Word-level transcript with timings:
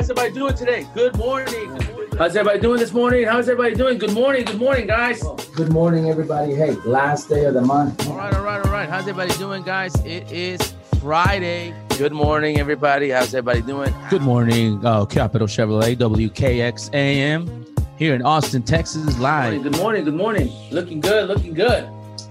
how's 0.00 0.08
everybody 0.08 0.32
doing 0.32 0.54
today? 0.54 0.86
Good 0.94 1.14
morning. 1.18 1.78
How's 2.16 2.34
everybody 2.34 2.58
doing 2.58 2.80
this 2.80 2.94
morning? 2.94 3.26
How's 3.26 3.50
everybody 3.50 3.74
doing? 3.74 3.98
Good 3.98 4.14
morning. 4.14 4.46
Good 4.46 4.58
morning, 4.58 4.86
guys. 4.86 5.22
Good 5.54 5.70
morning, 5.70 6.08
everybody. 6.08 6.54
Hey, 6.54 6.72
last 6.86 7.28
day 7.28 7.44
of 7.44 7.52
the 7.52 7.60
month. 7.60 8.08
All 8.08 8.16
right, 8.16 8.32
all 8.32 8.42
right, 8.42 8.64
all 8.64 8.72
right. 8.72 8.88
How's 8.88 9.02
everybody 9.02 9.38
doing, 9.38 9.62
guys? 9.62 9.94
It 10.06 10.32
is 10.32 10.72
Friday. 11.00 11.74
Good 11.98 12.12
morning, 12.12 12.58
everybody. 12.58 13.10
How's 13.10 13.34
everybody 13.34 13.60
doing? 13.60 13.92
Good 14.08 14.22
morning, 14.22 14.80
uh, 14.86 15.04
Capital 15.04 15.46
Chevrolet, 15.46 15.96
WKX 15.96 16.94
AM, 16.94 17.66
here 17.98 18.14
in 18.14 18.22
Austin, 18.22 18.62
Texas, 18.62 19.18
live. 19.18 19.62
Good 19.62 19.76
morning. 19.76 20.04
Good 20.04 20.14
morning. 20.14 20.50
Looking 20.70 21.02
good. 21.02 21.28
Looking 21.28 21.52
good. 21.52 21.90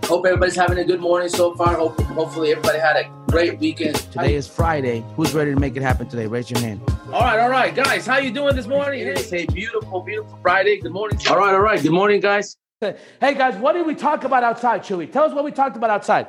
Hope 0.09 0.25
everybody's 0.25 0.55
having 0.55 0.79
a 0.79 0.83
good 0.83 1.01
morning 1.01 1.29
so 1.29 1.53
far. 1.53 1.75
Hope, 1.75 2.01
hopefully, 2.01 2.49
everybody 2.49 2.79
had 2.79 2.95
a 2.95 3.11
great 3.27 3.59
weekend. 3.59 3.93
Today 3.95 4.33
is 4.33 4.47
Friday. 4.47 5.05
Who's 5.15 5.35
ready 5.35 5.53
to 5.53 5.59
make 5.59 5.75
it 5.75 5.83
happen 5.83 6.09
today? 6.09 6.25
Raise 6.25 6.49
your 6.49 6.59
hand. 6.61 6.81
All 7.13 7.21
right, 7.21 7.39
all 7.39 7.49
right, 7.51 7.75
guys. 7.75 8.07
How 8.07 8.17
you 8.17 8.31
doing 8.31 8.55
this 8.55 8.65
morning? 8.65 9.01
It 9.01 9.19
is 9.19 9.31
a 9.31 9.45
beautiful, 9.45 10.01
beautiful 10.01 10.39
Friday. 10.41 10.79
Good 10.79 10.93
morning. 10.93 11.19
All 11.29 11.37
right, 11.37 11.53
all 11.53 11.61
right. 11.61 11.79
Good 11.79 11.91
morning, 11.91 12.21
guys. 12.21 12.57
Hey 12.81 13.35
guys, 13.35 13.55
what 13.57 13.73
did 13.73 13.85
we 13.85 13.93
talk 13.93 14.23
about 14.23 14.43
outside, 14.43 14.81
Chewy? 14.81 15.11
Tell 15.11 15.25
us 15.25 15.33
what 15.33 15.43
we 15.43 15.51
talked 15.51 15.77
about 15.77 15.91
outside. 15.91 16.25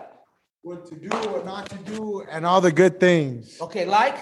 What 0.60 0.84
to 0.88 0.96
do, 0.96 1.08
what 1.08 1.46
not 1.46 1.70
to 1.70 1.76
do, 1.76 2.22
and 2.30 2.44
all 2.44 2.60
the 2.60 2.72
good 2.72 3.00
things. 3.00 3.56
Okay, 3.62 3.86
like? 3.86 4.18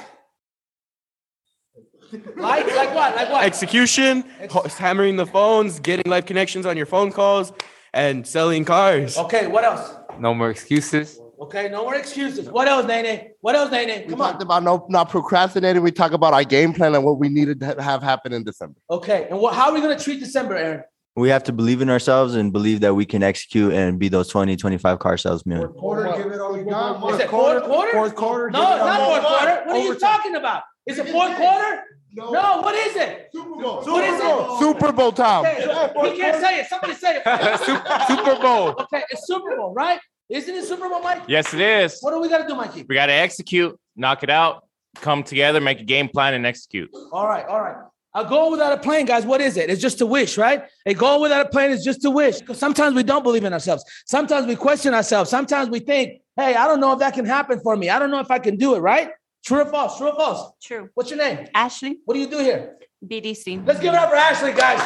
Like, 2.36 2.64
like 2.77 2.94
what? 2.94 3.16
Like 3.16 3.28
what? 3.30 3.44
Execution, 3.44 4.24
ho- 4.50 4.68
hammering 4.78 5.16
the 5.16 5.27
phones, 5.27 5.80
getting 5.80 6.08
live 6.08 6.27
connections 6.27 6.64
on 6.64 6.77
your 6.77 6.86
phone 6.86 7.10
calls, 7.10 7.52
and 7.95 8.27
selling 8.27 8.65
cars. 8.65 9.16
Okay, 9.16 9.47
what 9.47 9.65
else? 9.65 9.95
No 10.19 10.34
more 10.34 10.50
excuses. 10.50 11.20
Okay, 11.41 11.69
no 11.69 11.84
more 11.84 11.95
excuses. 11.95 12.50
What 12.50 12.67
else, 12.67 12.86
Nene? 12.86 13.30
What 13.41 13.55
else, 13.55 13.70
Nene? 13.70 14.03
We 14.05 14.11
Come 14.11 14.19
talked 14.19 14.36
on. 14.36 14.42
about 14.42 14.62
no, 14.64 14.86
not 14.89 15.08
procrastinating. 15.08 15.83
We 15.83 15.92
talk 15.92 16.12
about 16.12 16.34
our 16.34 16.42
game 16.42 16.72
plan 16.72 16.95
and 16.95 17.05
what 17.05 17.19
we 17.19 17.28
needed 17.28 17.61
to 17.61 17.80
have 17.80 18.03
happen 18.03 18.33
in 18.33 18.42
December. 18.42 18.75
Okay, 18.91 19.28
and 19.30 19.39
what, 19.39 19.55
how 19.55 19.69
are 19.69 19.72
we 19.75 19.80
gonna 19.80 19.98
treat 19.98 20.19
December, 20.19 20.56
Aaron? 20.56 20.83
We 21.14 21.28
have 21.30 21.42
to 21.45 21.53
believe 21.53 21.80
in 21.80 21.91
ourselves 21.91 22.34
and 22.36 22.53
believe 22.53 22.80
that 22.80 22.95
we 22.95 23.05
can 23.05 23.22
execute 23.25 23.72
and 23.72 23.98
be 23.98 24.08
those 24.08 24.28
20, 24.28 24.56
25 24.56 24.98
car 25.00 25.17
salesmen. 25.17 25.67
Quarter, 25.69 26.17
give 26.23 26.33
it 26.33 26.41
all 26.41 26.56
you 26.56 26.64
got. 26.64 26.97
Is 27.12 27.20
it 27.20 27.28
fourth 27.30 27.64
quarter? 27.64 27.92
Fourth 27.92 28.14
quarter. 28.14 28.50
No, 28.50 28.61
it's 28.77 28.84
not 28.84 29.00
fourth 29.08 29.23
quarter. 29.23 29.62
What 29.67 29.77
are 29.77 29.84
you 29.84 29.95
talking 29.97 30.34
about? 30.36 30.62
Is 30.86 30.98
it 30.98 31.08
fourth 31.08 31.36
quarter? 31.36 31.83
No, 32.19 32.61
what 32.61 32.74
is 32.74 32.97
it? 32.97 33.28
Super 33.33 33.50
Bowl. 33.62 33.83
What 33.84 34.05
is 34.05 34.20
it? 34.20 34.58
Super 34.58 34.92
Bowl 34.92 35.12
time. 35.12 35.44
Okay, 35.47 36.11
he 36.12 36.16
can't 36.19 36.41
say 36.42 36.61
it. 36.61 36.66
Somebody 36.66 36.94
say 36.94 37.22
it. 37.24 37.58
Super 38.08 38.41
Bowl. 38.41 38.70
Okay, 38.83 39.02
it's 39.11 39.27
Super 39.27 39.56
Bowl, 39.56 39.72
right? 39.72 39.98
Isn't 40.28 40.55
it 40.55 40.64
Super 40.64 40.89
Bowl, 40.89 41.00
Mike? 41.00 41.22
Yes, 41.27 41.55
it 41.55 41.61
is. 41.61 41.98
What 42.00 42.11
do 42.12 42.20
we 42.20 42.28
gotta 42.28 42.46
do, 42.46 42.55
Mikey? 42.55 42.84
We 42.89 42.94
got 42.94 43.06
to 43.06 43.12
execute, 43.12 43.78
knock 43.96 44.22
it 44.22 44.30
out, 44.30 44.64
come 44.96 45.22
together, 45.22 45.61
make 45.61 45.80
a 45.80 45.84
game 45.84 46.08
plan, 46.08 46.34
and 46.34 46.44
execute. 46.44 46.91
All 47.12 47.27
right, 47.27 47.46
all 47.46 47.61
right. 47.61 47.77
A 48.14 48.24
goal 48.24 48.50
without 48.50 48.72
a 48.72 48.78
plan, 48.78 49.05
guys, 49.05 49.24
what 49.24 49.41
is 49.41 49.56
it? 49.56 49.70
It's 49.70 49.80
just 49.80 50.00
a 50.00 50.06
wish, 50.06 50.36
right? 50.39 50.64
A 50.86 50.94
goal 50.94 51.20
without 51.20 51.46
a 51.46 51.48
plan 51.48 51.70
is 51.70 51.84
just 51.84 52.05
a 52.05 52.11
wish. 52.11 52.41
'Cause 52.42 52.58
Sometimes 52.58 52.94
we 52.96 53.02
don't 53.02 53.22
believe 53.22 53.44
in 53.44 53.52
ourselves. 53.52 53.84
Sometimes 54.06 54.46
we 54.46 54.56
question 54.56 54.92
ourselves. 54.92 55.30
Sometimes 55.30 55.69
we 55.70 55.78
think, 55.78 56.20
hey, 56.36 56.55
I 56.55 56.66
don't 56.66 56.80
know 56.80 56.92
if 56.92 56.98
that 56.98 57.14
can 57.14 57.24
happen 57.27 57.61
for 57.61 57.77
me. 57.77 57.91
I 57.91 57.98
don't 57.98 58.11
know 58.11 58.19
if 58.20 58.30
I 58.30 58.39
can 58.39 58.56
do 58.56 58.74
it, 58.74 58.80
right? 58.80 59.11
True 59.44 59.61
or 59.62 59.67
false? 59.67 59.98
True 59.98 60.08
or 60.08 60.17
false? 60.17 60.53
True. 60.62 60.89
What's 60.94 61.11
your 61.11 61.19
name? 61.19 61.47
Ashley, 61.55 61.98
What 62.05 62.14
do 62.14 62.20
you 62.20 62.27
do 62.27 62.39
here? 62.39 62.77
BDC. 63.06 63.67
Let's 63.67 63.80
give 63.80 63.95
it 63.95 63.98
up 63.98 64.11
for 64.11 64.17
Ashley, 64.17 64.53
guys. 64.53 64.80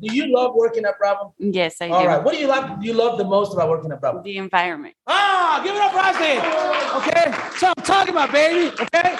Do 0.00 0.14
you 0.14 0.32
love 0.32 0.54
working 0.54 0.84
at 0.84 0.98
Bravo? 0.98 1.34
Yes, 1.38 1.76
I 1.80 1.88
do. 1.88 1.94
All 1.94 2.06
right. 2.06 2.22
What 2.22 2.32
do 2.34 2.40
you 2.40 2.46
love? 2.46 2.80
Do 2.80 2.86
you 2.86 2.92
love 2.94 3.18
the 3.18 3.24
most 3.24 3.52
about 3.52 3.68
working 3.68 3.90
at 3.92 4.00
Bravo? 4.00 4.22
The 4.22 4.36
environment. 4.38 4.94
Ah, 5.06 5.60
give 5.64 5.74
it 5.74 5.80
up 5.82 5.92
for 5.92 5.98
Ashley. 5.98 6.38
Okay, 7.00 7.56
so 7.58 7.72
I'm 7.76 7.84
talking 7.84 8.14
about, 8.14 8.32
baby. 8.32 8.74
Okay. 8.80 9.16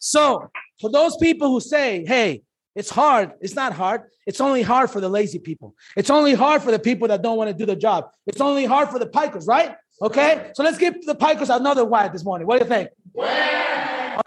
So 0.00 0.50
for 0.80 0.90
those 0.90 1.16
people 1.16 1.48
who 1.48 1.60
say, 1.60 2.04
"Hey, 2.06 2.42
it's 2.74 2.90
hard," 2.90 3.32
it's 3.40 3.54
not 3.54 3.72
hard. 3.72 4.02
It's 4.26 4.40
only 4.40 4.62
hard 4.62 4.90
for 4.90 5.00
the 5.00 5.08
lazy 5.08 5.38
people. 5.38 5.74
It's 5.96 6.10
only 6.10 6.34
hard 6.34 6.62
for 6.62 6.70
the 6.70 6.78
people 6.78 7.08
that 7.08 7.22
don't 7.22 7.38
want 7.38 7.48
to 7.50 7.54
do 7.56 7.64
the 7.64 7.76
job. 7.76 8.10
It's 8.26 8.40
only 8.40 8.66
hard 8.66 8.90
for 8.90 8.98
the 8.98 9.06
pikers, 9.06 9.46
right? 9.46 9.74
Okay. 10.00 10.50
So 10.54 10.62
let's 10.62 10.78
give 10.78 11.04
the 11.04 11.14
pikers 11.14 11.54
another 11.54 11.84
why 11.84 12.08
this 12.08 12.24
morning. 12.24 12.46
What 12.46 12.60
do 12.60 12.64
you 12.64 12.68
think? 12.68 12.90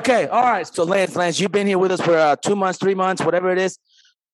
Okay. 0.01 0.27
All 0.27 0.43
right. 0.43 0.67
So 0.67 0.83
Lance, 0.83 1.15
Lance, 1.15 1.39
you've 1.39 1.51
been 1.51 1.67
here 1.67 1.77
with 1.77 1.91
us 1.91 2.01
for 2.01 2.15
uh, 2.15 2.35
two 2.35 2.55
months, 2.55 2.79
three 2.79 2.95
months, 2.95 3.23
whatever 3.23 3.51
it 3.51 3.57
is. 3.57 3.77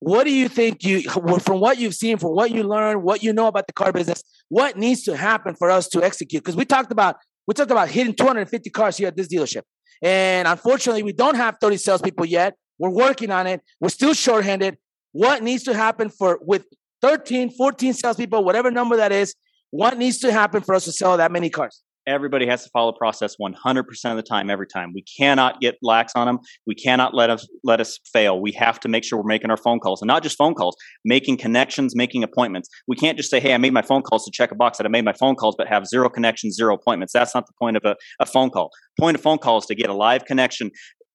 What 0.00 0.24
do 0.24 0.32
you 0.32 0.48
think 0.48 0.84
you, 0.84 1.02
from 1.02 1.60
what 1.60 1.78
you've 1.78 1.94
seen, 1.94 2.18
from 2.18 2.30
what 2.30 2.52
you 2.52 2.62
learned, 2.62 3.02
what 3.02 3.22
you 3.22 3.32
know 3.32 3.48
about 3.48 3.66
the 3.66 3.72
car 3.72 3.92
business, 3.92 4.22
what 4.48 4.76
needs 4.76 5.02
to 5.04 5.16
happen 5.16 5.56
for 5.56 5.70
us 5.70 5.88
to 5.88 6.02
execute? 6.04 6.42
Because 6.42 6.56
we 6.56 6.64
talked 6.64 6.92
about 6.92 7.16
we 7.46 7.54
talked 7.54 7.70
about 7.70 7.88
hitting 7.88 8.14
250 8.14 8.70
cars 8.70 8.96
here 8.98 9.08
at 9.08 9.16
this 9.16 9.26
dealership, 9.26 9.62
and 10.02 10.46
unfortunately, 10.46 11.02
we 11.02 11.12
don't 11.12 11.34
have 11.34 11.56
30 11.60 11.78
salespeople 11.78 12.26
yet. 12.26 12.54
We're 12.78 12.90
working 12.90 13.30
on 13.30 13.46
it. 13.46 13.60
We're 13.80 13.88
still 13.88 14.12
shorthanded. 14.12 14.76
What 15.12 15.42
needs 15.42 15.64
to 15.64 15.74
happen 15.74 16.10
for 16.10 16.38
with 16.42 16.66
13, 17.00 17.50
14 17.50 17.94
salespeople, 17.94 18.44
whatever 18.44 18.70
number 18.70 18.96
that 18.98 19.12
is? 19.12 19.34
What 19.70 19.98
needs 19.98 20.18
to 20.20 20.32
happen 20.32 20.62
for 20.62 20.74
us 20.74 20.84
to 20.84 20.92
sell 20.92 21.16
that 21.16 21.32
many 21.32 21.50
cars? 21.50 21.82
everybody 22.08 22.46
has 22.46 22.64
to 22.64 22.70
follow 22.70 22.90
process 22.90 23.36
100% 23.40 24.10
of 24.10 24.16
the 24.16 24.22
time 24.22 24.48
every 24.48 24.66
time. 24.66 24.92
We 24.94 25.04
cannot 25.18 25.60
get 25.60 25.76
lax 25.82 26.14
on 26.16 26.26
them 26.26 26.38
we 26.66 26.74
cannot 26.74 27.14
let 27.14 27.30
us 27.30 27.46
let 27.64 27.80
us 27.80 27.98
fail. 28.12 28.40
We 28.40 28.52
have 28.52 28.80
to 28.80 28.88
make 28.88 29.04
sure 29.04 29.18
we're 29.18 29.28
making 29.28 29.50
our 29.50 29.56
phone 29.56 29.78
calls 29.78 30.00
and 30.00 30.08
not 30.08 30.22
just 30.22 30.36
phone 30.36 30.54
calls 30.54 30.76
making 31.04 31.36
connections 31.36 31.94
making 31.94 32.24
appointments. 32.24 32.68
We 32.86 32.96
can't 32.96 33.16
just 33.16 33.30
say 33.30 33.40
hey 33.40 33.52
i 33.52 33.58
made 33.58 33.72
my 33.72 33.82
phone 33.82 34.02
calls 34.02 34.24
to 34.24 34.30
check 34.32 34.50
a 34.50 34.54
box 34.54 34.78
that 34.78 34.86
i 34.86 34.88
made 34.88 35.04
my 35.04 35.12
phone 35.12 35.34
calls 35.34 35.54
but 35.56 35.68
have 35.68 35.86
zero 35.86 36.08
connections 36.08 36.56
zero 36.56 36.74
appointments. 36.74 37.12
That's 37.12 37.34
not 37.34 37.46
the 37.46 37.52
point 37.60 37.76
of 37.76 37.84
a, 37.84 37.94
a 38.20 38.26
phone 38.26 38.50
call. 38.50 38.70
Point 38.98 39.16
of 39.16 39.22
phone 39.22 39.38
call 39.38 39.58
is 39.58 39.66
to 39.66 39.74
get 39.74 39.90
a 39.90 39.94
live 39.94 40.24
connection 40.24 40.70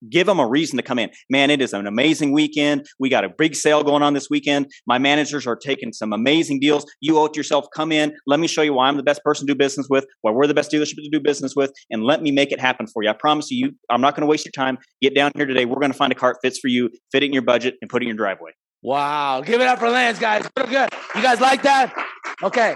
give 0.10 0.28
them 0.28 0.40
a 0.40 0.48
reason 0.48 0.78
to 0.78 0.84
come 0.84 1.00
in. 1.00 1.10
Man, 1.30 1.50
it 1.50 1.62
is 1.62 1.74
an 1.74 1.88
amazing 1.88 2.34
weekend. 2.34 2.86
We 3.00 3.10
got 3.10 3.24
a 3.24 3.30
big 3.30 3.56
sale 3.56 3.84
going 3.84 4.04
on 4.04 4.14
this 4.14 4.30
weekend. 4.30 4.68
My 4.88 4.98
managers 4.98 5.48
are 5.48 5.56
taking 5.56 5.94
some 5.94 6.14
amazing 6.14 6.60
deals. 6.60 6.86
You 7.02 7.18
owe 7.18 7.26
it 7.26 7.34
to 7.34 7.40
yourself. 7.40 7.66
Come 7.76 7.92
in. 7.92 8.14
Let 8.28 8.40
me 8.40 8.48
show 8.48 8.62
you 8.62 8.74
why 8.74 8.88
I'm 8.88 8.98
the 8.98 9.04
best 9.04 9.24
person 9.24 9.48
to 9.48 9.54
do 9.54 9.58
business 9.58 9.88
with, 9.90 10.06
why 10.22 10.32
we're 10.32 10.48
the 10.48 10.54
best 10.54 10.72
dealership 10.72 10.96
to 10.96 11.10
do 11.12 11.20
business 11.20 11.56
with, 11.56 11.72
and 11.90 12.04
let 12.04 12.22
me 12.22 12.32
make 12.32 12.52
it 12.52 12.60
happen 12.60 12.88
for 12.88 13.04
you. 13.04 13.10
I 13.10 13.14
promise 13.14 13.52
you, 13.52 13.74
I'm 13.90 14.02
not 14.02 14.16
going 14.16 14.22
to 14.22 14.28
waste 14.28 14.46
your 14.46 14.52
time. 14.52 14.78
Get 15.02 15.16
down 15.16 15.32
here 15.36 15.46
today. 15.46 15.66
We're 15.66 15.80
going 15.80 15.92
to 15.92 15.98
find 15.98 16.12
a 16.12 16.16
car 16.16 16.34
that 16.34 16.40
fits 16.48 16.60
for 16.60 16.68
you, 16.68 16.90
fit 17.12 17.24
it 17.24 17.28
in 17.28 17.34
your 17.34 17.42
budget, 17.42 17.76
and 17.82 17.90
put 17.90 18.02
it 18.02 18.06
in 18.06 18.10
your 18.10 18.18
driveway. 18.18 18.52
Wow. 18.82 19.42
Give 19.42 19.62
it 19.62 19.68
up 19.68 19.80
for 19.80 19.90
Lance, 19.90 20.20
guys. 20.20 20.48
Good. 20.56 20.90
You 21.16 21.22
guys 21.22 21.40
like 21.40 21.64
that? 21.64 21.94
Okay. 22.42 22.76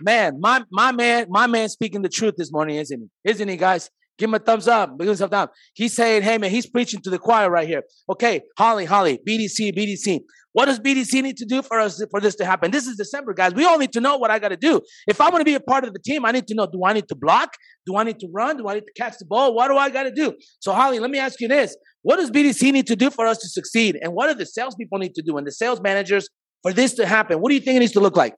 Man, 0.00 0.40
my 0.40 0.64
my 0.70 0.92
man, 0.92 1.26
my 1.30 1.46
man 1.46 1.68
speaking 1.68 2.02
the 2.02 2.08
truth 2.08 2.34
this 2.36 2.52
morning, 2.52 2.76
isn't 2.76 3.00
he? 3.00 3.30
Isn't 3.30 3.48
he, 3.48 3.56
guys? 3.56 3.88
Give 4.18 4.28
him 4.28 4.34
a 4.34 4.38
thumbs 4.38 4.66
up. 4.68 4.98
Give 4.98 5.08
him 5.08 5.14
a 5.14 5.16
thumbs 5.16 5.32
up. 5.32 5.52
He's 5.74 5.94
saying, 5.94 6.22
hey 6.22 6.38
man, 6.38 6.50
he's 6.50 6.66
preaching 6.66 7.00
to 7.02 7.10
the 7.10 7.18
choir 7.18 7.50
right 7.50 7.68
here. 7.68 7.82
Okay, 8.10 8.42
Holly, 8.56 8.84
Holly, 8.84 9.18
BDC, 9.26 9.76
BDC. 9.76 10.20
What 10.52 10.64
does 10.64 10.80
BDC 10.80 11.22
need 11.22 11.36
to 11.36 11.44
do 11.44 11.60
for 11.60 11.78
us 11.78 12.02
for 12.10 12.18
this 12.18 12.34
to 12.36 12.46
happen? 12.46 12.70
This 12.70 12.86
is 12.86 12.96
December, 12.96 13.34
guys. 13.34 13.52
We 13.52 13.66
all 13.66 13.76
need 13.76 13.92
to 13.92 14.00
know 14.00 14.16
what 14.16 14.30
I 14.30 14.38
got 14.38 14.48
to 14.48 14.56
do. 14.56 14.80
If 15.06 15.20
I 15.20 15.28
want 15.28 15.40
to 15.40 15.44
be 15.44 15.52
a 15.52 15.60
part 15.60 15.84
of 15.84 15.92
the 15.92 15.98
team, 15.98 16.24
I 16.24 16.32
need 16.32 16.46
to 16.46 16.54
know: 16.54 16.66
Do 16.66 16.82
I 16.82 16.94
need 16.94 17.08
to 17.08 17.14
block? 17.14 17.50
Do 17.84 17.96
I 17.96 18.04
need 18.04 18.18
to 18.20 18.28
run? 18.32 18.56
Do 18.56 18.66
I 18.66 18.74
need 18.74 18.86
to 18.86 18.92
catch 18.96 19.18
the 19.18 19.26
ball? 19.26 19.54
What 19.54 19.68
do 19.68 19.76
I 19.76 19.90
got 19.90 20.04
to 20.04 20.10
do? 20.10 20.32
So, 20.60 20.72
Holly, 20.72 20.98
let 20.98 21.10
me 21.10 21.18
ask 21.18 21.42
you 21.42 21.48
this: 21.48 21.76
What 22.00 22.16
does 22.16 22.30
BDC 22.30 22.72
need 22.72 22.86
to 22.86 22.96
do 22.96 23.10
for 23.10 23.26
us 23.26 23.36
to 23.38 23.48
succeed? 23.48 23.98
And 24.00 24.14
what 24.14 24.28
do 24.28 24.34
the 24.34 24.46
salespeople 24.46 24.96
need 24.96 25.14
to 25.16 25.22
do 25.22 25.36
and 25.36 25.46
the 25.46 25.52
sales 25.52 25.82
managers 25.82 26.26
for 26.62 26.72
this 26.72 26.94
to 26.94 27.06
happen? 27.06 27.42
What 27.42 27.50
do 27.50 27.54
you 27.54 27.60
think 27.60 27.76
it 27.76 27.80
needs 27.80 27.92
to 27.92 28.00
look 28.00 28.16
like? 28.16 28.34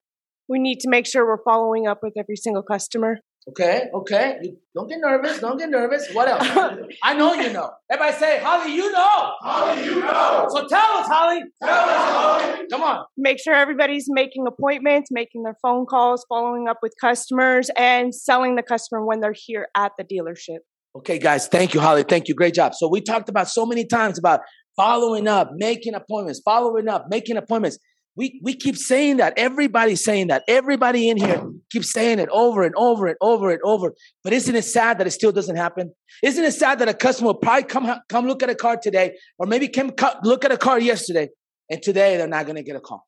We 0.49 0.59
need 0.59 0.81
to 0.81 0.89
make 0.89 1.07
sure 1.07 1.25
we're 1.25 1.45
following 1.45 1.87
up 1.87 2.01
with 2.03 2.15
every 2.19 2.37
single 2.37 2.65
customer. 2.65 3.19
Okay, 3.49 3.85
okay. 3.95 4.39
You, 4.43 4.59
don't 4.75 4.89
get 4.89 4.99
nervous. 5.01 5.39
Don't 5.39 5.59
get 5.59 5.71
nervous. 5.71 6.07
What 6.13 6.29
else? 6.29 6.87
I 7.03 7.15
know 7.15 7.33
you 7.33 7.53
know. 7.53 7.71
Everybody 7.91 8.17
say, 8.19 8.41
Holly, 8.41 8.75
you 8.75 8.93
know. 8.93 9.33
Holly, 9.41 9.85
you 9.85 10.01
know. 10.01 10.47
So 10.51 10.67
tell 10.67 10.99
us, 10.99 11.07
Holly. 11.07 11.41
Tell 11.63 11.89
us, 11.89 12.13
Holly. 12.13 12.67
Come 12.71 12.83
on. 12.83 13.05
Make 13.17 13.41
sure 13.41 13.55
everybody's 13.55 14.07
making 14.09 14.47
appointments, 14.47 15.11
making 15.11 15.45
their 15.45 15.57
phone 15.63 15.87
calls, 15.87 16.27
following 16.29 16.69
up 16.69 16.79
with 16.83 16.93
customers, 17.01 17.71
and 17.77 18.15
selling 18.15 18.57
the 18.57 18.63
customer 18.63 19.05
when 19.05 19.21
they're 19.21 19.35
here 19.35 19.69
at 19.75 19.93
the 19.99 20.05
dealership. 20.05 20.59
Okay, 20.97 21.19
guys. 21.19 21.49
Thank 21.49 21.73
you, 21.73 21.81
Holly. 21.81 22.03
Thank 22.03 22.29
you. 22.29 22.35
Great 22.35 22.55
job. 22.55 22.75
So 22.75 22.89
we 22.89 23.01
talked 23.01 23.29
about 23.29 23.49
so 23.49 23.65
many 23.65 23.87
times 23.87 24.19
about 24.19 24.41
following 24.77 25.27
up, 25.27 25.51
making 25.55 25.95
appointments, 25.95 26.41
following 26.45 26.89
up, 26.89 27.07
making 27.09 27.37
appointments. 27.37 27.79
We, 28.19 28.41
we 28.43 28.55
keep 28.55 28.77
saying 28.77 29.19
that. 29.19 29.35
Everybody's 29.37 30.03
saying 30.03 30.27
that. 30.27 30.43
Everybody 30.49 31.09
in 31.09 31.19
here 31.19 31.41
keeps 31.71 31.93
saying 31.93 32.19
it 32.19 32.29
over 32.33 32.65
and 32.65 32.75
over 32.75 33.07
and 33.07 33.17
over 33.21 33.51
and 33.51 33.61
over. 33.63 33.95
But 34.25 34.33
isn't 34.33 34.57
it 34.57 34.65
sad 34.65 34.99
that 34.99 35.07
it 35.07 35.13
still 35.13 35.31
doesn't 35.31 35.55
happen? 35.55 35.95
Isn't 36.25 36.45
it 36.45 36.51
sad 36.51 36.81
that 36.81 36.89
a 36.89 36.95
customer 36.95 37.29
will 37.29 37.35
probably 37.37 37.63
come, 37.63 37.89
come 38.09 38.27
look 38.27 38.43
at 38.43 38.51
a 38.51 38.57
car 38.57 38.77
today 38.77 39.17
or 39.39 39.47
maybe 39.47 39.69
came 39.69 39.93
look 40.25 40.45
at 40.45 40.51
a 40.51 40.57
car 40.57 40.81
yesterday 40.81 41.29
and 41.71 41.81
today 41.81 42.17
they're 42.17 42.27
not 42.27 42.45
going 42.45 42.57
to 42.57 42.65
get 42.65 42.75
a 42.75 42.81
call? 42.81 43.07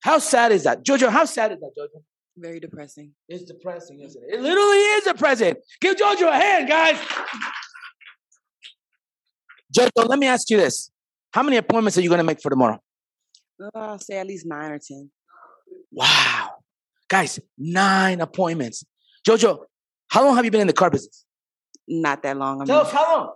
How 0.00 0.18
sad 0.18 0.50
is 0.50 0.64
that? 0.64 0.84
Jojo, 0.84 1.08
how 1.08 1.24
sad 1.24 1.52
is 1.52 1.60
that, 1.60 1.70
Jojo? 1.78 2.02
Very 2.36 2.58
depressing. 2.58 3.12
It's 3.28 3.44
depressing, 3.44 4.00
isn't 4.00 4.20
it? 4.24 4.34
It 4.34 4.40
literally 4.40 4.76
is 4.76 5.04
depressing. 5.04 5.54
Give 5.80 5.94
Jojo 5.94 6.28
a 6.28 6.36
hand, 6.36 6.68
guys. 6.68 6.98
Jojo, 9.72 10.08
let 10.08 10.18
me 10.18 10.26
ask 10.26 10.50
you 10.50 10.56
this. 10.56 10.90
How 11.32 11.44
many 11.44 11.58
appointments 11.58 11.96
are 11.96 12.00
you 12.00 12.08
going 12.08 12.18
to 12.18 12.24
make 12.24 12.42
for 12.42 12.50
tomorrow? 12.50 12.80
Uh, 13.62 13.70
I'll 13.74 13.98
say 13.98 14.18
at 14.18 14.26
least 14.26 14.46
nine 14.46 14.70
or 14.72 14.78
ten. 14.78 15.10
Wow. 15.90 16.50
Guys, 17.08 17.38
nine 17.58 18.20
appointments. 18.20 18.84
Jojo, 19.26 19.64
how 20.08 20.24
long 20.24 20.36
have 20.36 20.44
you 20.44 20.50
been 20.50 20.60
in 20.62 20.66
the 20.66 20.72
car 20.72 20.90
business? 20.90 21.24
Not 21.86 22.22
that 22.22 22.36
long. 22.36 22.62
I 22.62 22.64
Tell 22.64 22.80
us 22.80 22.90
how 22.92 23.16
long. 23.16 23.34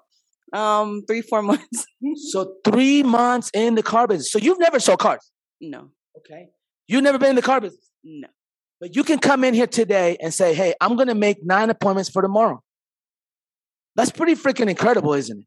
Um, 0.52 1.02
three, 1.06 1.20
four 1.22 1.42
months. 1.50 1.86
So 2.30 2.54
three 2.64 3.02
months 3.02 3.50
in 3.54 3.74
the 3.74 3.82
car 3.82 4.06
business. 4.06 4.32
So 4.32 4.38
you've 4.38 4.58
never 4.58 4.80
sold 4.80 4.98
cars. 5.00 5.30
no, 5.60 5.90
Okay. 6.16 6.48
You've 6.88 7.02
never 7.02 7.18
been 7.18 7.30
in 7.30 7.36
the 7.36 7.42
car 7.42 7.60
business. 7.60 7.90
no. 8.02 8.28
But 8.80 8.94
you 8.94 9.02
can 9.02 9.18
come 9.18 9.42
in 9.42 9.54
here 9.54 9.66
today 9.66 10.16
and 10.22 10.32
say, 10.32 10.54
hey, 10.54 10.72
I'm 10.80 10.94
going 10.94 11.08
to 11.08 11.14
make 11.16 11.44
nine 11.44 11.68
appointments 11.68 12.08
for 12.10 12.22
tomorrow. 12.22 12.62
That's 13.96 14.12
pretty 14.12 14.36
freaking 14.36 14.70
incredible, 14.70 15.14
isn't 15.14 15.40
it? 15.40 15.46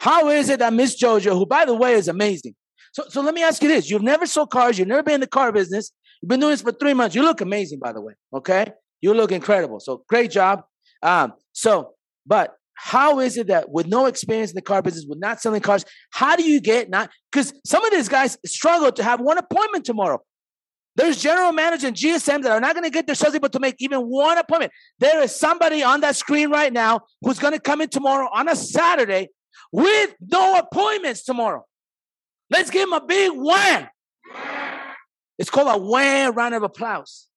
How 0.00 0.28
is 0.28 0.48
it 0.48 0.60
that 0.60 0.72
Miss 0.72 1.00
Jojo, 1.00 1.32
who 1.32 1.46
by 1.46 1.64
the 1.64 1.74
way 1.74 1.94
is 1.94 2.06
amazing. 2.06 2.54
So, 2.92 3.04
so 3.08 3.20
let 3.20 3.34
me 3.34 3.42
ask 3.42 3.62
you 3.62 3.68
this. 3.68 3.90
You've 3.90 4.02
never 4.02 4.26
sold 4.26 4.50
cars. 4.50 4.78
You've 4.78 4.88
never 4.88 5.02
been 5.02 5.14
in 5.14 5.20
the 5.20 5.26
car 5.26 5.52
business. 5.52 5.92
You've 6.20 6.28
been 6.28 6.40
doing 6.40 6.52
this 6.52 6.62
for 6.62 6.72
three 6.72 6.94
months. 6.94 7.14
You 7.14 7.22
look 7.22 7.40
amazing, 7.40 7.78
by 7.78 7.92
the 7.92 8.00
way. 8.00 8.14
Okay. 8.32 8.72
You 9.00 9.14
look 9.14 9.32
incredible. 9.32 9.80
So 9.80 10.04
great 10.08 10.30
job. 10.30 10.64
Um, 11.02 11.32
so, 11.52 11.94
but 12.26 12.54
how 12.74 13.20
is 13.20 13.36
it 13.36 13.48
that 13.48 13.70
with 13.70 13.86
no 13.86 14.06
experience 14.06 14.50
in 14.50 14.54
the 14.54 14.62
car 14.62 14.82
business, 14.82 15.06
with 15.08 15.18
not 15.18 15.40
selling 15.40 15.60
cars, 15.60 15.84
how 16.10 16.36
do 16.36 16.42
you 16.42 16.60
get 16.60 16.88
not? 16.88 17.10
Because 17.30 17.52
some 17.64 17.84
of 17.84 17.92
these 17.92 18.08
guys 18.08 18.38
struggle 18.46 18.90
to 18.92 19.02
have 19.02 19.20
one 19.20 19.38
appointment 19.38 19.84
tomorrow. 19.84 20.20
There's 20.96 21.22
general 21.22 21.52
managers 21.52 21.84
and 21.84 21.96
GSM 21.96 22.42
that 22.42 22.50
are 22.50 22.60
not 22.60 22.74
going 22.74 22.84
to 22.84 22.90
get 22.90 23.06
their 23.06 23.14
salespeople 23.14 23.50
to 23.50 23.60
make 23.60 23.76
even 23.78 24.00
one 24.00 24.38
appointment. 24.38 24.72
There 24.98 25.22
is 25.22 25.34
somebody 25.34 25.82
on 25.82 26.00
that 26.00 26.16
screen 26.16 26.50
right 26.50 26.72
now 26.72 27.00
who's 27.22 27.38
going 27.38 27.52
to 27.52 27.60
come 27.60 27.80
in 27.80 27.88
tomorrow 27.88 28.28
on 28.32 28.48
a 28.48 28.56
Saturday 28.56 29.28
with 29.72 30.14
no 30.20 30.58
appointments 30.58 31.22
tomorrow. 31.22 31.64
Let's 32.50 32.70
give 32.70 32.88
him 32.88 32.92
a 32.92 33.04
big 33.04 33.32
wham. 33.34 33.88
It's 35.38 35.50
called 35.50 35.68
a 35.68 35.78
wham 35.78 36.34
round 36.34 36.54
of 36.54 36.62
applause. 36.62 37.28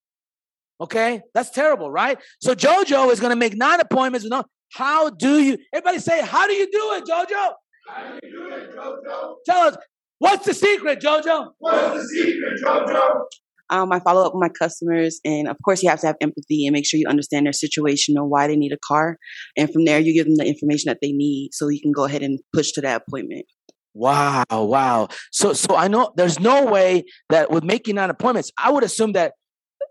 Okay, 0.82 1.22
that's 1.34 1.52
terrible, 1.52 1.90
right? 1.90 2.18
So 2.42 2.54
JoJo 2.54 3.12
is 3.12 3.20
going 3.20 3.30
to 3.30 3.38
make 3.38 3.56
nine 3.56 3.80
appointments. 3.80 4.26
With 4.26 4.32
no, 4.32 4.44
how 4.74 5.10
do 5.10 5.40
you? 5.40 5.58
Everybody 5.74 6.00
say, 6.00 6.22
how 6.22 6.48
do 6.48 6.54
you 6.54 6.70
do 6.70 6.94
it, 6.94 7.06
JoJo? 7.06 7.54
How 7.88 8.10
do 8.10 8.20
you 8.24 8.32
do 8.32 8.56
it, 8.56 8.76
JoJo? 8.76 9.36
Tell 9.46 9.68
us, 9.68 9.78
what's 10.20 10.46
the 10.46 10.54
secret, 10.54 11.00
JoJo? 11.00 11.52
What's 11.60 12.02
the 12.02 12.08
secret, 12.08 12.60
JoJo? 12.66 13.22
Um, 13.70 13.92
I 13.92 14.00
follow 14.00 14.26
up 14.26 14.34
with 14.34 14.42
my 14.42 14.50
customers, 14.50 15.20
and 15.24 15.48
of 15.48 15.56
course, 15.64 15.82
you 15.82 15.90
have 15.90 16.02
to 16.02 16.08
have 16.08 16.18
empathy 16.22 16.66
and 16.68 16.74
make 16.74 16.86
sure 16.86 17.00
you 17.00 17.08
understand 17.08 17.46
their 17.46 17.54
situation 17.54 18.18
and 18.18 18.30
why 18.30 18.48
they 18.48 18.58
need 18.58 18.74
a 18.74 18.78
car. 18.86 19.18
And 19.56 19.72
from 19.72 19.86
there, 19.86 20.00
you 20.00 20.14
give 20.14 20.26
them 20.26 20.36
the 20.36 20.46
information 20.46 20.90
that 20.90 21.00
they 21.02 21.12
need, 21.12 21.52
so 21.54 21.70
you 21.70 21.80
can 21.80 21.92
go 21.94 22.04
ahead 22.04 22.24
and 22.24 22.40
push 22.54 22.72
to 22.74 22.82
that 22.82 23.04
appointment. 23.08 23.46
Wow, 23.94 24.44
wow. 24.50 25.08
So, 25.32 25.54
so 25.54 25.76
I 25.76 25.88
know 25.88 26.12
there's 26.16 26.40
no 26.40 26.66
way 26.66 27.06
that 27.30 27.52
with 27.52 27.64
making 27.64 27.96
nine 27.96 28.10
appointments, 28.10 28.52
I 28.58 28.72
would 28.72 28.84
assume 28.84 29.14
that. 29.14 29.34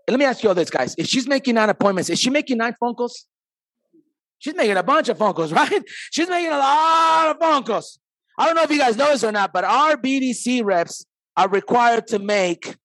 Let 0.09 0.19
me 0.19 0.25
ask 0.25 0.43
you 0.43 0.49
all 0.49 0.55
this, 0.55 0.69
guys. 0.69 0.95
If 0.97 1.07
she's 1.07 1.27
making 1.27 1.55
nine 1.55 1.69
appointments, 1.69 2.09
is 2.09 2.19
she 2.19 2.29
making 2.29 2.57
nine 2.57 2.75
phone 2.77 2.93
calls? 2.93 3.25
She's 4.39 4.53
making 4.53 4.75
a 4.75 4.83
bunch 4.83 5.07
of 5.07 5.17
phone 5.17 5.33
calls, 5.33 5.53
right? 5.61 5.81
She's 6.11 6.27
making 6.27 6.51
a 6.51 6.57
lot 6.57 7.29
of 7.29 7.37
phone 7.39 7.63
calls. 7.63 7.99
I 8.37 8.45
don't 8.45 8.55
know 8.55 8.63
if 8.63 8.71
you 8.71 8.79
guys 8.79 8.97
know 8.97 9.07
this 9.07 9.23
or 9.23 9.31
not, 9.31 9.53
but 9.53 9.63
our 9.63 9.95
BDC 9.95 10.65
reps 10.65 11.05
are 11.37 11.47
required 11.47 12.07
to 12.07 12.19
make 12.19 12.75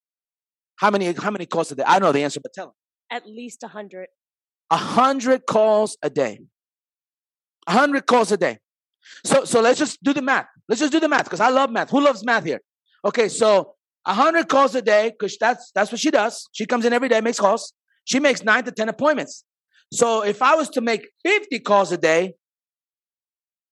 how 0.77 0.91
many 0.91 1.13
how 1.13 1.31
many 1.31 1.47
calls 1.47 1.73
a 1.73 1.75
day? 1.75 1.83
I 1.85 1.99
don't 1.99 2.09
know 2.09 2.13
the 2.13 2.23
answer, 2.23 2.41
but 2.41 2.53
tell 2.53 2.67
them. 2.67 2.75
At 3.11 3.27
least 3.27 3.63
a 3.65 3.67
100. 3.67 4.07
A 4.71 4.77
hundred 4.77 5.47
calls 5.47 5.97
a 6.03 6.11
day. 6.11 6.41
A 7.67 7.73
hundred 7.73 8.07
calls 8.07 8.31
a 8.31 8.37
day. 8.37 8.59
So 9.25 9.45
so 9.45 9.61
let's 9.61 9.79
just 9.79 10.03
do 10.03 10.13
the 10.13 10.23
math. 10.23 10.47
Let's 10.69 10.81
just 10.81 10.93
do 10.93 11.01
the 11.01 11.09
math 11.09 11.25
because 11.25 11.41
I 11.41 11.49
love 11.49 11.71
math. 11.71 11.91
Who 11.91 12.01
loves 12.01 12.25
math 12.25 12.45
here? 12.45 12.61
Okay, 13.05 13.29
so 13.29 13.75
a 14.05 14.15
hundred 14.15 14.49
calls 14.49 14.75
a 14.75 14.83
day 14.83 15.11
because 15.11 15.37
that's 15.39 15.71
that's 15.75 15.91
what 15.91 16.01
she 16.01 16.11
does. 16.11 16.49
She 16.53 16.67
comes 16.67 16.85
in 16.85 16.93
every 16.93 17.09
day, 17.09 17.21
makes 17.21 17.41
calls. 17.41 17.73
She 18.05 18.21
makes 18.21 18.43
nine 18.43 18.65
to 18.65 18.73
ten 18.73 18.89
appointments. 18.89 19.45
So 19.93 20.23
if 20.23 20.43
I 20.43 20.55
was 20.55 20.69
to 20.71 20.81
make 20.81 21.09
fifty 21.25 21.59
calls 21.59 21.93
a 21.93 21.97
day, 21.97 22.35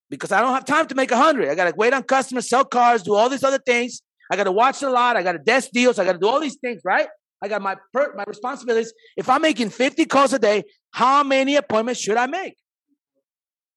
because 0.08 0.32
I 0.32 0.40
don't 0.40 0.54
have 0.54 0.64
time 0.64 0.86
to 0.86 0.94
make 0.94 1.10
a 1.10 1.16
hundred, 1.16 1.48
I 1.50 1.54
got 1.54 1.70
to 1.70 1.74
wait 1.76 1.92
on 1.92 2.02
customers, 2.02 2.48
sell 2.48 2.64
cars, 2.64 3.02
do 3.02 3.14
all 3.14 3.28
these 3.28 3.44
other 3.44 3.58
things. 3.58 4.02
I 4.30 4.36
got 4.36 4.44
to 4.44 4.52
watch 4.52 4.82
a 4.82 4.90
lot. 4.90 5.16
I 5.16 5.22
got 5.22 5.32
to 5.32 5.38
desk 5.38 5.70
deals. 5.72 5.98
I 5.98 6.04
got 6.04 6.12
to 6.12 6.18
do 6.18 6.28
all 6.28 6.40
these 6.40 6.56
things, 6.56 6.80
right? 6.84 7.08
I 7.42 7.48
got 7.48 7.60
my 7.60 7.76
per- 7.92 8.14
my 8.14 8.24
responsibilities. 8.26 8.92
If 9.16 9.28
I'm 9.28 9.42
making 9.42 9.70
50 9.70 10.06
calls 10.06 10.32
a 10.32 10.38
day, 10.38 10.64
how 10.90 11.22
many 11.22 11.56
appointments 11.56 12.00
should 12.00 12.16
I 12.16 12.26
make? 12.26 12.56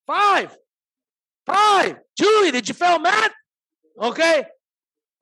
Five. 0.07 0.57
Five. 1.49 1.97
Julie, 2.17 2.51
did 2.51 2.67
you 2.67 2.73
fail 2.73 2.99
math? 2.99 3.31
Okay. 4.01 4.43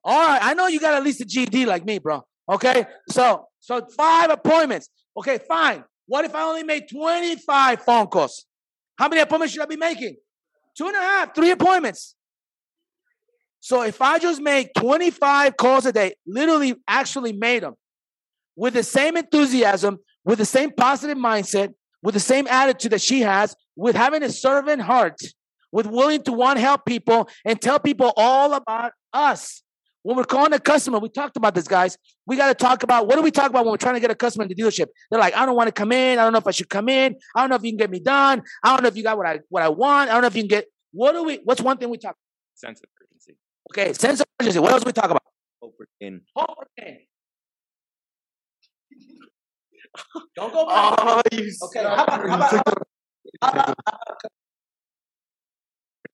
All 0.04 0.26
right. 0.26 0.40
I 0.42 0.54
know 0.54 0.66
you 0.66 0.80
got 0.80 0.94
at 0.94 1.02
least 1.02 1.20
a 1.20 1.24
GD 1.24 1.66
like 1.66 1.84
me, 1.84 1.98
bro. 1.98 2.24
Okay. 2.48 2.86
So, 3.08 3.46
so 3.60 3.86
five 3.96 4.30
appointments. 4.30 4.88
Okay, 5.16 5.38
fine. 5.48 5.84
What 6.06 6.24
if 6.24 6.34
I 6.34 6.42
only 6.42 6.62
made 6.62 6.88
25 6.90 7.82
phone 7.82 8.06
calls? 8.06 8.46
How 8.96 9.08
many 9.08 9.20
appointments 9.20 9.52
should 9.52 9.62
I 9.62 9.66
be 9.66 9.76
making? 9.76 10.16
Two 10.76 10.86
and 10.86 10.96
a 10.96 11.00
half, 11.00 11.34
three 11.34 11.50
appointments. 11.50 12.14
So 13.60 13.82
if 13.82 14.00
I 14.00 14.18
just 14.18 14.40
make 14.40 14.72
25 14.74 15.56
calls 15.56 15.86
a 15.86 15.92
day, 15.92 16.14
literally 16.26 16.76
actually 16.86 17.32
made 17.32 17.62
them 17.62 17.74
with 18.56 18.74
the 18.74 18.82
same 18.82 19.16
enthusiasm, 19.16 19.98
with 20.24 20.38
the 20.38 20.44
same 20.44 20.70
positive 20.70 21.18
mindset, 21.18 21.74
with 22.02 22.14
the 22.14 22.20
same 22.20 22.46
attitude 22.46 22.92
that 22.92 23.00
she 23.00 23.20
has, 23.20 23.56
with 23.76 23.96
having 23.96 24.22
a 24.22 24.30
servant 24.30 24.82
heart, 24.82 25.16
with 25.72 25.86
willing 25.86 26.22
to 26.22 26.32
want 26.32 26.56
to 26.56 26.60
help 26.60 26.84
people 26.84 27.28
and 27.44 27.60
tell 27.60 27.78
people 27.78 28.12
all 28.16 28.54
about 28.54 28.92
us. 29.12 29.62
When 30.02 30.16
we're 30.16 30.24
calling 30.24 30.52
a 30.52 30.60
customer, 30.60 30.98
we 31.00 31.08
talked 31.08 31.36
about 31.36 31.54
this, 31.54 31.68
guys. 31.68 31.98
We 32.24 32.36
got 32.36 32.48
to 32.48 32.54
talk 32.54 32.82
about 32.82 33.08
what 33.08 33.16
do 33.16 33.22
we 33.22 33.30
talk 33.30 33.50
about 33.50 33.64
when 33.64 33.72
we're 33.72 33.78
trying 33.78 33.96
to 33.96 34.00
get 34.00 34.10
a 34.10 34.14
customer 34.14 34.44
in 34.44 34.48
the 34.48 34.54
dealership? 34.54 34.86
They're 35.10 35.20
like, 35.20 35.36
I 35.36 35.44
don't 35.44 35.56
want 35.56 35.68
to 35.68 35.72
come 35.72 35.92
in. 35.92 36.18
I 36.18 36.22
don't 36.22 36.32
know 36.32 36.38
if 36.38 36.46
I 36.46 36.52
should 36.52 36.70
come 36.70 36.88
in. 36.88 37.16
I 37.34 37.40
don't 37.40 37.50
know 37.50 37.56
if 37.56 37.64
you 37.64 37.72
can 37.72 37.78
get 37.78 37.90
me 37.90 38.00
done. 38.00 38.42
I 38.62 38.70
don't 38.70 38.82
know 38.82 38.88
if 38.88 38.96
you 38.96 39.02
got 39.02 39.18
what 39.18 39.26
I 39.26 39.40
what 39.48 39.62
I 39.62 39.68
want. 39.68 40.08
I 40.08 40.14
don't 40.14 40.22
know 40.22 40.28
if 40.28 40.36
you 40.36 40.42
can 40.42 40.48
get. 40.48 40.66
What 40.92 41.12
do 41.12 41.24
we? 41.24 41.40
What's 41.44 41.60
one 41.60 41.76
thing 41.76 41.90
we 41.90 41.98
talk? 41.98 42.12
About? 42.12 42.16
Sense 42.54 42.80
of 42.80 42.88
urgency. 43.02 43.36
Okay, 43.70 43.92
sense 43.92 44.20
of 44.20 44.26
urgency. 44.40 44.58
What 44.60 44.72
else 44.72 44.84
we 44.84 44.92
talk 44.92 45.10
about? 45.10 45.22
Hope 45.60 45.74
we're 45.78 45.86
in. 46.00 46.22
Hope 46.34 46.56
we're 46.56 46.86
in. 46.86 46.98
Don't 50.36 50.52
go 50.52 50.66
back. 50.66 50.94
Oh, 50.98 51.22
you 51.32 51.52
Okay, 51.64 51.82
how 51.82 52.04
about, 52.04 52.28
how 52.28 52.36
about, 52.36 52.52
how 52.52 52.60
about, 52.60 52.86
how 53.42 53.50
about, 53.50 53.76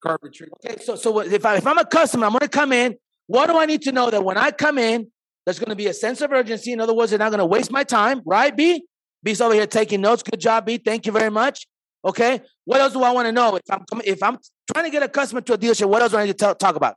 carpentry. 0.05 0.47
okay, 0.65 0.81
so 0.83 0.95
so 0.95 1.19
if 1.19 1.45
I 1.45 1.57
if 1.57 1.67
I'm 1.67 1.77
a 1.77 1.85
customer, 1.85 2.25
I'm 2.25 2.33
gonna 2.33 2.47
come 2.47 2.71
in. 2.71 2.95
What 3.27 3.47
do 3.47 3.57
I 3.57 3.65
need 3.65 3.81
to 3.83 3.91
know 3.91 4.09
that 4.09 4.23
when 4.23 4.37
I 4.37 4.51
come 4.51 4.77
in, 4.77 5.11
there's 5.45 5.59
gonna 5.59 5.75
be 5.75 5.87
a 5.87 5.93
sense 5.93 6.21
of 6.21 6.31
urgency. 6.31 6.71
In 6.71 6.79
other 6.79 6.93
words, 6.93 7.11
they're 7.11 7.19
not 7.19 7.31
gonna 7.31 7.45
waste 7.45 7.71
my 7.71 7.83
time, 7.83 8.21
right? 8.25 8.55
B. 8.55 8.85
B's 9.23 9.41
over 9.41 9.53
here 9.53 9.67
taking 9.67 10.01
notes. 10.01 10.21
Good 10.21 10.39
job, 10.39 10.65
B. 10.65 10.77
Thank 10.77 11.05
you 11.05 11.11
very 11.11 11.31
much. 11.31 11.67
Okay. 12.05 12.41
What 12.65 12.79
else 12.79 12.93
do 12.93 13.01
I 13.01 13.11
want 13.11 13.27
to 13.27 13.31
know? 13.31 13.55
If 13.55 13.63
I'm 13.69 13.83
if 14.05 14.21
I'm 14.21 14.37
trying 14.71 14.85
to 14.85 14.91
get 14.91 15.01
a 15.03 15.09
customer 15.09 15.41
to 15.41 15.53
a 15.53 15.57
dealership, 15.57 15.89
what 15.89 16.01
else 16.01 16.11
do 16.11 16.17
I 16.17 16.25
need 16.25 16.31
to 16.31 16.37
tell, 16.37 16.55
talk 16.55 16.75
about? 16.75 16.95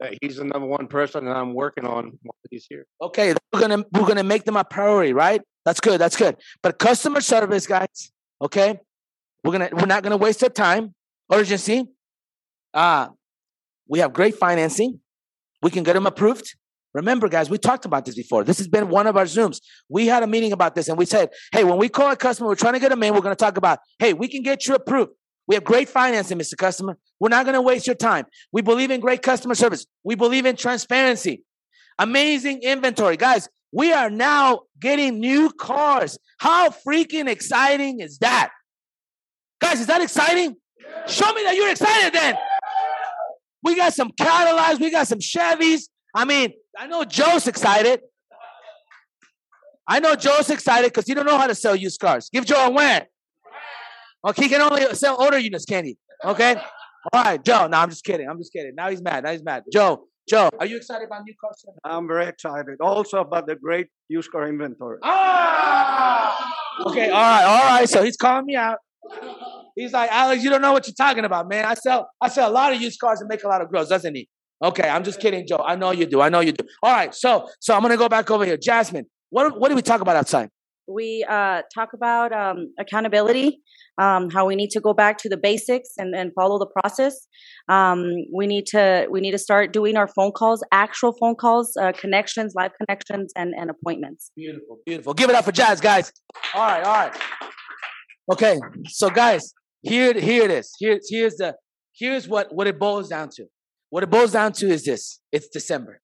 Hey, 0.00 0.18
He's 0.20 0.36
the 0.36 0.44
number 0.44 0.66
one 0.66 0.88
person 0.88 1.24
that 1.26 1.36
I'm 1.36 1.54
working 1.54 1.86
on 1.86 2.18
while 2.22 2.34
he's 2.50 2.66
here. 2.68 2.86
Okay, 3.00 3.34
we're 3.52 3.60
gonna 3.60 3.84
we're 3.92 4.06
gonna 4.06 4.24
make 4.24 4.44
them 4.44 4.56
a 4.56 4.64
priority, 4.64 5.12
right? 5.12 5.40
That's 5.64 5.80
good. 5.80 6.00
That's 6.00 6.16
good. 6.16 6.36
But 6.62 6.78
customer 6.78 7.20
service, 7.20 7.66
guys. 7.66 8.10
Okay, 8.42 8.80
we're 9.44 9.52
gonna 9.52 9.68
we're 9.72 9.86
not 9.86 10.02
gonna 10.02 10.16
waste 10.16 10.40
their 10.40 10.50
time. 10.50 10.94
Urgency. 11.32 11.86
Uh 12.74 13.08
we 13.88 13.98
have 13.98 14.12
great 14.12 14.36
financing. 14.36 15.00
We 15.62 15.70
can 15.70 15.82
get 15.82 15.94
them 15.94 16.06
approved. 16.06 16.54
Remember, 16.94 17.28
guys, 17.28 17.50
we 17.50 17.58
talked 17.58 17.84
about 17.84 18.04
this 18.04 18.14
before. 18.14 18.44
This 18.44 18.58
has 18.58 18.68
been 18.68 18.88
one 18.88 19.06
of 19.06 19.16
our 19.16 19.24
Zooms. 19.24 19.60
We 19.88 20.06
had 20.06 20.22
a 20.22 20.26
meeting 20.26 20.52
about 20.52 20.74
this 20.74 20.88
and 20.88 20.98
we 20.98 21.06
said, 21.06 21.30
hey, 21.52 21.64
when 21.64 21.78
we 21.78 21.88
call 21.88 22.10
a 22.10 22.16
customer, 22.16 22.48
we're 22.48 22.56
trying 22.56 22.74
to 22.74 22.80
get 22.80 22.90
them 22.90 23.02
in, 23.02 23.14
we're 23.14 23.20
going 23.20 23.34
to 23.34 23.44
talk 23.44 23.56
about, 23.56 23.78
hey, 23.98 24.12
we 24.12 24.28
can 24.28 24.42
get 24.42 24.66
you 24.66 24.74
approved. 24.74 25.12
We 25.46 25.54
have 25.54 25.64
great 25.64 25.88
financing, 25.88 26.38
Mr. 26.38 26.56
Customer. 26.56 26.96
We're 27.18 27.28
not 27.28 27.44
going 27.44 27.54
to 27.54 27.62
waste 27.62 27.86
your 27.86 27.96
time. 27.96 28.26
We 28.52 28.62
believe 28.62 28.90
in 28.90 29.00
great 29.00 29.22
customer 29.22 29.54
service. 29.54 29.86
We 30.04 30.14
believe 30.14 30.46
in 30.46 30.56
transparency. 30.56 31.44
Amazing 31.98 32.62
inventory. 32.62 33.16
Guys, 33.16 33.48
we 33.72 33.92
are 33.92 34.10
now 34.10 34.60
getting 34.80 35.20
new 35.20 35.50
cars. 35.50 36.18
How 36.38 36.70
freaking 36.70 37.28
exciting 37.28 38.00
is 38.00 38.18
that? 38.18 38.50
Guys, 39.60 39.80
is 39.80 39.86
that 39.88 40.00
exciting? 40.00 40.56
Show 41.06 41.32
me 41.32 41.42
that 41.44 41.56
you're 41.56 41.70
excited 41.70 42.12
then. 42.14 42.36
We 43.62 43.76
got 43.76 43.92
some 43.92 44.10
Cadillacs, 44.18 44.80
we 44.80 44.90
got 44.90 45.06
some 45.06 45.18
Chevys. 45.18 45.82
I 46.14 46.24
mean, 46.24 46.52
I 46.78 46.86
know 46.86 47.04
Joe's 47.04 47.46
excited. 47.46 48.00
I 49.86 49.98
know 50.00 50.14
Joe's 50.14 50.50
excited 50.50 50.92
because 50.92 51.06
he 51.06 51.14
don't 51.14 51.26
know 51.26 51.38
how 51.38 51.46
to 51.46 51.54
sell 51.54 51.74
used 51.74 52.00
cars. 52.00 52.30
Give 52.32 52.44
Joe 52.44 52.66
a 52.66 52.70
win. 52.70 53.02
Okay, 54.26 54.42
he 54.44 54.48
can 54.48 54.60
only 54.60 54.94
sell 54.94 55.20
older 55.20 55.38
units, 55.38 55.64
can 55.64 55.84
he? 55.84 55.96
Okay. 56.24 56.54
All 57.12 57.24
right, 57.24 57.42
Joe. 57.42 57.66
No, 57.66 57.78
I'm 57.78 57.88
just 57.88 58.04
kidding. 58.04 58.28
I'm 58.28 58.38
just 58.38 58.52
kidding. 58.52 58.74
Now 58.74 58.90
he's 58.90 59.02
mad. 59.02 59.24
Now 59.24 59.32
he's 59.32 59.42
mad. 59.42 59.64
Joe, 59.72 60.06
Joe, 60.28 60.50
are 60.58 60.66
you 60.66 60.76
excited 60.76 61.06
about 61.06 61.22
new 61.24 61.34
cars? 61.40 61.64
I'm 61.82 62.06
very 62.06 62.26
excited. 62.26 62.76
Also 62.80 63.18
about 63.18 63.46
the 63.46 63.56
great 63.56 63.88
used 64.08 64.30
car 64.30 64.46
inventory. 64.48 64.98
Ah! 65.02 66.54
Okay, 66.86 67.10
all 67.10 67.20
right, 67.20 67.44
all 67.44 67.64
right. 67.78 67.88
So 67.88 68.02
he's 68.02 68.16
calling 68.16 68.46
me 68.46 68.56
out. 68.56 68.78
He's 69.76 69.92
like, 69.92 70.10
Alex, 70.10 70.42
you 70.42 70.50
don't 70.50 70.62
know 70.62 70.72
what 70.72 70.86
you're 70.86 70.94
talking 70.94 71.24
about, 71.24 71.48
man. 71.48 71.64
I 71.64 71.74
sell, 71.74 72.08
I 72.20 72.28
sell 72.28 72.50
a 72.50 72.52
lot 72.52 72.72
of 72.72 72.80
used 72.80 73.00
cars 73.00 73.20
and 73.20 73.28
make 73.28 73.44
a 73.44 73.48
lot 73.48 73.60
of 73.60 73.68
gross, 73.68 73.88
doesn't 73.88 74.14
he? 74.14 74.28
Okay, 74.62 74.88
I'm 74.88 75.04
just 75.04 75.20
kidding, 75.20 75.46
Joe. 75.46 75.62
I 75.64 75.76
know 75.76 75.90
you 75.90 76.06
do. 76.06 76.20
I 76.20 76.28
know 76.28 76.40
you 76.40 76.52
do. 76.52 76.66
All 76.82 76.92
right, 76.92 77.14
so 77.14 77.48
so 77.60 77.74
I'm 77.74 77.80
gonna 77.80 77.96
go 77.96 78.08
back 78.08 78.30
over 78.30 78.44
here. 78.44 78.58
Jasmine, 78.58 79.06
what 79.30 79.58
what 79.58 79.68
did 79.68 79.76
we 79.76 79.82
talk 79.82 80.02
about 80.02 80.16
outside? 80.16 80.50
we 80.90 81.24
uh, 81.28 81.62
talk 81.74 81.92
about 81.94 82.32
um, 82.32 82.72
accountability, 82.78 83.60
um, 83.98 84.30
how 84.30 84.46
we 84.46 84.56
need 84.56 84.70
to 84.70 84.80
go 84.80 84.92
back 84.92 85.18
to 85.18 85.28
the 85.28 85.36
basics 85.36 85.90
and, 85.96 86.14
and 86.14 86.32
follow 86.34 86.58
the 86.58 86.66
process. 86.66 87.28
Um, 87.68 88.24
we 88.34 88.46
need 88.46 88.66
to 88.66 89.06
we 89.10 89.20
need 89.20 89.30
to 89.32 89.38
start 89.38 89.72
doing 89.72 89.96
our 89.96 90.08
phone 90.08 90.32
calls, 90.32 90.64
actual 90.72 91.12
phone 91.12 91.36
calls, 91.36 91.76
uh, 91.76 91.92
connections, 91.92 92.54
live 92.54 92.72
connections, 92.78 93.32
and, 93.36 93.54
and 93.56 93.70
appointments. 93.70 94.30
Beautiful, 94.36 94.78
beautiful. 94.84 95.14
Give 95.14 95.30
it 95.30 95.36
up 95.36 95.44
for 95.44 95.52
Jazz, 95.52 95.80
guys. 95.80 96.12
All 96.54 96.62
right, 96.62 96.84
all 96.84 96.92
right. 96.92 97.16
Okay, 98.32 98.58
so 98.88 99.10
guys, 99.10 99.52
here 99.82 100.12
here 100.14 100.44
it 100.44 100.50
is. 100.50 100.74
Here's 100.78 101.08
here's 101.08 101.36
the 101.36 101.56
here's 101.94 102.28
what 102.28 102.54
what 102.54 102.66
it 102.66 102.78
boils 102.78 103.08
down 103.08 103.30
to. 103.36 103.46
What 103.90 104.02
it 104.02 104.10
boils 104.10 104.32
down 104.32 104.52
to 104.52 104.68
is 104.68 104.84
this: 104.84 105.20
it's 105.32 105.48
December. 105.48 106.00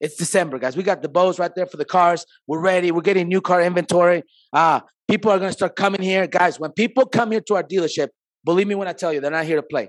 It's 0.00 0.16
December, 0.16 0.58
guys. 0.58 0.76
We 0.76 0.84
got 0.84 1.02
the 1.02 1.08
bows 1.08 1.38
right 1.38 1.52
there 1.54 1.66
for 1.66 1.76
the 1.76 1.84
cars. 1.84 2.24
We're 2.46 2.60
ready. 2.60 2.92
We're 2.92 3.00
getting 3.00 3.26
new 3.26 3.40
car 3.40 3.60
inventory. 3.60 4.22
Uh, 4.52 4.80
people 5.08 5.30
are 5.32 5.38
going 5.38 5.50
to 5.50 5.52
start 5.52 5.74
coming 5.74 6.02
here. 6.02 6.26
Guys, 6.28 6.60
when 6.60 6.70
people 6.70 7.04
come 7.06 7.32
here 7.32 7.40
to 7.48 7.56
our 7.56 7.64
dealership, 7.64 8.08
believe 8.44 8.68
me 8.68 8.76
when 8.76 8.86
I 8.86 8.92
tell 8.92 9.12
you, 9.12 9.20
they're 9.20 9.32
not 9.32 9.44
here 9.44 9.56
to 9.56 9.62
play. 9.62 9.88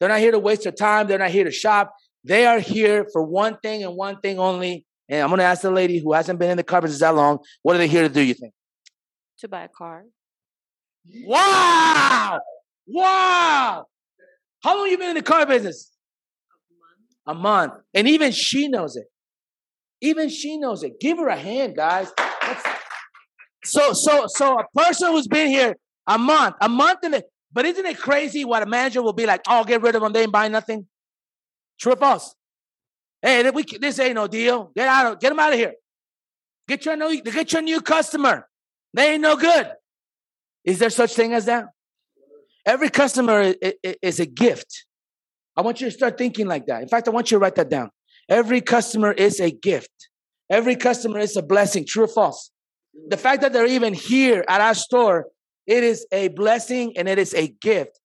They're 0.00 0.08
not 0.08 0.18
here 0.18 0.32
to 0.32 0.40
waste 0.40 0.64
their 0.64 0.72
time. 0.72 1.06
They're 1.06 1.18
not 1.18 1.30
here 1.30 1.44
to 1.44 1.52
shop. 1.52 1.94
They 2.24 2.46
are 2.46 2.58
here 2.58 3.06
for 3.12 3.22
one 3.22 3.58
thing 3.62 3.84
and 3.84 3.94
one 3.94 4.20
thing 4.20 4.40
only. 4.40 4.84
And 5.08 5.22
I'm 5.22 5.28
going 5.28 5.38
to 5.38 5.44
ask 5.44 5.62
the 5.62 5.70
lady 5.70 5.98
who 5.98 6.14
hasn't 6.14 6.38
been 6.38 6.50
in 6.50 6.56
the 6.56 6.64
car 6.64 6.80
business 6.80 7.00
that 7.00 7.14
long, 7.14 7.38
what 7.62 7.76
are 7.76 7.78
they 7.78 7.88
here 7.88 8.02
to 8.02 8.08
do, 8.08 8.22
you 8.22 8.34
think? 8.34 8.54
To 9.40 9.48
buy 9.48 9.64
a 9.64 9.68
car. 9.68 10.04
Wow! 11.26 12.40
Wow! 12.86 13.86
How 14.62 14.78
long 14.78 14.88
you 14.88 14.98
been 14.98 15.10
in 15.10 15.16
the 15.16 15.22
car 15.22 15.46
business? 15.46 15.90
A 17.26 17.34
month. 17.34 17.74
And 17.92 18.08
even 18.08 18.32
she 18.32 18.68
knows 18.68 18.96
it. 18.96 19.06
Even 20.00 20.28
she 20.28 20.56
knows 20.58 20.82
it. 20.82 21.00
Give 21.00 21.18
her 21.18 21.28
a 21.28 21.36
hand, 21.36 21.76
guys. 21.76 22.12
That's, 22.42 22.62
so, 23.64 23.92
so, 23.92 24.26
so 24.26 24.58
a 24.58 24.64
person 24.74 25.10
who's 25.12 25.26
been 25.26 25.48
here 25.48 25.76
a 26.06 26.18
month, 26.18 26.56
a 26.60 26.68
month 26.68 27.04
in 27.04 27.14
it, 27.14 27.24
but 27.52 27.64
isn't 27.64 27.86
it 27.86 27.98
crazy 27.98 28.44
what 28.44 28.62
a 28.62 28.66
manager 28.66 29.02
will 29.02 29.14
be 29.14 29.26
like? 29.26 29.40
Oh, 29.48 29.64
get 29.64 29.80
rid 29.80 29.94
of 29.94 30.02
them. 30.02 30.12
They 30.12 30.22
ain't 30.22 30.32
buying 30.32 30.52
nothing. 30.52 30.86
True 31.80 31.92
or 31.92 31.96
false? 31.96 32.34
Hey, 33.22 33.48
we, 33.50 33.62
this 33.62 33.98
ain't 33.98 34.16
no 34.16 34.26
deal. 34.26 34.70
Get 34.76 34.86
out 34.86 35.12
of, 35.12 35.20
get 35.20 35.30
them 35.30 35.40
out 35.40 35.52
of 35.52 35.58
here. 35.58 35.74
Get 36.68 36.84
your 36.84 36.96
new, 36.96 37.20
get 37.22 37.52
your 37.52 37.62
new 37.62 37.80
customer. 37.80 38.48
They 38.92 39.14
ain't 39.14 39.22
no 39.22 39.36
good. 39.36 39.70
Is 40.64 40.78
there 40.78 40.90
such 40.90 41.14
thing 41.14 41.32
as 41.32 41.46
that? 41.46 41.66
Every 42.66 42.88
customer 42.88 43.54
is 44.02 44.20
a 44.20 44.26
gift. 44.26 44.86
I 45.56 45.62
want 45.62 45.80
you 45.80 45.88
to 45.88 45.90
start 45.90 46.18
thinking 46.18 46.46
like 46.46 46.66
that. 46.66 46.82
In 46.82 46.88
fact, 46.88 47.08
I 47.08 47.10
want 47.10 47.30
you 47.30 47.38
to 47.38 47.42
write 47.42 47.54
that 47.56 47.68
down. 47.68 47.90
Every 48.28 48.60
customer 48.60 49.12
is 49.12 49.38
a 49.40 49.50
gift. 49.50 49.90
Every 50.50 50.76
customer 50.76 51.18
is 51.18 51.36
a 51.36 51.42
blessing. 51.42 51.84
True 51.86 52.04
or 52.04 52.08
false? 52.08 52.50
The 53.08 53.16
fact 53.16 53.42
that 53.42 53.52
they're 53.52 53.66
even 53.66 53.92
here 53.92 54.44
at 54.48 54.60
our 54.60 54.74
store, 54.74 55.26
it 55.66 55.84
is 55.84 56.06
a 56.12 56.28
blessing 56.28 56.94
and 56.96 57.08
it 57.08 57.18
is 57.18 57.34
a 57.34 57.48
gift. 57.48 58.00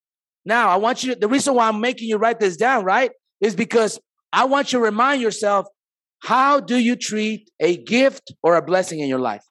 Now, 0.45 0.69
I 0.69 0.77
want 0.77 1.03
you 1.03 1.13
to, 1.13 1.19
the 1.19 1.27
reason 1.27 1.55
why 1.55 1.67
I'm 1.67 1.79
making 1.79 2.09
you 2.09 2.17
write 2.17 2.39
this 2.39 2.57
down, 2.57 2.83
right, 2.83 3.11
is 3.41 3.55
because 3.55 3.99
I 4.33 4.45
want 4.45 4.73
you 4.73 4.79
to 4.79 4.85
remind 4.85 5.21
yourself 5.21 5.67
how 6.23 6.59
do 6.59 6.77
you 6.77 6.95
treat 6.95 7.49
a 7.59 7.77
gift 7.77 8.33
or 8.43 8.55
a 8.55 8.61
blessing 8.61 8.99
in 8.99 9.07
your 9.07 9.19
life? 9.19 9.43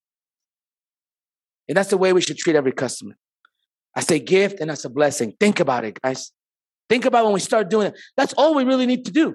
And 1.68 1.76
that's 1.76 1.90
the 1.90 1.98
way 1.98 2.12
we 2.12 2.20
should 2.20 2.36
treat 2.36 2.56
every 2.56 2.72
customer. 2.72 3.16
I 3.98 4.00
say 4.00 4.20
gift 4.20 4.60
and 4.60 4.70
that's 4.70 4.84
a 4.84 4.88
blessing. 4.88 5.34
Think 5.40 5.58
about 5.58 5.84
it, 5.84 6.00
guys. 6.00 6.30
Think 6.88 7.04
about 7.04 7.24
when 7.24 7.34
we 7.34 7.40
start 7.40 7.68
doing 7.68 7.88
it. 7.88 7.98
That's 8.16 8.32
all 8.34 8.54
we 8.54 8.62
really 8.62 8.86
need 8.86 9.04
to 9.06 9.10
do. 9.10 9.34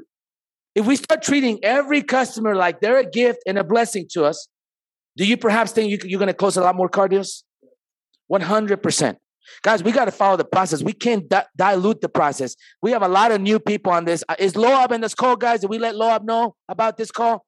If 0.74 0.86
we 0.86 0.96
start 0.96 1.22
treating 1.22 1.60
every 1.66 2.02
customer 2.02 2.56
like 2.56 2.80
they're 2.80 3.00
a 3.00 3.10
gift 3.10 3.40
and 3.46 3.58
a 3.58 3.66
blessing 3.66 4.08
to 4.12 4.24
us, 4.24 4.48
do 5.18 5.26
you 5.26 5.36
perhaps 5.36 5.74
think 5.74 5.92
you, 5.92 6.16
are 6.16 6.18
going 6.18 6.28
to 6.28 6.34
close 6.34 6.56
a 6.56 6.62
lot 6.62 6.78
more 6.78 6.88
car 6.88 7.10
deals? 7.10 7.44
100%. 8.32 9.18
Guys, 9.64 9.84
we 9.84 9.92
got 9.92 10.06
to 10.06 10.12
follow 10.12 10.38
the 10.38 10.46
process. 10.46 10.82
We 10.82 10.94
can't 10.94 11.28
di- 11.28 11.46
dilute 11.58 12.00
the 12.00 12.08
process. 12.08 12.56
We 12.82 12.92
have 12.92 13.02
a 13.02 13.10
lot 13.10 13.34
of 13.34 13.42
new 13.42 13.60
people 13.60 13.92
on 13.92 14.06
this. 14.06 14.24
Uh, 14.30 14.36
is 14.40 14.54
Loab 14.54 14.94
in 14.94 15.02
this 15.02 15.14
call, 15.14 15.36
guys? 15.36 15.60
Did 15.60 15.72
we 15.72 15.78
let 15.78 15.96
Loab 15.96 16.24
know 16.24 16.56
about 16.70 16.96
this 16.96 17.12
call? 17.12 17.46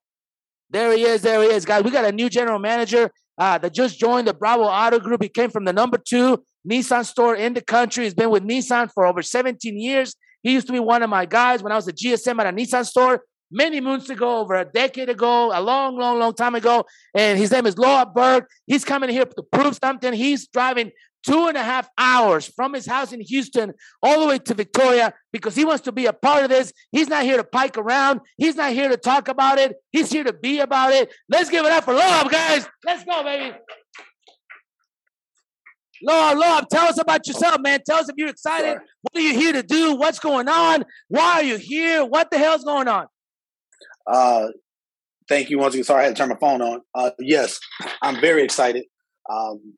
There 0.69 0.91
he 0.91 1.03
is. 1.03 1.21
There 1.21 1.41
he 1.41 1.47
is, 1.47 1.63
guys. 1.63 1.85
We 1.85 1.91
got 1.91 2.03
a 2.03 2.11
new 2.11 2.29
general 2.29 2.59
manager 2.59 3.09
uh, 3.37 3.57
that 3.59 3.73
just 3.73 3.97
joined 3.97 4.27
the 4.27 4.33
Bravo 4.33 4.63
Auto 4.63 4.99
Group. 4.99 5.23
He 5.23 5.29
came 5.29 5.49
from 5.49 5.63
the 5.63 5.71
number 5.71 5.97
two 5.97 6.43
Nissan 6.67 7.05
store 7.05 7.35
in 7.35 7.53
the 7.53 7.61
country. 7.61 8.03
He's 8.03 8.13
been 8.13 8.29
with 8.29 8.43
Nissan 8.43 8.91
for 8.91 9.05
over 9.05 9.21
17 9.21 9.79
years. 9.79 10.15
He 10.43 10.53
used 10.53 10.67
to 10.67 10.73
be 10.73 10.79
one 10.79 11.03
of 11.03 11.09
my 11.09 11.25
guys 11.25 11.63
when 11.63 11.71
I 11.71 11.75
was 11.75 11.87
a 11.87 11.93
GSM 11.93 12.39
at 12.39 12.47
a 12.47 12.55
Nissan 12.55 12.85
store 12.85 13.23
many 13.51 13.79
moons 13.79 14.09
ago, 14.09 14.39
over 14.39 14.55
a 14.55 14.65
decade 14.65 15.09
ago, 15.09 15.51
a 15.53 15.61
long, 15.61 15.97
long, 15.97 16.19
long 16.19 16.33
time 16.33 16.55
ago. 16.55 16.85
And 17.13 17.37
his 17.39 17.51
name 17.51 17.65
is 17.65 17.77
Loa 17.77 18.05
Berg. 18.05 18.45
He's 18.65 18.83
coming 18.83 19.09
here 19.09 19.25
to 19.25 19.43
prove 19.43 19.77
something. 19.81 20.13
He's 20.13 20.47
driving 20.47 20.91
two 21.25 21.47
and 21.47 21.57
a 21.57 21.63
half 21.63 21.89
hours 21.97 22.47
from 22.47 22.73
his 22.73 22.85
house 22.85 23.11
in 23.11 23.19
Houston 23.19 23.73
all 24.03 24.19
the 24.19 24.27
way 24.27 24.37
to 24.37 24.53
Victoria 24.53 25.13
because 25.33 25.55
he 25.55 25.65
wants 25.65 25.83
to 25.83 25.91
be 25.91 26.05
a 26.05 26.13
part 26.13 26.43
of 26.43 26.49
this. 26.49 26.71
He's 26.91 27.07
not 27.07 27.23
here 27.23 27.37
to 27.37 27.43
pike 27.43 27.77
around. 27.77 28.21
He's 28.37 28.55
not 28.55 28.73
here 28.73 28.89
to 28.89 28.97
talk 28.97 29.27
about 29.27 29.57
it. 29.57 29.75
He's 29.91 30.11
here 30.11 30.23
to 30.23 30.33
be 30.33 30.59
about 30.59 30.93
it. 30.93 31.11
Let's 31.27 31.49
give 31.49 31.65
it 31.65 31.71
up 31.71 31.85
for 31.85 31.95
Loab, 31.95 32.31
guys. 32.31 32.67
Let's 32.85 33.03
go, 33.03 33.23
baby. 33.23 33.55
Lord, 36.03 36.37
Lord, 36.37 36.65
tell 36.69 36.87
us 36.87 36.99
about 36.99 37.27
yourself, 37.27 37.61
man. 37.61 37.79
Tell 37.85 37.97
us 37.97 38.09
if 38.09 38.15
you're 38.17 38.29
excited. 38.29 38.73
Sure. 38.73 38.83
What 39.01 39.21
are 39.21 39.25
you 39.25 39.33
here 39.33 39.53
to 39.53 39.63
do? 39.63 39.95
What's 39.95 40.19
going 40.19 40.47
on? 40.47 40.85
Why 41.07 41.33
are 41.33 41.43
you 41.43 41.57
here? 41.57 42.05
What 42.05 42.31
the 42.31 42.37
hell's 42.37 42.63
going 42.63 42.87
on? 42.87 43.07
Uh, 44.07 44.47
thank 45.27 45.49
you 45.49 45.57
once 45.59 45.73
again. 45.73 45.83
Sorry, 45.83 46.03
I 46.03 46.05
had 46.07 46.15
to 46.15 46.21
turn 46.21 46.29
my 46.29 46.37
phone 46.39 46.61
on. 46.61 46.81
Uh, 46.93 47.11
yes, 47.19 47.59
I'm 48.01 48.19
very 48.19 48.43
excited. 48.43 48.85
Um, 49.29 49.75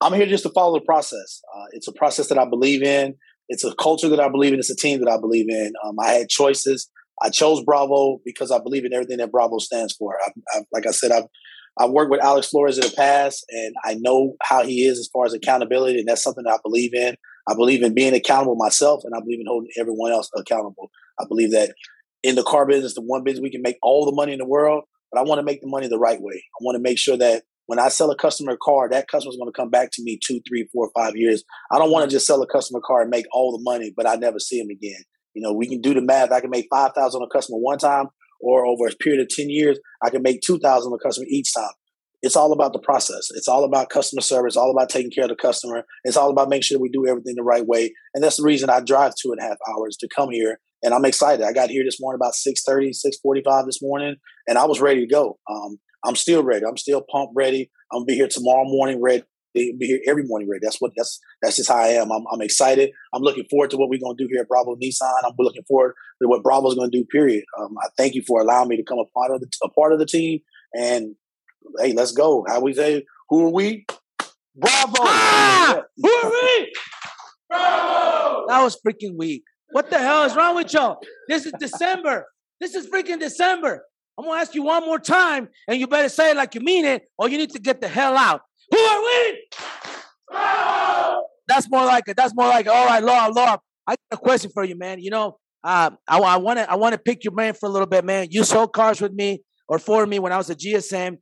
I'm 0.00 0.12
here 0.12 0.26
just 0.26 0.42
to 0.42 0.50
follow 0.50 0.78
the 0.78 0.84
process. 0.84 1.40
Uh, 1.56 1.64
it's 1.72 1.88
a 1.88 1.92
process 1.92 2.28
that 2.28 2.38
I 2.38 2.44
believe 2.44 2.82
in. 2.82 3.14
It's 3.48 3.64
a 3.64 3.74
culture 3.76 4.08
that 4.08 4.20
I 4.20 4.28
believe 4.28 4.52
in. 4.52 4.58
It's 4.58 4.70
a 4.70 4.76
team 4.76 5.00
that 5.00 5.10
I 5.10 5.18
believe 5.18 5.48
in. 5.48 5.72
Um, 5.84 5.98
I 6.00 6.08
had 6.08 6.28
choices. 6.28 6.90
I 7.22 7.30
chose 7.30 7.64
Bravo 7.64 8.18
because 8.24 8.50
I 8.50 8.58
believe 8.58 8.84
in 8.84 8.92
everything 8.92 9.18
that 9.18 9.32
Bravo 9.32 9.58
stands 9.58 9.94
for. 9.94 10.16
I, 10.26 10.32
I, 10.50 10.60
like 10.72 10.86
I 10.86 10.90
said, 10.90 11.12
I've 11.12 11.24
I've 11.78 11.90
worked 11.90 12.10
with 12.10 12.22
Alex 12.22 12.48
Flores 12.48 12.78
in 12.78 12.88
the 12.88 12.96
past, 12.96 13.44
and 13.50 13.74
I 13.84 13.94
know 13.94 14.36
how 14.42 14.64
he 14.64 14.86
is 14.86 14.98
as 14.98 15.10
far 15.12 15.26
as 15.26 15.34
accountability, 15.34 15.98
and 15.98 16.08
that's 16.08 16.22
something 16.22 16.44
that 16.44 16.54
I 16.54 16.58
believe 16.62 16.94
in. 16.94 17.16
I 17.48 17.54
believe 17.54 17.82
in 17.82 17.94
being 17.94 18.14
accountable 18.14 18.56
myself, 18.56 19.02
and 19.04 19.14
I 19.14 19.20
believe 19.20 19.40
in 19.40 19.46
holding 19.46 19.70
everyone 19.78 20.10
else 20.10 20.30
accountable. 20.34 20.90
I 21.20 21.24
believe 21.28 21.52
that 21.52 21.74
in 22.22 22.34
the 22.34 22.42
car 22.42 22.66
business, 22.66 22.94
the 22.94 23.02
one 23.02 23.24
business 23.24 23.42
we 23.42 23.50
can 23.50 23.62
make 23.62 23.76
all 23.82 24.04
the 24.04 24.14
money 24.14 24.32
in 24.32 24.38
the 24.38 24.46
world, 24.46 24.84
but 25.12 25.20
I 25.20 25.22
want 25.22 25.38
to 25.38 25.44
make 25.44 25.60
the 25.60 25.68
money 25.68 25.86
the 25.86 25.98
right 25.98 26.20
way. 26.20 26.34
I 26.34 26.58
want 26.62 26.76
to 26.76 26.82
make 26.82 26.98
sure 26.98 27.16
that 27.16 27.44
when 27.66 27.78
I 27.78 27.88
sell 27.88 28.10
a 28.10 28.16
customer 28.16 28.52
a 28.52 28.56
car, 28.56 28.88
that 28.88 29.08
customer 29.08 29.30
is 29.30 29.36
going 29.36 29.52
to 29.52 29.56
come 29.56 29.70
back 29.70 29.90
to 29.92 30.02
me 30.02 30.18
two, 30.24 30.40
three, 30.48 30.68
four, 30.72 30.90
five 30.96 31.16
years. 31.16 31.44
I 31.70 31.78
don't 31.78 31.90
want 31.90 32.08
to 32.08 32.14
just 32.14 32.26
sell 32.26 32.42
a 32.42 32.46
customer 32.46 32.80
car 32.84 33.02
and 33.02 33.10
make 33.10 33.26
all 33.32 33.52
the 33.56 33.62
money, 33.62 33.92
but 33.96 34.08
I 34.08 34.16
never 34.16 34.38
see 34.38 34.58
him 34.58 34.70
again. 34.70 35.02
You 35.34 35.42
know, 35.42 35.52
we 35.52 35.68
can 35.68 35.80
do 35.80 35.92
the 35.92 36.00
math. 36.00 36.32
I 36.32 36.40
can 36.40 36.50
make 36.50 36.66
five 36.70 36.92
thousand 36.94 37.20
on 37.20 37.28
a 37.30 37.36
customer 37.36 37.58
one 37.58 37.78
time, 37.78 38.06
or 38.40 38.66
over 38.66 38.86
a 38.86 38.94
period 38.96 39.20
of 39.20 39.28
10 39.28 39.50
years, 39.50 39.78
I 40.02 40.10
can 40.10 40.22
make 40.22 40.40
2000 40.42 40.92
a 40.92 40.98
customer 40.98 41.26
each 41.28 41.52
time. 41.54 41.72
It's 42.22 42.36
all 42.36 42.52
about 42.52 42.72
the 42.72 42.78
process. 42.78 43.28
It's 43.34 43.48
all 43.48 43.64
about 43.64 43.90
customer 43.90 44.22
service, 44.22 44.56
all 44.56 44.70
about 44.70 44.88
taking 44.88 45.10
care 45.10 45.24
of 45.24 45.30
the 45.30 45.36
customer. 45.36 45.84
It's 46.04 46.16
all 46.16 46.30
about 46.30 46.48
making 46.48 46.62
sure 46.62 46.80
we 46.80 46.88
do 46.88 47.06
everything 47.06 47.34
the 47.36 47.42
right 47.42 47.66
way. 47.66 47.92
And 48.14 48.24
that's 48.24 48.38
the 48.38 48.42
reason 48.42 48.70
I 48.70 48.80
drive 48.80 49.12
two 49.14 49.32
and 49.32 49.40
a 49.40 49.44
half 49.44 49.58
hours 49.68 49.96
to 49.98 50.08
come 50.14 50.30
here. 50.30 50.58
And 50.82 50.94
I'm 50.94 51.04
excited. 51.04 51.44
I 51.44 51.52
got 51.52 51.70
here 51.70 51.84
this 51.84 52.00
morning 52.00 52.18
about 52.18 52.34
6.30, 52.34 52.94
6.45 53.24 53.66
this 53.66 53.82
morning, 53.82 54.16
and 54.46 54.58
I 54.58 54.66
was 54.66 54.80
ready 54.80 55.00
to 55.00 55.06
go. 55.06 55.38
Um, 55.50 55.78
I'm 56.04 56.16
still 56.16 56.42
ready. 56.42 56.64
I'm 56.66 56.76
still 56.76 57.02
pumped 57.10 57.32
ready. 57.34 57.70
I'm 57.92 58.00
gonna 58.00 58.06
be 58.06 58.14
here 58.14 58.28
tomorrow 58.28 58.64
morning 58.64 59.00
ready. 59.00 59.24
Be 59.56 59.86
here 59.86 60.00
every 60.06 60.24
morning 60.24 60.48
ready. 60.50 60.60
That's 60.62 60.80
what 60.80 60.92
that's 60.96 61.18
that's 61.40 61.56
just 61.56 61.70
how 61.70 61.78
I 61.78 61.88
am. 61.88 62.12
I'm, 62.12 62.24
I'm 62.30 62.42
excited. 62.42 62.90
I'm 63.14 63.22
looking 63.22 63.46
forward 63.50 63.70
to 63.70 63.78
what 63.78 63.88
we're 63.88 64.00
gonna 64.02 64.16
do 64.18 64.28
here 64.30 64.42
at 64.42 64.48
Bravo 64.48 64.76
Nissan. 64.76 65.10
I'm 65.24 65.32
looking 65.38 65.64
forward 65.66 65.94
to 66.20 66.28
what 66.28 66.42
Bravo's 66.42 66.74
gonna 66.74 66.90
do. 66.90 67.04
Period. 67.04 67.42
Um, 67.58 67.74
I 67.82 67.88
thank 67.96 68.14
you 68.14 68.22
for 68.26 68.40
allowing 68.40 68.68
me 68.68 68.76
to 68.76 68.82
come 68.82 68.98
a 68.98 69.06
part 69.18 69.30
of 69.30 69.40
the 69.40 69.48
a 69.64 69.70
part 69.70 69.94
of 69.94 69.98
the 69.98 70.04
team. 70.04 70.40
And 70.74 71.14
hey, 71.80 71.94
let's 71.94 72.12
go. 72.12 72.44
How 72.46 72.60
we 72.60 72.74
say? 72.74 73.04
Who 73.30 73.46
are 73.46 73.52
we? 73.52 73.86
Bravo. 74.54 74.94
Ah! 75.00 75.82
Who 75.96 76.10
are 76.10 76.30
we? 76.30 76.72
Bravo. 77.48 78.44
That 78.48 78.62
was 78.62 78.78
freaking 78.86 79.16
weak. 79.16 79.42
What 79.70 79.90
the 79.90 79.98
hell 79.98 80.24
is 80.24 80.36
wrong 80.36 80.56
with 80.56 80.72
y'all? 80.74 81.00
This 81.28 81.46
is 81.46 81.52
December. 81.58 82.26
This 82.60 82.74
is 82.74 82.86
freaking 82.88 83.20
December. 83.20 83.84
I'm 84.18 84.24
gonna 84.24 84.40
ask 84.40 84.54
you 84.54 84.62
one 84.62 84.84
more 84.84 84.98
time, 84.98 85.48
and 85.68 85.78
you 85.78 85.86
better 85.86 86.08
say 86.08 86.30
it 86.30 86.36
like 86.36 86.54
you 86.54 86.60
mean 86.60 86.84
it, 86.84 87.08
or 87.18 87.28
you 87.28 87.36
need 87.36 87.50
to 87.50 87.58
get 87.58 87.80
the 87.80 87.88
hell 87.88 88.16
out. 88.16 88.42
Who 88.70 88.78
are 88.78 89.02
we? 89.02 89.42
That's 91.48 91.70
more 91.70 91.84
like 91.84 92.04
it. 92.08 92.16
That's 92.16 92.34
more 92.34 92.48
like 92.48 92.66
it. 92.66 92.70
All 92.70 92.86
right, 92.86 93.02
Law, 93.02 93.26
Law. 93.28 93.58
I 93.86 93.92
got 93.92 93.98
a 94.12 94.16
question 94.16 94.50
for 94.52 94.64
you, 94.64 94.76
man. 94.76 94.98
You 94.98 95.10
know, 95.10 95.38
uh, 95.62 95.90
I 96.08 96.36
want 96.38 96.58
to 96.58 96.70
I 96.70 96.74
want 96.76 96.92
to 96.94 96.98
pick 96.98 97.24
your 97.24 97.32
brain 97.32 97.54
for 97.54 97.68
a 97.68 97.72
little 97.72 97.86
bit, 97.86 98.04
man. 98.04 98.28
You 98.30 98.44
sold 98.44 98.72
cars 98.72 99.00
with 99.00 99.12
me 99.12 99.42
or 99.68 99.78
for 99.78 100.04
me 100.06 100.18
when 100.18 100.32
I 100.32 100.36
was 100.36 100.50
a 100.50 100.54
GSM, 100.54 101.16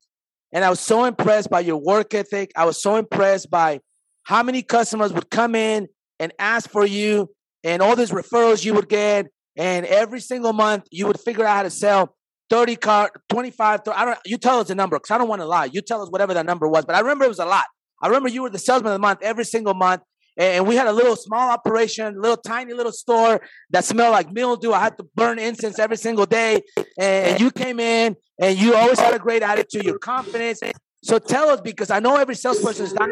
and 0.53 0.65
I 0.65 0.71
was 0.71 0.81
so 0.81 1.05
impressed 1.05 1.51
by 1.51 1.61
your 1.61 1.77
work 1.77 2.15
ethic. 2.15 2.51
I 2.57 2.65
was 2.65 2.81
so 2.83 2.97
impressed 2.97 3.51
by 3.51 3.81
how 4.25 4.43
many 4.43 4.63
customers 4.63 5.13
would 5.13 5.31
come 5.31 5.55
in 5.55 5.89
and 6.19 6.33
ask 6.39 6.71
for 6.71 6.87
you, 6.87 7.31
and 7.63 7.83
all 7.83 7.97
these 7.97 8.11
referrals 8.11 8.65
you 8.65 8.75
would 8.75 8.89
get, 8.89 9.27
and 9.57 9.87
every 9.87 10.21
single 10.21 10.53
month 10.53 10.85
you 10.91 11.07
would 11.07 11.21
figure 11.21 11.45
out 11.45 11.57
how 11.57 11.63
to 11.65 11.71
sell. 11.71 12.17
30 12.51 12.77
car, 12.77 13.11
25, 13.29 13.81
30, 13.85 13.97
I 13.97 14.05
don't, 14.05 14.19
you 14.25 14.39
tell 14.39 14.61
us 14.61 14.69
the 14.69 14.75
number 14.75 14.97
because 14.97 15.11
I 15.11 15.19
don't 15.19 15.29
want 15.29 15.41
to 15.41 15.47
lie. 15.47 15.69
You 15.73 15.81
tell 15.81 16.03
us 16.03 16.11
whatever 16.11 16.35
that 16.35 16.47
number 16.47 16.69
was, 16.69 16.85
but 16.85 16.95
I 16.95 17.01
remember 17.01 17.25
it 17.25 17.29
was 17.29 17.39
a 17.39 17.47
lot. 17.47 17.65
I 18.03 18.09
remember 18.09 18.29
you 18.29 18.43
were 18.43 18.51
the 18.51 18.59
salesman 18.59 18.93
of 18.93 18.95
the 18.95 19.01
month 19.01 19.21
every 19.23 19.45
single 19.45 19.75
month. 19.75 20.03
And 20.37 20.67
we 20.67 20.75
had 20.75 20.89
a 20.89 20.93
little 20.93 21.15
small 21.15 21.49
operation, 21.49 22.21
little 22.21 22.37
tiny 22.37 22.73
little 22.73 22.91
store 22.91 23.41
that 23.71 23.85
smelled 23.85 24.13
like 24.13 24.33
mildew. 24.33 24.73
I 24.73 24.81
had 24.81 24.99
to 24.99 25.05
burn 25.15 25.39
incense 25.39 25.79
every 25.79 25.97
single 25.97 26.27
day. 26.27 26.61
And 26.99 27.41
you 27.41 27.53
came 27.53 27.79
in 27.79 28.17
and 28.41 28.59
you 28.59 28.75
always 28.75 28.99
had 28.99 29.15
a 29.15 29.21
great 29.21 29.43
attitude, 29.43 29.85
your 29.85 29.99
confidence. 29.99 30.61
So 31.05 31.21
tell 31.21 31.51
us 31.51 31.61
because 31.61 31.91
I 31.91 32.01
know 32.01 32.17
every 32.17 32.35
salesperson 32.35 32.87
is 32.87 32.95
not. 32.95 33.09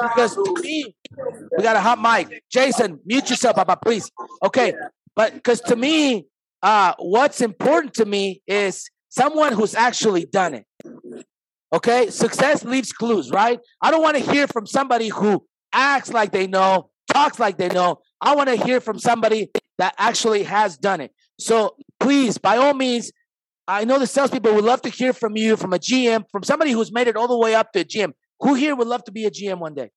Because 0.00 0.36
to 0.36 0.54
me, 0.62 0.94
we 1.56 1.62
got 1.64 1.74
a 1.74 1.80
hot 1.80 2.00
mic. 2.00 2.44
Jason, 2.48 3.00
mute 3.04 3.30
yourself, 3.30 3.56
Papa, 3.56 3.76
please. 3.84 4.08
Okay. 4.44 4.74
But 5.16 5.34
because 5.34 5.60
to 5.62 5.74
me, 5.74 6.26
uh, 6.62 6.94
what's 6.98 7.40
important 7.40 7.94
to 7.94 8.04
me 8.04 8.42
is 8.46 8.90
someone 9.08 9.52
who's 9.52 9.74
actually 9.74 10.24
done 10.26 10.54
it. 10.54 10.66
Okay, 11.72 12.08
success 12.08 12.64
leaves 12.64 12.92
clues, 12.92 13.30
right? 13.30 13.58
I 13.82 13.90
don't 13.90 14.02
want 14.02 14.16
to 14.16 14.22
hear 14.22 14.46
from 14.46 14.66
somebody 14.66 15.08
who 15.08 15.44
acts 15.72 16.12
like 16.12 16.32
they 16.32 16.46
know, 16.46 16.90
talks 17.12 17.38
like 17.38 17.58
they 17.58 17.68
know. 17.68 18.00
I 18.20 18.34
want 18.34 18.48
to 18.48 18.56
hear 18.56 18.80
from 18.80 18.98
somebody 18.98 19.50
that 19.76 19.94
actually 19.98 20.44
has 20.44 20.78
done 20.78 21.00
it. 21.00 21.12
So 21.38 21.76
please, 22.00 22.38
by 22.38 22.56
all 22.56 22.74
means, 22.74 23.12
I 23.68 23.84
know 23.84 23.98
the 23.98 24.06
salespeople 24.06 24.54
would 24.54 24.64
love 24.64 24.80
to 24.82 24.88
hear 24.88 25.12
from 25.12 25.36
you, 25.36 25.56
from 25.56 25.74
a 25.74 25.78
GM, 25.78 26.24
from 26.32 26.42
somebody 26.42 26.72
who's 26.72 26.90
made 26.90 27.06
it 27.06 27.16
all 27.16 27.28
the 27.28 27.36
way 27.36 27.54
up 27.54 27.72
to 27.72 27.80
a 27.80 27.84
GM. 27.84 28.12
Who 28.40 28.54
here 28.54 28.74
would 28.74 28.88
love 28.88 29.04
to 29.04 29.12
be 29.12 29.26
a 29.26 29.30
GM 29.30 29.58
one 29.58 29.74
day? 29.74 29.90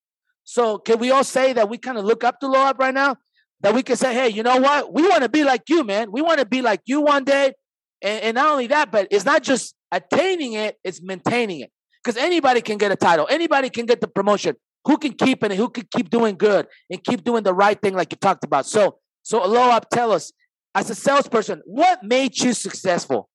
So 0.43 0.77
can 0.77 0.99
we 0.99 1.11
all 1.11 1.23
say 1.23 1.53
that 1.53 1.69
we 1.69 1.77
kind 1.77 1.97
of 1.97 2.03
look 2.03 2.23
up 2.23 2.39
to 2.41 2.47
Lord 2.47 2.75
right 2.79 2.93
now? 2.93 3.15
That 3.61 3.75
we 3.75 3.83
can 3.83 3.95
say, 3.95 4.13
hey, 4.13 4.29
you 4.29 4.43
know 4.43 4.57
what? 4.57 4.93
We 4.93 5.07
want 5.07 5.23
to 5.23 5.29
be 5.29 5.43
like 5.43 5.63
you, 5.69 5.83
man. 5.83 6.11
We 6.11 6.21
want 6.21 6.39
to 6.39 6.45
be 6.45 6.61
like 6.61 6.81
you 6.85 7.01
one 7.01 7.23
day. 7.23 7.53
And, 8.01 8.23
and 8.23 8.35
not 8.35 8.51
only 8.51 8.67
that, 8.67 8.91
but 8.91 9.07
it's 9.11 9.25
not 9.25 9.43
just 9.43 9.75
attaining 9.91 10.53
it, 10.53 10.77
it's 10.83 11.01
maintaining 11.01 11.59
it. 11.61 11.71
Because 12.03 12.17
anybody 12.17 12.61
can 12.61 12.77
get 12.77 12.91
a 12.91 12.95
title, 12.95 13.27
anybody 13.29 13.69
can 13.69 13.85
get 13.85 14.01
the 14.01 14.07
promotion. 14.07 14.55
Who 14.85 14.97
can 14.97 15.13
keep 15.13 15.43
it? 15.43 15.51
And 15.51 15.59
who 15.59 15.69
can 15.69 15.87
keep 15.95 16.09
doing 16.09 16.35
good 16.35 16.67
and 16.89 17.03
keep 17.03 17.23
doing 17.23 17.43
the 17.43 17.53
right 17.53 17.79
thing, 17.79 17.93
like 17.93 18.11
you 18.11 18.17
talked 18.17 18.43
about? 18.43 18.65
So, 18.65 18.97
so 19.21 19.45
Aloha, 19.45 19.81
tell 19.91 20.11
us, 20.11 20.31
as 20.73 20.89
a 20.89 20.95
salesperson, 20.95 21.61
what 21.65 22.03
made 22.03 22.39
you 22.39 22.53
successful? 22.53 23.29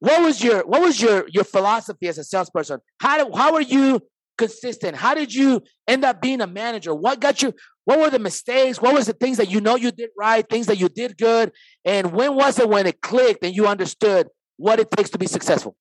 What 0.00 0.22
was 0.22 0.42
your 0.42 0.64
what 0.66 0.80
was 0.80 1.00
your 1.00 1.26
your 1.28 1.44
philosophy 1.44 2.06
as 2.08 2.18
a 2.18 2.24
salesperson? 2.24 2.80
How 3.00 3.24
do, 3.24 3.36
how 3.36 3.54
are 3.54 3.60
you 3.60 4.00
consistent? 4.36 4.96
How 4.96 5.14
did 5.14 5.34
you 5.34 5.62
end 5.86 6.04
up 6.04 6.22
being 6.22 6.40
a 6.40 6.46
manager? 6.46 6.94
What 6.94 7.20
got 7.20 7.42
you? 7.42 7.52
What 7.88 8.00
were 8.00 8.10
the 8.10 8.18
mistakes? 8.18 8.82
What 8.82 8.92
was 8.92 9.06
the 9.06 9.14
things 9.14 9.38
that 9.38 9.50
you 9.50 9.62
know 9.62 9.74
you 9.74 9.90
did 9.90 10.10
right? 10.14 10.46
Things 10.46 10.66
that 10.66 10.78
you 10.78 10.90
did 10.90 11.16
good? 11.16 11.52
And 11.86 12.12
when 12.12 12.34
was 12.34 12.58
it 12.58 12.68
when 12.68 12.86
it 12.86 13.00
clicked 13.00 13.42
and 13.42 13.56
you 13.56 13.66
understood 13.66 14.28
what 14.58 14.78
it 14.78 14.90
takes 14.90 15.08
to 15.08 15.18
be 15.18 15.26
successful? 15.26 15.74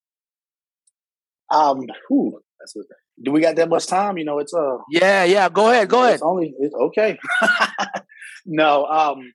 Um, 1.52 1.82
whew, 2.08 2.40
a, 2.62 2.80
do 3.22 3.34
we 3.34 3.42
got 3.42 3.58
that 3.58 3.68
much 3.68 3.88
time? 3.88 4.18
You 4.18 4.24
know, 4.24 4.40
it's 4.40 4.54
uh 4.54 4.78
Yeah, 4.90 5.26
yeah. 5.26 5.50
Go 5.50 5.70
ahead. 5.70 5.90
Go 5.90 6.02
ahead. 6.02 6.14
It's 6.14 6.24
only 6.24 6.54
it's 6.58 6.74
okay. 6.74 7.20
no, 8.46 8.86
um, 8.86 9.34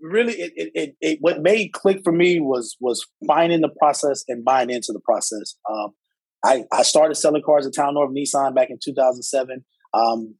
really, 0.00 0.40
it, 0.40 0.52
it, 0.56 0.72
it, 0.74 0.96
it 1.02 1.18
what 1.20 1.42
made 1.42 1.74
click 1.74 2.00
for 2.02 2.14
me 2.14 2.40
was 2.40 2.78
was 2.80 3.06
finding 3.26 3.60
the 3.60 3.68
process 3.78 4.24
and 4.26 4.42
buying 4.42 4.70
into 4.70 4.94
the 4.94 5.00
process. 5.00 5.56
Um, 5.70 5.90
I 6.42 6.64
I 6.72 6.82
started 6.82 7.16
selling 7.16 7.42
cars 7.44 7.66
at 7.66 7.74
Town 7.74 7.92
North 7.92 8.14
Nissan 8.14 8.54
back 8.54 8.70
in 8.70 8.78
2007. 8.82 9.66
Um, 9.92 10.34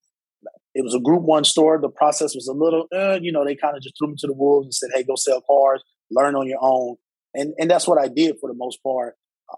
it 0.75 0.82
was 0.82 0.94
a 0.94 1.00
Group 1.00 1.22
One 1.22 1.44
store. 1.44 1.78
The 1.80 1.88
process 1.88 2.34
was 2.34 2.48
a 2.48 2.52
little, 2.52 2.87
uh, 2.94 3.18
you 3.20 3.32
know, 3.32 3.44
they 3.44 3.56
kind 3.56 3.76
of 3.76 3.82
just 3.82 3.94
threw 3.98 4.08
me 4.08 4.14
to 4.18 4.26
the 4.26 4.34
wolves 4.34 4.66
and 4.66 4.75
said, 4.75 4.90
"Hey, 4.94 5.02
go 5.02 5.14
sell 5.16 5.40
cars, 5.40 5.82
learn 6.10 6.37
on 6.37 6.48
your 6.48 6.58
own," 6.60 6.96
and 7.34 7.54
and 7.58 7.70
that's 7.70 7.88
what 7.88 7.98
I 8.00 8.08
did 8.08 8.37
for 8.40 8.48
the 8.48 8.56
most 8.56 8.82
part. 8.82 9.14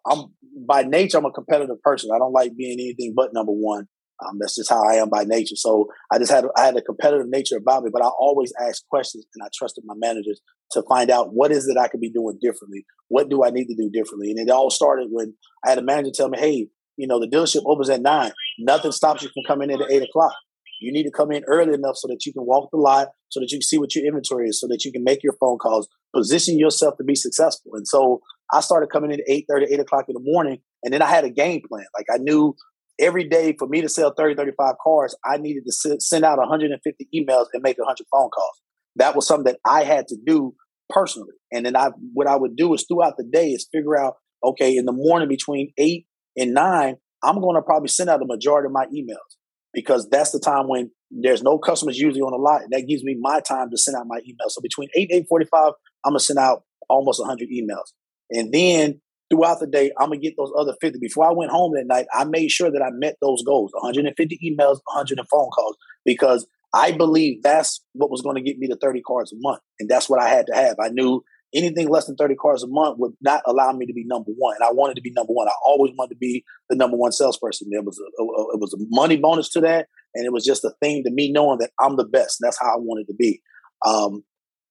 I'm 0.07 0.35
by 0.67 0.83
nature, 0.83 1.19
I'm 1.19 1.25
a 1.25 1.33
competitive 1.33 1.81
person. 1.83 2.11
I 2.15 2.19
don't 2.19 2.33
like 2.33 2.57
being 2.57 2.79
anything 2.79 3.13
but 3.17 3.33
number 3.33 3.53
one. 3.53 3.89
Um, 4.23 4.37
that's 4.39 4.55
just 4.55 4.69
how 4.69 4.83
I 4.85 4.97
am 4.97 5.09
by 5.09 5.25
nature. 5.25 5.57
So 5.57 5.89
I 6.13 6.19
just 6.19 6.31
had 6.31 6.45
I 6.57 6.67
had 6.67 6.77
a 6.77 6.83
competitive 6.83 7.29
nature 7.29 7.57
about 7.57 7.85
me, 7.85 7.91
but 7.93 8.03
I 8.03 8.09
always 8.09 8.53
asked 8.61 8.85
questions 8.91 9.27
and 9.35 9.45
I 9.45 9.49
trusted 9.55 9.85
my 9.87 9.95
managers 9.97 10.41
to 10.73 10.83
find 10.89 11.11
out 11.11 11.33
what 11.33 11.51
is 11.53 11.67
it 11.67 11.79
I 11.79 11.89
could 11.89 12.01
be 12.01 12.11
doing 12.11 12.39
differently. 12.41 12.85
What 13.09 13.31
do 13.31 13.45
I 13.45 13.51
need 13.51 13.67
to 13.67 13.75
do 13.75 13.91
differently? 13.91 14.31
And 14.31 14.39
it 14.39 14.51
all 14.51 14.71
started 14.71 15.09
when 15.11 15.35
I 15.65 15.71
had 15.71 15.79
a 15.79 15.83
manager 15.83 16.11
tell 16.15 16.29
me, 16.29 16.39
"Hey, 16.39 16.69
you 16.97 17.07
know, 17.07 17.19
the 17.19 17.27
dealership 17.27 17.63
opens 17.65 17.89
at 17.89 18.03
nine. 18.03 18.33
Nothing 18.59 18.93
stops 18.93 19.23
you 19.23 19.31
from 19.33 19.45
coming 19.47 19.71
in 19.71 19.81
at 19.81 19.91
eight 19.91 20.03
o'clock. 20.03 20.35
You 20.81 20.93
need 20.93 21.05
to 21.05 21.11
come 21.11 21.31
in 21.31 21.45
early 21.47 21.75
enough 21.75 21.97
so 21.97 22.09
that 22.09 22.25
you 22.25 22.33
can 22.33 22.47
walk 22.47 22.71
the 22.73 22.79
lot, 22.79 23.09
so 23.29 23.41
that 23.41 23.51
you 23.51 23.59
can 23.59 23.63
see 23.63 23.79
what 23.79 23.95
your 23.95 24.07
inventory 24.07 24.49
is, 24.49 24.61
so 24.61 24.67
that 24.69 24.85
you 24.85 24.93
can 24.93 25.05
make 25.05 25.23
your 25.23 25.35
phone 25.39 25.59
calls, 25.59 25.89
position 26.15 26.59
yourself 26.59 26.97
to 26.97 27.05
be 27.05 27.15
successful." 27.15 27.73
And 27.75 27.87
so 27.87 28.21
I 28.53 28.61
started 28.61 28.91
coming 28.91 29.13
in 29.13 29.21
at 29.21 29.27
8 29.29 29.45
30, 29.49 29.67
8 29.73 29.81
o'clock 29.81 30.05
in 30.09 30.15
the 30.15 30.23
morning. 30.23 30.59
And 30.83 30.93
then 30.93 31.03
I 31.03 31.07
had 31.07 31.25
a 31.25 31.31
game 31.31 31.61
plan. 31.69 31.85
Like 31.97 32.07
I 32.13 32.19
knew 32.19 32.55
every 32.99 33.29
day 33.29 33.55
for 33.59 33.69
me 33.69 33.81
to 33.81 33.89
sell 33.89 34.13
30, 34.17 34.35
35 34.35 34.75
cars, 34.83 35.17
I 35.25 35.39
needed 35.39 35.65
to 35.67 36.01
send 36.01 36.25
out 36.25 36.39
150 36.39 37.09
emails 37.15 37.47
and 37.53 37.63
make 37.63 37.79
100 37.79 37.97
phone 38.11 38.31
calls. 38.31 38.61
That 38.97 39.15
was 39.15 39.27
something 39.27 39.53
that 39.53 39.61
I 39.67 39.85
had 39.85 40.09
to 40.09 40.17
do 40.25 40.55
personally. 40.89 41.35
And 41.53 41.65
then 41.65 41.77
I, 41.77 41.91
what 42.13 42.27
I 42.27 42.37
would 42.37 42.57
do 42.57 42.75
is 42.75 42.85
throughout 42.87 43.17
the 43.17 43.25
day 43.25 43.51
is 43.51 43.69
figure 43.73 43.99
out, 43.99 44.15
okay, 44.45 44.77
in 44.77 44.85
the 44.85 44.93
morning 44.93 45.29
between 45.29 45.73
eight 45.79 46.07
and 46.37 46.55
nine, 46.55 46.97
I'm 47.23 47.41
going 47.41 47.57
to 47.57 47.63
probably 47.63 47.89
send 47.89 48.11
out 48.11 48.21
the 48.21 48.27
majority 48.27 48.67
of 48.67 48.73
my 48.73 48.87
emails 48.87 49.37
because 49.73 50.09
that's 50.09 50.33
the 50.33 50.41
time 50.41 50.69
when 50.69 50.91
there's 51.11 51.43
no 51.43 51.59
customers 51.59 51.99
usually 51.99 52.23
on 52.23 52.33
the 52.33 52.39
lot. 52.39 52.63
And 52.63 52.73
that 52.73 52.89
gives 52.89 53.05
me 53.05 53.17
my 53.21 53.41
time 53.41 53.71
to 53.71 53.79
send 53.79 53.97
out 53.97 54.07
my 54.07 54.19
emails. 54.21 54.51
So 54.51 54.61
between 54.61 54.89
8 54.95 55.11
and 55.11 55.27
8.45, 55.27 55.73
I'm 56.05 56.13
going 56.13 56.19
to 56.19 56.25
send 56.25 56.39
out 56.39 56.63
almost 56.89 57.21
100 57.21 57.49
emails. 57.49 57.93
And 58.31 58.53
then 58.53 59.01
throughout 59.31 59.61
the 59.61 59.67
day, 59.67 59.93
I'm 59.99 60.11
gonna 60.11 60.21
get 60.21 60.35
those 60.37 60.53
other 60.59 60.75
50. 60.81 60.99
Before 60.99 61.27
I 61.27 61.33
went 61.33 61.51
home 61.51 61.73
that 61.75 61.87
night, 61.87 62.07
I 62.13 62.25
made 62.25 62.51
sure 62.51 62.71
that 62.71 62.83
I 62.83 62.91
met 62.91 63.17
those 63.21 63.43
goals 63.45 63.71
150 63.73 64.39
emails, 64.45 64.81
100 64.85 65.19
phone 65.31 65.51
calls, 65.51 65.77
because 66.05 66.47
I 66.75 66.93
believe 66.93 67.43
that's 67.43 67.85
what 67.95 68.11
was 68.11 68.23
going 68.23 68.37
to 68.37 68.43
get 68.43 68.59
me 68.59 68.69
to 68.69 68.77
30 68.77 69.03
cards 69.03 69.33
a 69.33 69.37
month. 69.39 69.61
And 69.79 69.89
that's 69.89 70.09
what 70.09 70.21
I 70.21 70.29
had 70.29 70.47
to 70.47 70.55
have. 70.55 70.77
I 70.81 70.89
knew 70.89 71.23
anything 71.55 71.89
less 71.89 72.07
than 72.07 72.17
30 72.17 72.37
cars 72.37 72.63
a 72.63 72.69
month 72.69 72.99
would 72.99 73.13
not 73.21 73.43
allow 73.47 73.73
me 73.73 73.87
to 73.87 73.93
be 73.93 74.05
number 74.07 74.31
one. 74.37 74.55
And 74.55 74.65
I 74.65 74.73
wanted 74.73 74.95
to 74.97 75.03
be 75.03 75.13
number 75.13 75.33
one. 75.33 75.49
I 75.49 75.53
always 75.65 75.93
wanted 75.97 76.15
to 76.15 76.19
be 76.19 76.45
the 76.69 76.77
number 76.77 76.97
one 76.97 77.13
salesperson. 77.13 77.69
There 77.71 77.83
was 77.83 77.99
a, 77.99 78.23
a, 78.23 78.55
it 78.55 78.61
was 78.61 78.75
a 78.75 78.79
money 78.91 79.17
bonus 79.17 79.49
to 79.51 79.61
that. 79.63 79.89
And 80.15 80.25
it 80.25 80.33
was 80.33 80.45
just 80.45 80.65
a 80.65 80.73
thing 80.81 81.03
to 81.05 81.11
me 81.11 81.31
knowing 81.31 81.59
that 81.59 81.71
I'm 81.81 81.97
the 81.97 82.05
best. 82.05 82.39
That's 82.41 82.59
how 82.61 82.67
I 82.67 82.79
wanted 82.79 83.07
to 83.09 83.15
be. 83.15 83.41
Um, 83.85 84.25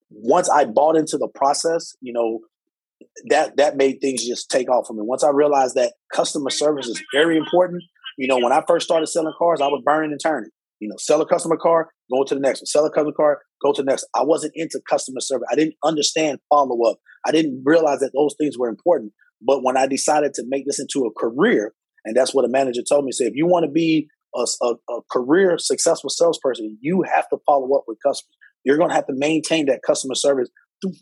once 0.09 0.49
I 0.49 0.65
bought 0.65 0.95
into 0.95 1.17
the 1.17 1.27
process, 1.27 1.95
you 2.01 2.13
know, 2.13 2.39
that 3.29 3.57
that 3.57 3.77
made 3.77 4.01
things 4.01 4.25
just 4.25 4.49
take 4.49 4.69
off 4.69 4.87
for 4.87 4.93
me. 4.93 5.01
Once 5.03 5.23
I 5.23 5.29
realized 5.29 5.75
that 5.75 5.93
customer 6.13 6.49
service 6.49 6.87
is 6.87 7.01
very 7.13 7.37
important, 7.37 7.83
you 8.17 8.27
know, 8.27 8.37
when 8.37 8.51
I 8.51 8.63
first 8.67 8.85
started 8.85 9.07
selling 9.07 9.33
cars, 9.37 9.61
I 9.61 9.67
was 9.67 9.81
burning 9.85 10.11
and 10.11 10.19
turning. 10.21 10.49
You 10.79 10.89
know, 10.89 10.95
sell 10.97 11.21
a 11.21 11.25
customer 11.25 11.57
car, 11.57 11.89
go 12.11 12.23
to 12.23 12.35
the 12.35 12.41
next 12.41 12.61
one. 12.61 12.67
Sell 12.67 12.85
a 12.85 12.89
customer 12.89 13.13
car, 13.13 13.41
go 13.61 13.73
to 13.73 13.83
next. 13.83 14.07
I 14.15 14.23
wasn't 14.23 14.53
into 14.55 14.81
customer 14.89 15.19
service. 15.19 15.47
I 15.51 15.55
didn't 15.55 15.75
understand 15.83 16.39
follow 16.49 16.89
up. 16.89 16.99
I 17.25 17.31
didn't 17.31 17.63
realize 17.65 17.99
that 17.99 18.11
those 18.13 18.35
things 18.39 18.57
were 18.57 18.69
important. 18.69 19.13
But 19.41 19.63
when 19.63 19.77
I 19.77 19.87
decided 19.87 20.33
to 20.35 20.43
make 20.47 20.65
this 20.65 20.79
into 20.79 21.05
a 21.05 21.13
career, 21.13 21.73
and 22.05 22.15
that's 22.15 22.33
what 22.33 22.45
a 22.45 22.49
manager 22.49 22.81
told 22.87 23.05
me, 23.05 23.11
say, 23.11 23.25
if 23.25 23.35
you 23.35 23.45
want 23.45 23.65
to 23.65 23.71
be 23.71 24.07
a, 24.35 24.45
a, 24.61 24.73
a 24.89 25.01
career 25.11 25.57
successful 25.57 26.09
salesperson, 26.09 26.77
you 26.81 27.03
have 27.03 27.27
to 27.29 27.37
follow 27.45 27.75
up 27.75 27.83
with 27.87 27.97
customers. 28.05 28.35
You're 28.63 28.77
going 28.77 28.89
to 28.89 28.95
have 28.95 29.07
to 29.07 29.13
maintain 29.15 29.67
that 29.67 29.81
customer 29.85 30.15
service 30.15 30.49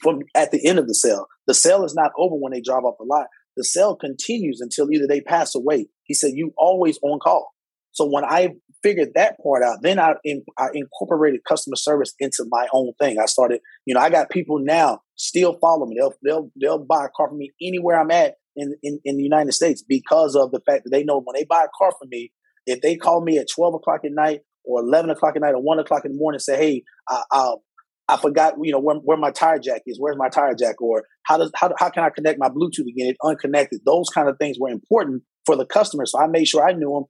from 0.02 0.22
at 0.36 0.52
the 0.52 0.66
end 0.68 0.80
of 0.80 0.88
the 0.88 0.96
sale. 0.96 1.28
The 1.46 1.54
sale 1.54 1.84
is 1.84 1.94
not 1.94 2.12
over 2.18 2.36
when 2.36 2.52
they 2.52 2.62
drive 2.62 2.84
off 2.84 2.98
the 3.00 3.06
lot. 3.06 3.28
The 3.56 3.64
sale 3.64 3.96
continues 3.96 4.62
until 4.62 4.92
either 4.92 5.08
they 5.08 5.22
pass 5.22 5.56
away. 5.56 5.88
He 6.04 6.14
said, 6.14 6.32
"You 6.36 6.54
always 6.58 7.00
on 7.02 7.20
call." 7.20 7.54
So 7.98 8.08
when 8.08 8.24
I 8.24 8.50
figured 8.84 9.10
that 9.16 9.38
part 9.42 9.64
out, 9.64 9.80
then 9.82 9.98
I, 9.98 10.14
in, 10.24 10.44
I 10.56 10.68
incorporated 10.72 11.42
customer 11.48 11.76
service 11.76 12.14
into 12.20 12.46
my 12.48 12.68
own 12.72 12.94
thing. 13.02 13.18
I 13.20 13.26
started, 13.26 13.60
you 13.88 13.96
know, 13.96 14.02
I 14.02 14.12
got 14.12 14.30
people 14.30 14.60
now 14.60 15.02
still 15.16 15.58
follow 15.60 15.88
me. 15.88 15.98
They'll 16.00 16.14
they'll 16.24 16.52
they'll 16.62 16.86
buy 16.86 17.06
a 17.06 17.10
car 17.18 17.30
from 17.30 17.40
me 17.40 17.52
anywhere 17.60 18.00
I'm 18.00 18.12
at 18.12 18.36
in, 18.56 18.76
in 18.84 19.00
in 19.04 19.18
the 19.18 19.24
United 19.24 19.54
States 19.54 19.84
because 19.88 20.36
of 20.36 20.52
the 20.52 20.62
fact 20.68 20.84
that 20.84 20.92
they 20.92 21.04
know 21.04 21.20
when 21.20 21.34
they 21.34 21.44
buy 21.44 21.64
a 21.64 21.76
car 21.76 21.92
from 22.00 22.10
me, 22.10 22.32
if 22.68 22.82
they 22.82 22.98
call 22.98 23.24
me 23.24 23.40
at 23.40 23.48
twelve 23.54 23.74
o'clock 23.74 24.02
at 24.06 24.12
night 24.12 24.42
or 24.64 24.82
eleven 24.82 25.10
o'clock 25.10 25.36
at 25.36 25.42
night 25.42 25.56
or 25.56 25.64
one 25.64 25.80
o'clock 25.80 26.06
in 26.06 26.12
the 26.12 26.18
morning, 26.20 26.38
say, 26.38 26.56
"Hey, 26.56 26.84
I, 27.10 27.24
I'll 27.32 27.64
I 28.10 28.18
forgot, 28.18 28.54
you 28.62 28.72
know, 28.72 28.80
where, 28.80 28.98
where 28.98 29.18
my 29.18 29.32
tire 29.32 29.60
jack 29.60 29.82
is. 29.86 29.98
Where's 30.00 30.18
my 30.18 30.30
tire 30.30 30.56
jack? 30.56 30.82
Or 30.82 31.04
how 31.24 31.38
does 31.38 31.52
how, 31.56 31.74
how 31.78 31.90
can 31.90 32.04
I 32.04 32.10
connect 32.10 32.40
my 32.40 32.50
Bluetooth 32.50 32.88
again? 32.88 33.08
It 33.08 33.18
unconnected. 33.24 33.82
Those 33.86 34.10
kind 34.10 34.30
of 34.30 34.38
things 34.38 34.58
were 34.60 34.70
important 34.70 35.24
for 35.46 35.56
the 35.56 35.66
customer. 35.66 36.06
So 36.06 36.20
I 36.20 36.28
made 36.28 36.48
sure 36.48 36.66
I 36.66 36.74
knew 36.74 36.94
them. 36.94 37.04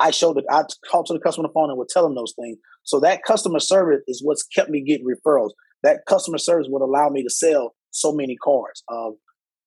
I 0.00 0.10
showed 0.10 0.38
it. 0.38 0.44
I 0.50 0.62
called 0.90 1.06
to 1.06 1.12
the 1.12 1.20
customer 1.20 1.44
on 1.44 1.50
the 1.50 1.52
phone 1.52 1.70
and 1.70 1.78
would 1.78 1.88
tell 1.88 2.02
them 2.02 2.14
those 2.14 2.34
things. 2.40 2.58
So 2.84 3.00
that 3.00 3.22
customer 3.22 3.60
service 3.60 4.00
is 4.08 4.22
what's 4.24 4.42
kept 4.42 4.70
me 4.70 4.82
getting 4.82 5.06
referrals. 5.06 5.50
That 5.82 6.00
customer 6.08 6.38
service 6.38 6.66
would 6.70 6.82
allow 6.82 7.10
me 7.10 7.22
to 7.22 7.30
sell 7.30 7.74
so 7.90 8.12
many 8.12 8.36
cars. 8.36 8.82
Um, 8.90 9.16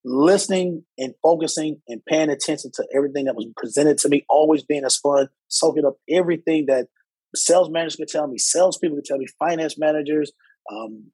listening 0.06 0.84
and 0.98 1.14
focusing 1.22 1.82
and 1.88 2.04
paying 2.06 2.30
attention 2.30 2.72
to 2.74 2.86
everything 2.94 3.26
that 3.26 3.36
was 3.36 3.46
presented 3.56 3.98
to 4.00 4.10
me, 4.10 4.26
always 4.30 4.64
being 4.64 4.84
as 4.84 4.98
fun, 4.98 5.30
soaking 5.48 5.86
up 5.86 5.96
everything 6.10 6.66
that 6.68 6.88
sales 7.36 7.70
managers 7.70 7.96
could 7.96 8.08
tell 8.08 8.28
me, 8.28 8.38
salespeople 8.38 8.98
could 8.98 9.06
tell 9.06 9.18
me, 9.18 9.28
finance 9.40 9.78
managers, 9.78 10.32
um, 10.72 11.06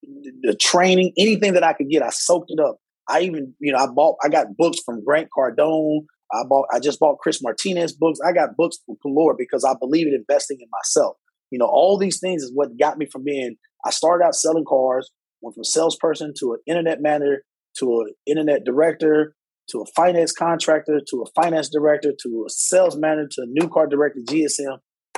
the 0.41 0.55
training, 0.55 1.13
anything 1.17 1.53
that 1.53 1.63
I 1.63 1.73
could 1.73 1.89
get, 1.89 2.03
I 2.03 2.09
soaked 2.09 2.51
it 2.51 2.59
up. 2.59 2.77
I 3.07 3.21
even, 3.21 3.53
you 3.59 3.71
know, 3.73 3.79
I 3.79 3.87
bought, 3.87 4.17
I 4.23 4.29
got 4.29 4.55
books 4.55 4.79
from 4.85 5.03
Grant 5.03 5.29
Cardone. 5.35 6.05
I 6.31 6.43
bought, 6.47 6.67
I 6.73 6.79
just 6.79 6.99
bought 6.99 7.19
Chris 7.19 7.41
Martinez 7.41 7.93
books. 7.93 8.19
I 8.25 8.31
got 8.31 8.55
books 8.55 8.77
galore 9.01 9.35
because 9.37 9.63
I 9.63 9.73
believe 9.79 10.07
in 10.07 10.13
investing 10.13 10.57
in 10.61 10.67
myself. 10.71 11.17
You 11.51 11.59
know, 11.59 11.65
all 11.65 11.97
these 11.97 12.19
things 12.19 12.43
is 12.43 12.51
what 12.53 12.77
got 12.77 12.97
me 12.97 13.07
from 13.11 13.23
being. 13.23 13.55
I 13.85 13.89
started 13.89 14.23
out 14.23 14.35
selling 14.35 14.65
cars, 14.65 15.11
went 15.41 15.55
from 15.55 15.63
salesperson 15.63 16.33
to 16.39 16.53
an 16.53 16.59
internet 16.67 17.01
manager 17.01 17.43
to 17.79 18.01
an 18.01 18.13
internet 18.27 18.63
director 18.63 19.35
to 19.71 19.81
a 19.81 19.85
finance 19.95 20.31
contractor 20.31 20.99
to 21.09 21.23
a 21.23 21.41
finance 21.41 21.69
director 21.69 22.11
to 22.23 22.45
a 22.47 22.49
sales 22.49 22.97
manager 22.97 23.27
to 23.31 23.41
a 23.43 23.45
new 23.47 23.69
car 23.69 23.87
director, 23.87 24.19
GSM. 24.27 24.77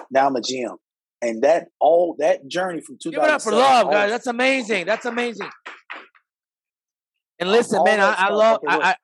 Now 0.10 0.28
I'm 0.28 0.36
a 0.36 0.42
GM. 0.42 0.76
And 1.22 1.44
that 1.44 1.68
all 1.80 2.16
that 2.20 2.48
journey 2.48 2.82
from 2.82 2.98
2000. 3.02 3.12
Give 3.12 3.24
it 3.24 3.34
up 3.34 3.42
for 3.42 3.52
love, 3.52 3.92
guys. 3.92 4.10
That's 4.10 4.28
amazing. 4.28 4.86
That's 4.86 5.06
amazing. 5.06 5.50
And 7.40 7.52
listen, 7.52 7.80
all 7.80 7.86
man, 7.86 8.00
I, 8.00 8.14
I 8.18 8.30
love. 8.30 8.60
I, 8.68 8.78
I 8.78 8.96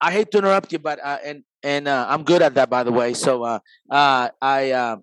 I 0.00 0.12
hate 0.12 0.30
to 0.30 0.38
interrupt 0.38 0.72
you, 0.72 0.78
but 0.78 0.98
uh, 1.02 1.18
and 1.24 1.42
and 1.62 1.88
uh, 1.88 2.06
I'm 2.08 2.22
good 2.22 2.42
at 2.42 2.54
that, 2.54 2.70
by 2.70 2.84
the 2.84 2.92
way. 2.92 3.14
So 3.14 3.44
uh, 3.44 3.58
uh, 3.90 4.28
I, 4.40 4.70
uh, 4.70 4.96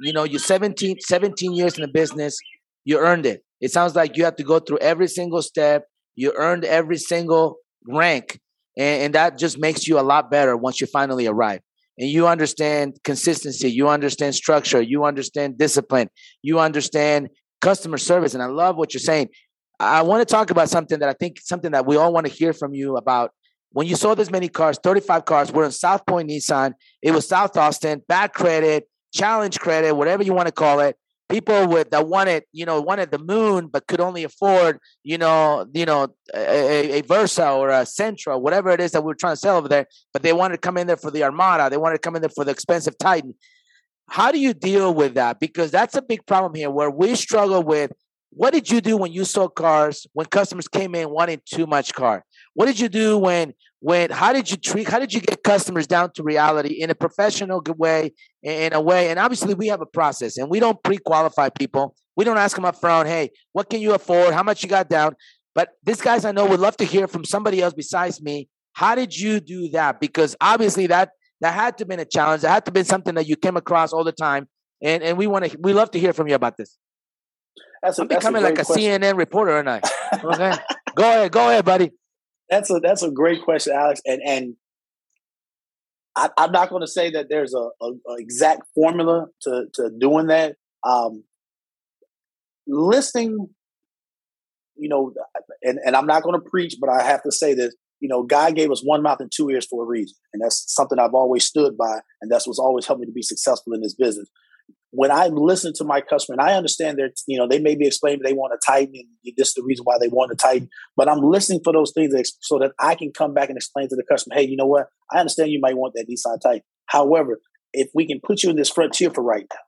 you 0.00 0.12
know, 0.12 0.24
you're 0.24 0.40
17, 0.40 1.00
17 1.00 1.52
years 1.52 1.76
in 1.76 1.82
the 1.82 1.88
business. 1.88 2.38
You 2.84 2.98
earned 2.98 3.26
it. 3.26 3.44
It 3.60 3.70
sounds 3.70 3.94
like 3.94 4.16
you 4.16 4.24
have 4.24 4.36
to 4.36 4.42
go 4.42 4.58
through 4.58 4.78
every 4.78 5.08
single 5.08 5.42
step. 5.42 5.84
You 6.16 6.32
earned 6.36 6.64
every 6.64 6.96
single 6.96 7.56
rank, 7.86 8.40
and, 8.76 9.02
and 9.02 9.14
that 9.14 9.38
just 9.38 9.58
makes 9.58 9.86
you 9.86 9.98
a 9.98 10.02
lot 10.02 10.30
better 10.30 10.56
once 10.56 10.80
you 10.80 10.86
finally 10.86 11.26
arrive. 11.26 11.60
And 11.98 12.08
you 12.08 12.26
understand 12.26 12.96
consistency. 13.04 13.70
You 13.70 13.88
understand 13.88 14.34
structure. 14.34 14.80
You 14.80 15.04
understand 15.04 15.58
discipline. 15.58 16.08
You 16.42 16.58
understand 16.58 17.28
customer 17.60 17.98
service. 17.98 18.32
And 18.32 18.42
I 18.42 18.46
love 18.46 18.76
what 18.76 18.94
you're 18.94 19.00
saying. 19.00 19.28
I 19.78 20.02
want 20.02 20.26
to 20.26 20.30
talk 20.30 20.50
about 20.50 20.68
something 20.70 20.98
that 20.98 21.08
I 21.08 21.12
think 21.12 21.40
something 21.40 21.72
that 21.72 21.86
we 21.86 21.96
all 21.96 22.12
want 22.12 22.26
to 22.26 22.32
hear 22.32 22.52
from 22.52 22.74
you 22.74 22.96
about. 22.96 23.32
When 23.72 23.86
you 23.86 23.96
saw 23.96 24.14
this 24.14 24.30
many 24.30 24.48
cars, 24.48 24.78
35 24.82 25.24
cars, 25.24 25.52
we're 25.52 25.64
in 25.64 25.70
South 25.70 26.04
Point 26.06 26.28
Nissan. 26.28 26.74
It 27.02 27.12
was 27.12 27.28
South 27.28 27.56
Austin, 27.56 28.02
bad 28.08 28.32
credit, 28.32 28.88
challenge 29.12 29.60
credit, 29.60 29.94
whatever 29.94 30.22
you 30.22 30.32
want 30.32 30.46
to 30.46 30.52
call 30.52 30.80
it. 30.80 30.96
People 31.28 31.68
with 31.68 31.90
that 31.90 32.08
wanted, 32.08 32.42
you 32.52 32.66
know, 32.66 32.80
wanted 32.80 33.12
the 33.12 33.18
moon, 33.20 33.68
but 33.68 33.86
could 33.86 34.00
only 34.00 34.24
afford, 34.24 34.80
you 35.04 35.16
know, 35.16 35.64
you 35.72 35.86
know, 35.86 36.08
a, 36.34 36.98
a 36.98 37.00
Versa 37.02 37.52
or 37.52 37.70
a 37.70 37.82
Sentra, 37.82 38.40
whatever 38.40 38.70
it 38.70 38.80
is 38.80 38.90
that 38.90 39.02
we 39.02 39.06
we're 39.06 39.14
trying 39.14 39.34
to 39.34 39.40
sell 39.40 39.56
over 39.56 39.68
there. 39.68 39.86
But 40.12 40.24
they 40.24 40.32
wanted 40.32 40.54
to 40.54 40.60
come 40.60 40.76
in 40.76 40.88
there 40.88 40.96
for 40.96 41.12
the 41.12 41.22
Armada. 41.22 41.70
They 41.70 41.76
wanted 41.76 41.96
to 41.96 42.00
come 42.00 42.16
in 42.16 42.22
there 42.22 42.30
for 42.34 42.44
the 42.44 42.50
expensive 42.50 42.98
Titan. 42.98 43.34
How 44.08 44.32
do 44.32 44.40
you 44.40 44.52
deal 44.52 44.92
with 44.92 45.14
that? 45.14 45.38
Because 45.38 45.70
that's 45.70 45.94
a 45.94 46.02
big 46.02 46.26
problem 46.26 46.56
here 46.56 46.68
where 46.68 46.90
we 46.90 47.14
struggle 47.14 47.62
with 47.62 47.92
what 48.30 48.52
did 48.52 48.68
you 48.68 48.80
do 48.80 48.96
when 48.96 49.12
you 49.12 49.24
sold 49.24 49.54
cars 49.54 50.06
when 50.12 50.26
customers 50.26 50.66
came 50.66 50.96
in 50.96 51.10
wanting 51.10 51.40
too 51.44 51.66
much 51.66 51.94
car? 51.94 52.24
What 52.60 52.66
did 52.66 52.78
you 52.78 52.90
do 52.90 53.16
when 53.16 53.54
when 53.78 54.10
how 54.10 54.34
did 54.34 54.50
you 54.50 54.58
treat 54.58 54.86
how 54.86 54.98
did 54.98 55.14
you 55.14 55.20
get 55.22 55.42
customers 55.42 55.86
down 55.86 56.12
to 56.12 56.22
reality 56.22 56.74
in 56.74 56.90
a 56.90 56.94
professional 56.94 57.62
good 57.62 57.78
way 57.78 58.12
in 58.42 58.74
a 58.74 58.80
way? 58.82 59.08
And 59.08 59.18
obviously 59.18 59.54
we 59.54 59.68
have 59.68 59.80
a 59.80 59.86
process 59.86 60.36
and 60.36 60.50
we 60.50 60.60
don't 60.60 60.76
pre-qualify 60.82 61.48
people. 61.58 61.96
We 62.16 62.26
don't 62.26 62.36
ask 62.36 62.54
them 62.54 62.66
up 62.66 62.78
front 62.78 63.08
hey 63.08 63.30
what 63.52 63.70
can 63.70 63.80
you 63.80 63.94
afford? 63.94 64.34
How 64.34 64.42
much 64.42 64.62
you 64.62 64.68
got 64.68 64.90
down? 64.90 65.16
But 65.54 65.70
these 65.82 66.02
guys 66.02 66.26
i 66.26 66.32
know 66.32 66.44
would 66.44 66.60
love 66.60 66.76
to 66.76 66.84
hear 66.84 67.08
from 67.08 67.24
somebody 67.24 67.62
else 67.62 67.72
besides 67.72 68.20
me 68.20 68.50
how 68.74 68.94
did 68.94 69.16
you 69.16 69.40
do 69.40 69.70
that? 69.70 69.98
Because 69.98 70.36
obviously 70.38 70.86
that 70.88 71.12
that 71.40 71.54
had 71.54 71.78
to 71.78 71.84
have 71.84 71.88
been 71.88 72.00
a 72.00 72.04
challenge. 72.04 72.42
That 72.42 72.50
had 72.50 72.66
to 72.66 72.68
have 72.68 72.74
been 72.74 72.84
something 72.84 73.14
that 73.14 73.26
you 73.26 73.36
came 73.36 73.56
across 73.56 73.94
all 73.94 74.04
the 74.04 74.12
time 74.12 74.48
and 74.82 75.02
and 75.02 75.16
we 75.16 75.26
want 75.26 75.46
to 75.46 75.56
we 75.62 75.72
love 75.72 75.92
to 75.92 75.98
hear 75.98 76.12
from 76.12 76.28
you 76.28 76.34
about 76.34 76.58
this. 76.58 76.76
That's 77.82 77.98
a, 77.98 78.02
i'm 78.02 78.08
that's 78.08 78.26
a 78.26 78.28
becoming 78.28 78.42
like 78.42 78.58
a 78.58 78.66
question. 78.66 79.00
cnn 79.00 79.16
reporter 79.16 79.58
and 79.58 79.70
i? 79.70 79.80
Okay. 80.12 80.52
Go 80.94 81.04
ahead 81.04 81.32
go 81.32 81.48
ahead 81.48 81.64
buddy 81.64 81.92
That's 82.50 82.70
a 82.70 82.80
that's 82.80 83.02
a 83.02 83.10
great 83.10 83.42
question, 83.42 83.74
Alex. 83.74 84.00
And 84.04 84.20
and 84.24 84.56
I, 86.16 86.30
I'm 86.36 86.52
not 86.52 86.70
going 86.70 86.82
to 86.82 86.88
say 86.88 87.10
that 87.12 87.26
there's 87.30 87.54
a, 87.54 87.68
a, 87.80 87.86
a 87.86 88.14
exact 88.18 88.62
formula 88.74 89.26
to 89.42 89.66
to 89.74 89.90
doing 89.98 90.26
that. 90.26 90.56
Um, 90.84 91.24
listening, 92.66 93.48
you 94.76 94.88
know, 94.88 95.12
and 95.62 95.78
and 95.84 95.94
I'm 95.94 96.06
not 96.06 96.22
going 96.22 96.40
to 96.40 96.50
preach, 96.50 96.76
but 96.80 96.90
I 96.90 97.02
have 97.02 97.22
to 97.22 97.32
say 97.32 97.54
this. 97.54 97.74
You 98.00 98.08
know, 98.08 98.22
God 98.22 98.56
gave 98.56 98.70
us 98.70 98.82
one 98.82 99.02
mouth 99.02 99.20
and 99.20 99.30
two 99.30 99.50
ears 99.50 99.66
for 99.66 99.84
a 99.84 99.86
reason, 99.86 100.16
and 100.32 100.42
that's 100.42 100.64
something 100.74 100.98
I've 100.98 101.14
always 101.14 101.44
stood 101.44 101.76
by, 101.76 102.00
and 102.20 102.30
that's 102.30 102.46
what's 102.46 102.58
always 102.58 102.86
helped 102.86 103.00
me 103.00 103.06
to 103.06 103.12
be 103.12 103.22
successful 103.22 103.74
in 103.74 103.82
this 103.82 103.94
business 103.94 104.28
when 104.92 105.10
I 105.10 105.28
listen 105.28 105.72
to 105.76 105.84
my 105.84 106.00
customer, 106.00 106.36
and 106.38 106.48
I 106.48 106.54
understand 106.54 106.98
they're, 106.98 107.10
you 107.26 107.38
know 107.38 107.46
they 107.48 107.60
may 107.60 107.76
be 107.76 107.86
explaining 107.86 108.20
they 108.24 108.32
want 108.32 108.52
to 108.52 108.66
Titan, 108.66 108.94
and 108.94 109.34
this 109.36 109.48
is 109.48 109.54
the 109.54 109.62
reason 109.62 109.84
why 109.84 109.96
they 110.00 110.08
want 110.08 110.30
to 110.30 110.36
Titan. 110.36 110.68
But 110.96 111.08
I'm 111.08 111.20
listening 111.20 111.60
for 111.62 111.72
those 111.72 111.92
things 111.92 112.12
so 112.40 112.58
that 112.58 112.72
I 112.78 112.94
can 112.94 113.12
come 113.12 113.32
back 113.32 113.48
and 113.48 113.56
explain 113.56 113.88
to 113.88 113.96
the 113.96 114.04
customer, 114.10 114.36
hey, 114.36 114.46
you 114.46 114.56
know 114.56 114.66
what? 114.66 114.86
I 115.12 115.18
understand 115.18 115.50
you 115.50 115.60
might 115.60 115.76
want 115.76 115.94
that 115.94 116.06
Nissan 116.08 116.40
Titan. 116.42 116.62
However, 116.86 117.40
if 117.72 117.88
we 117.94 118.06
can 118.06 118.20
put 118.24 118.42
you 118.42 118.50
in 118.50 118.56
this 118.56 118.70
frontier 118.70 119.10
for 119.10 119.22
right 119.22 119.46
now, 119.50 119.60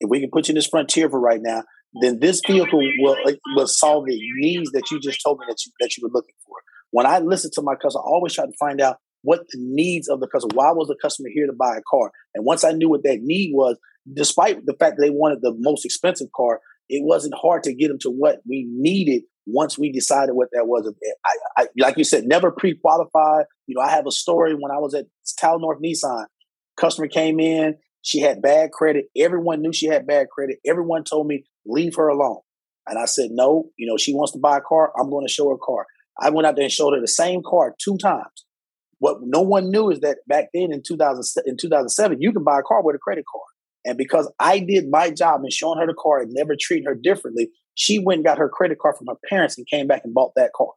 if 0.00 0.10
we 0.10 0.20
can 0.20 0.30
put 0.30 0.48
you 0.48 0.52
in 0.52 0.56
this 0.56 0.66
frontier 0.66 1.08
for 1.08 1.20
right 1.20 1.40
now, 1.42 1.62
then 2.02 2.20
this 2.20 2.40
vehicle 2.46 2.80
will 3.00 3.16
will 3.56 3.66
solve 3.66 4.06
the 4.06 4.18
needs 4.36 4.70
that 4.72 4.90
you 4.90 5.00
just 5.00 5.20
told 5.24 5.38
me 5.38 5.46
that 5.48 5.58
you 5.64 5.72
that 5.80 5.96
you 5.96 6.02
were 6.02 6.12
looking 6.12 6.34
for. 6.46 6.56
When 6.90 7.06
I 7.06 7.18
listen 7.20 7.50
to 7.54 7.62
my 7.62 7.74
customer, 7.76 8.02
I 8.04 8.10
always 8.10 8.34
try 8.34 8.44
to 8.44 8.52
find 8.58 8.80
out 8.80 8.96
what 9.22 9.40
the 9.50 9.58
needs 9.60 10.08
of 10.08 10.20
the 10.20 10.28
customer. 10.28 10.52
Why 10.54 10.70
was 10.72 10.88
the 10.88 10.96
customer 11.00 11.28
here 11.32 11.46
to 11.46 11.52
buy 11.52 11.76
a 11.76 11.82
car? 11.88 12.10
And 12.34 12.44
once 12.44 12.64
I 12.64 12.72
knew 12.72 12.88
what 12.88 13.02
that 13.04 13.18
need 13.20 13.52
was, 13.54 13.78
despite 14.12 14.66
the 14.66 14.74
fact 14.78 14.96
that 14.96 15.02
they 15.02 15.10
wanted 15.10 15.40
the 15.42 15.54
most 15.58 15.84
expensive 15.84 16.28
car, 16.34 16.60
it 16.88 17.04
wasn't 17.04 17.34
hard 17.40 17.62
to 17.64 17.74
get 17.74 17.88
them 17.88 17.98
to 18.00 18.10
what 18.10 18.40
we 18.48 18.66
needed 18.68 19.22
once 19.46 19.78
we 19.78 19.92
decided 19.92 20.34
what 20.34 20.48
that 20.52 20.66
was. 20.66 20.92
I, 21.24 21.62
I, 21.62 21.66
like 21.78 21.96
you 21.96 22.04
said, 22.04 22.24
never 22.24 22.50
pre-qualified. 22.50 23.46
You 23.66 23.76
know, 23.76 23.82
I 23.82 23.90
have 23.90 24.06
a 24.06 24.12
story 24.12 24.54
when 24.54 24.72
I 24.72 24.78
was 24.78 24.94
at 24.94 25.06
Town 25.38 25.60
North 25.60 25.80
Nissan. 25.80 26.26
Customer 26.76 27.08
came 27.08 27.40
in, 27.40 27.76
she 28.02 28.20
had 28.20 28.42
bad 28.42 28.72
credit. 28.72 29.06
Everyone 29.16 29.60
knew 29.60 29.72
she 29.72 29.86
had 29.86 30.06
bad 30.06 30.28
credit. 30.28 30.58
Everyone 30.66 31.04
told 31.04 31.26
me 31.26 31.44
leave 31.66 31.94
her 31.96 32.08
alone, 32.08 32.40
and 32.86 32.98
I 32.98 33.04
said 33.04 33.30
no. 33.30 33.70
You 33.76 33.86
know, 33.86 33.96
she 33.96 34.14
wants 34.14 34.32
to 34.32 34.38
buy 34.38 34.58
a 34.58 34.62
car. 34.62 34.92
I'm 34.98 35.10
going 35.10 35.26
to 35.26 35.32
show 35.32 35.48
her 35.48 35.54
a 35.54 35.58
car. 35.58 35.86
I 36.18 36.30
went 36.30 36.46
out 36.46 36.56
there 36.56 36.64
and 36.64 36.72
showed 36.72 36.94
her 36.94 37.00
the 37.00 37.08
same 37.08 37.42
car 37.44 37.74
two 37.82 37.98
times. 37.98 38.46
What 38.98 39.18
no 39.22 39.40
one 39.40 39.70
knew 39.70 39.90
is 39.90 40.00
that 40.00 40.18
back 40.26 40.46
then 40.52 40.72
in 40.72 40.82
2000 40.86 41.44
in 41.46 41.56
2007, 41.56 42.18
you 42.20 42.32
can 42.32 42.44
buy 42.44 42.60
a 42.60 42.62
car 42.62 42.82
with 42.82 42.96
a 42.96 42.98
credit 42.98 43.24
card. 43.30 43.49
And 43.84 43.96
because 43.96 44.30
I 44.38 44.58
did 44.58 44.90
my 44.90 45.10
job 45.10 45.40
in 45.44 45.50
showing 45.50 45.78
her 45.78 45.86
the 45.86 45.94
car 45.94 46.20
and 46.20 46.32
never 46.32 46.54
treating 46.58 46.86
her 46.86 46.94
differently, 46.94 47.50
she 47.74 47.98
went 47.98 48.18
and 48.18 48.24
got 48.24 48.38
her 48.38 48.48
credit 48.48 48.78
card 48.78 48.96
from 48.98 49.06
her 49.08 49.18
parents 49.28 49.56
and 49.56 49.66
came 49.66 49.86
back 49.86 50.02
and 50.04 50.14
bought 50.14 50.32
that 50.36 50.52
car 50.54 50.68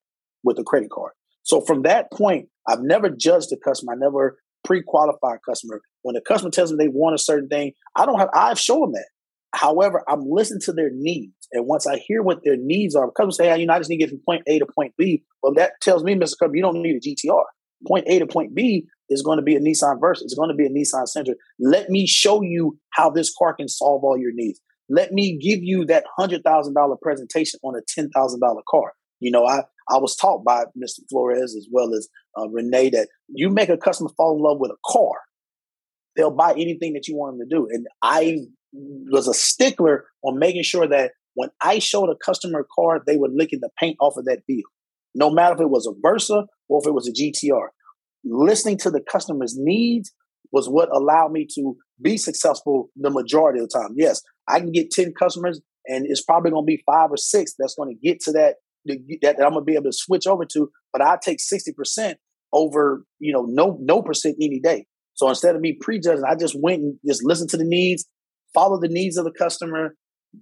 with 0.44 0.58
a 0.60 0.64
credit 0.64 0.90
card. 0.90 1.12
So 1.44 1.60
from 1.62 1.82
that 1.82 2.12
point, 2.12 2.48
I've 2.68 2.82
never 2.82 3.10
judged 3.10 3.52
a 3.52 3.58
customer. 3.58 3.94
I 3.94 3.96
never 3.98 4.38
pre-qualified 4.64 5.38
a 5.38 5.52
customer. 5.52 5.82
When 6.04 6.16
a 6.16 6.22
customer 6.22 6.52
tells 6.52 6.72
me 6.72 6.78
they 6.78 6.88
want 6.88 7.16
a 7.16 7.20
certain 7.20 7.50
thing, 7.50 7.74
I 7.96 8.06
don't 8.06 8.20
have 8.20 8.30
I've 8.34 8.60
shown 8.60 8.94
that. 8.94 9.08
However, 9.54 10.04
I'm 10.08 10.24
listening 10.26 10.62
to 10.62 10.74
their 10.74 10.90
needs. 10.92 11.34
And 11.52 11.68
once 11.68 11.86
I 11.86 11.98
hear 11.98 12.24
what 12.24 12.40
their 12.44 12.58
needs 12.58 12.96
are, 12.96 13.12
customers 13.12 13.38
say, 13.38 13.50
hey, 13.50 13.60
you 13.60 13.68
know, 13.68 13.74
I 13.74 13.78
just 13.78 13.90
need 13.90 13.98
to 13.98 14.04
get 14.06 14.10
from 14.10 14.22
point 14.26 14.44
A 14.48 14.58
to 14.60 14.66
point 14.66 14.94
B. 14.98 15.24
Well, 15.44 15.54
that 15.56 15.74
tells 15.82 16.04
me, 16.04 16.16
Mr. 16.16 16.32
Customer, 16.40 16.56
you 16.56 16.64
don't 16.64 16.82
need 16.82 16.96
a 16.96 17.00
GTR. 17.00 17.44
Point 17.88 18.06
A 18.08 18.20
to 18.20 18.26
point 18.26 18.56
B 18.56 18.88
is 19.14 19.22
going 19.22 19.38
to 19.38 19.44
be 19.44 19.56
a 19.56 19.60
Nissan 19.60 20.00
Versa. 20.00 20.24
It's 20.24 20.34
going 20.34 20.50
to 20.50 20.56
be 20.56 20.66
a 20.66 20.70
Nissan 20.70 21.06
Sentra. 21.06 21.36
Let 21.60 21.90
me 21.90 22.08
show 22.08 22.42
you 22.42 22.78
how 22.92 23.10
this 23.10 23.34
car 23.38 23.54
can 23.54 23.68
solve 23.68 24.04
all 24.04 24.18
your 24.18 24.34
needs. 24.34 24.60
Let 24.90 25.12
me 25.12 25.38
give 25.38 25.60
you 25.64 25.86
that 25.86 26.06
hundred 26.18 26.44
thousand 26.44 26.74
dollar 26.74 26.96
presentation 27.02 27.60
on 27.64 27.76
a 27.76 27.82
ten 27.88 28.10
thousand 28.10 28.42
dollar 28.42 28.62
car. 28.70 28.94
You 29.20 29.32
know, 29.32 29.46
I 29.46 29.64
I 29.90 29.98
was 29.98 30.16
taught 30.16 30.44
by 30.44 30.66
Mr. 30.78 31.00
Flores 31.10 31.56
as 31.56 31.68
well 31.72 31.94
as 31.94 32.10
uh, 32.38 32.50
Renee 32.50 32.90
that 32.90 33.10
you 33.30 33.50
make 33.50 33.70
a 33.70 33.78
customer 33.78 34.10
fall 34.18 34.36
in 34.36 34.44
love 34.44 34.58
with 34.60 34.72
a 34.72 34.78
car, 34.86 35.14
they'll 36.16 36.32
buy 36.32 36.52
anything 36.52 36.94
that 36.94 37.08
you 37.08 37.16
want 37.16 37.38
them 37.38 37.48
to 37.48 37.56
do. 37.56 37.68
And 37.72 37.88
I 38.02 38.40
was 38.74 39.28
a 39.28 39.34
stickler 39.34 40.06
on 40.24 40.40
making 40.40 40.64
sure 40.64 40.88
that 40.88 41.12
when 41.36 41.50
I 41.62 41.80
showed 41.80 42.10
a 42.10 42.16
customer 42.16 42.62
a 42.62 42.66
car, 42.76 43.02
they 43.06 43.18
were 43.18 43.30
licking 43.32 43.60
the 43.62 43.70
paint 43.80 43.98
off 44.00 44.18
of 44.18 44.26
that 44.26 44.42
vehicle, 44.48 44.72
no 45.16 45.30
matter 45.30 45.56
if 45.56 45.62
it 45.62 45.70
was 45.70 45.88
a 45.88 45.94
Versa 46.02 46.46
or 46.70 46.82
if 46.82 46.88
it 46.88 46.94
was 46.94 47.08
a 47.08 47.12
GTR 47.12 47.68
listening 48.26 48.78
to 48.80 48.92
the 48.92 49.02
customer's 49.02 49.56
needs 49.58 50.12
was 50.52 50.68
what 50.68 50.96
allowed 50.96 51.32
me 51.32 51.48
to 51.56 51.76
be 52.02 52.18
successful 52.18 52.90
the 52.96 53.10
majority 53.10 53.60
of 53.60 53.70
the 53.70 53.80
time. 53.80 53.92
Yes, 53.96 54.22
I 54.48 54.60
can 54.60 54.72
get 54.72 54.92
10 54.92 55.14
customers 55.18 55.60
and 55.88 56.06
it's 56.08 56.24
probably 56.24 56.52
going 56.52 56.64
to 56.64 56.68
be 56.68 56.84
five 56.86 57.12
or 57.12 57.18
six 57.18 57.54
that's 57.58 57.76
going 57.76 57.90
to 57.90 58.08
get 58.08 58.20
to 58.22 58.32
that, 58.34 58.56
that, 58.86 59.38
that 59.38 59.46
I'm 59.46 59.54
going 59.54 59.62
to 59.62 59.72
be 59.72 59.74
able 59.74 59.86
to 59.86 59.94
switch 59.94 60.28
over 60.28 60.46
to, 60.46 60.70
but 60.92 61.02
I 61.02 61.18
take 61.22 61.40
60% 61.40 62.16
over, 62.54 63.04
you 63.20 63.34
know, 63.34 63.46
no, 63.48 63.78
no 63.82 64.02
percent 64.02 64.36
any 64.40 64.60
day. 64.60 64.86
So 65.16 65.28
instead 65.30 65.56
of 65.56 65.62
me 65.62 65.78
prejudging, 65.80 66.24
I 66.24 66.36
just 66.36 66.56
went 66.60 66.82
and 66.82 67.00
just 67.06 67.24
listened 67.24 67.50
to 67.52 67.58
the 67.58 67.66
needs, 67.66 68.06
follow 68.54 68.80
the 68.80 68.88
needs 68.88 69.18
of 69.18 69.26
the 69.26 69.32
customer, 69.32 69.96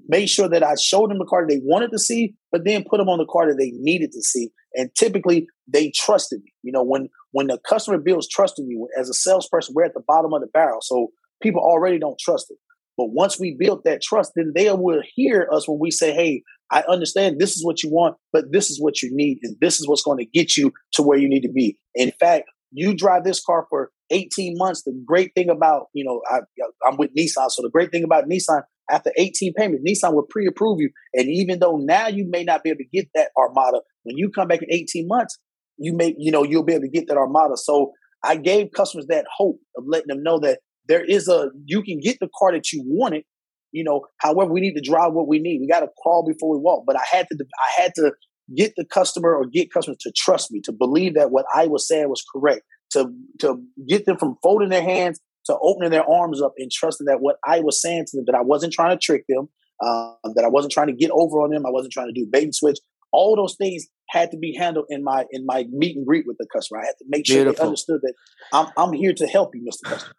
made 0.08 0.28
sure 0.28 0.48
that 0.50 0.64
I 0.64 0.76
showed 0.76 1.10
them 1.10 1.20
the 1.20 1.26
car 1.26 1.46
they 1.48 1.62
wanted 1.64 1.92
to 1.92 2.00
see, 2.00 2.36
but 2.52 2.64
then 2.66 2.86
put 2.90 2.98
them 2.98 3.10
on 3.10 3.18
the 3.18 3.26
card 3.26 3.50
that 3.50 3.58
they 3.58 3.72
needed 3.76 4.12
to 4.12 4.22
see. 4.22 4.50
And 4.76 4.90
typically 4.96 5.48
they 5.68 5.92
trusted 5.94 6.42
me. 6.44 6.52
You 6.64 6.72
know, 6.72 6.84
when 6.84 7.10
when 7.32 7.48
the 7.48 7.60
customer 7.68 7.98
builds 7.98 8.28
trust 8.28 8.60
in 8.60 8.70
you 8.70 8.88
as 8.98 9.10
a 9.10 9.14
salesperson, 9.14 9.74
we're 9.76 9.86
at 9.86 9.94
the 9.94 10.04
bottom 10.08 10.34
of 10.34 10.42
the 10.42 10.48
barrel. 10.48 10.80
So 10.82 11.10
people 11.42 11.62
already 11.62 12.00
don't 12.00 12.20
trust 12.20 12.48
it. 12.50 12.58
But 12.98 13.12
once 13.12 13.40
we 13.40 13.56
build 13.58 13.82
that 13.86 14.02
trust, 14.02 14.34
then 14.36 14.52
they 14.56 14.72
will 14.72 15.02
hear 15.16 15.48
us 15.52 15.68
when 15.68 15.80
we 15.80 15.92
say, 15.92 16.14
Hey, 16.14 16.44
I 16.72 16.84
understand 16.88 17.40
this 17.40 17.56
is 17.56 17.66
what 17.66 17.84
you 17.84 17.90
want, 17.90 18.18
but 18.32 18.46
this 18.52 18.70
is 18.70 18.82
what 18.82 19.02
you 19.02 19.10
need, 19.12 19.40
and 19.44 19.58
this 19.60 19.80
is 19.80 19.88
what's 19.88 20.04
going 20.04 20.20
to 20.20 20.26
get 20.26 20.56
you 20.56 20.72
to 20.94 21.04
where 21.04 21.18
you 21.18 21.28
need 21.28 21.42
to 21.42 21.52
be. 21.52 21.78
In 21.96 22.12
fact, 22.20 22.46
you 22.72 22.96
drive 22.96 23.24
this 23.26 23.44
car 23.44 23.66
for 23.70 23.92
18 24.10 24.56
months. 24.58 24.84
The 24.84 24.98
great 25.06 25.32
thing 25.36 25.50
about, 25.50 25.88
you 25.94 26.06
know, 26.06 26.22
I, 26.30 26.40
I'm 26.88 26.98
with 26.98 27.12
Nissan. 27.18 27.50
So 27.50 27.62
the 27.62 27.70
great 27.72 27.92
thing 27.92 28.04
about 28.04 28.30
Nissan, 28.30 28.62
after 28.90 29.12
18 29.18 29.54
payments, 29.54 29.84
Nissan 29.86 30.14
will 30.14 30.26
pre-approve 30.30 30.80
you. 30.80 30.90
And 31.14 31.30
even 31.30 31.60
though 31.60 31.78
now 31.78 32.08
you 32.08 32.26
may 32.30 32.44
not 32.44 32.64
be 32.64 32.70
able 32.70 32.80
to 32.80 32.86
get 32.86 33.10
that 33.16 33.32
Armada, 33.38 33.82
when 34.04 34.18
you 34.18 34.30
come 34.30 34.48
back 34.48 34.62
in 34.62 34.72
18 34.72 35.08
months, 35.08 35.38
you 35.82 35.94
may, 35.94 36.16
you 36.18 36.32
know, 36.32 36.44
you'll 36.44 36.64
be 36.64 36.74
able 36.74 36.84
to 36.84 36.90
get 36.90 37.08
that 37.08 37.18
Armada. 37.18 37.58
So 37.58 37.92
I 38.24 38.36
gave 38.36 38.72
customers 38.76 39.08
that 39.10 39.26
hope 39.36 39.60
of 39.78 39.84
letting 39.88 40.08
them 40.08 40.24
know 40.24 40.40
that 40.40 40.60
there 40.88 41.04
is 41.04 41.28
a, 41.28 41.50
you 41.66 41.82
can 41.84 42.00
get 42.00 42.18
the 42.20 42.30
car 42.38 42.52
that 42.52 42.72
you 42.72 42.84
wanted. 42.86 43.24
You 43.72 43.84
know, 43.84 44.02
however, 44.18 44.52
we 44.52 44.62
need 44.62 44.74
to 44.74 44.82
drive 44.82 45.14
what 45.14 45.28
we 45.28 45.40
need. 45.40 45.60
We 45.62 45.68
got 45.68 45.80
to 45.80 45.90
crawl 46.02 46.26
before 46.28 46.52
we 46.52 46.62
walk. 46.62 46.84
But 46.86 46.98
I 46.98 47.04
had 47.10 47.28
to, 47.32 47.38
I 47.40 47.82
had 47.82 47.94
to 47.96 48.12
get 48.56 48.74
the 48.76 48.86
customer 48.86 49.34
or 49.34 49.46
get 49.46 49.72
customers 49.72 49.98
to 50.02 50.12
trust 50.16 50.52
me, 50.52 50.60
to 50.66 50.72
believe 50.72 51.14
that 51.16 51.32
what 51.32 51.46
I 51.56 51.68
was 51.68 51.88
saying 51.88 52.10
was 52.10 52.24
correct, 52.34 52.64
to 52.92 53.10
to 53.40 53.62
get 53.88 54.06
them 54.06 54.18
from 54.18 54.36
folding 54.44 54.70
their 54.70 54.84
hands 54.84 55.22
to 55.46 55.58
opening 55.62 55.92
their 55.92 56.08
arms 56.10 56.42
up 56.42 56.54
and 56.58 56.72
trusting 56.72 57.06
that 57.06 57.22
what 57.22 57.38
I 57.46 57.62
was 57.62 57.82
saying 57.82 58.06
to 58.08 58.18
them, 58.18 58.26
that 58.28 58.36
I 58.36 58.42
wasn't 58.42 58.74
trying 58.74 58.98
to 58.98 59.04
trick 59.04 59.24
them, 59.28 59.50
uh, 59.84 60.14
that 60.36 60.46
I 60.46 60.50
wasn't 60.50 60.74
trying 60.74 60.88
to 60.88 60.94
get 60.94 61.12
over 61.12 61.42
on 61.42 61.52
them, 61.52 61.66
I 61.66 61.72
wasn't 61.72 61.94
trying 61.94 62.08
to 62.08 62.14
do 62.14 62.28
bait 62.30 62.44
and 62.44 62.56
switch. 62.56 62.80
All 63.12 63.36
those 63.36 63.56
things 63.56 63.88
had 64.12 64.30
to 64.32 64.38
be 64.38 64.54
handled 64.58 64.86
in 64.90 65.04
my 65.04 65.26
in 65.32 65.46
my 65.46 65.66
meet 65.72 65.96
and 65.96 66.06
greet 66.06 66.26
with 66.28 66.38
the 66.38 66.46
customer. 66.54 66.82
I 66.82 66.86
had 66.86 66.96
to 67.00 67.06
make 67.08 67.26
sure 67.26 67.38
Beautiful. 67.38 67.64
they 67.64 67.68
understood 67.68 68.02
that 68.02 68.14
I'm 68.54 68.68
I'm 68.78 68.94
here 68.94 69.14
to 69.14 69.28
help 69.28 69.56
you, 69.56 69.64
Mr. 69.64 69.90
Customer. 69.90 70.14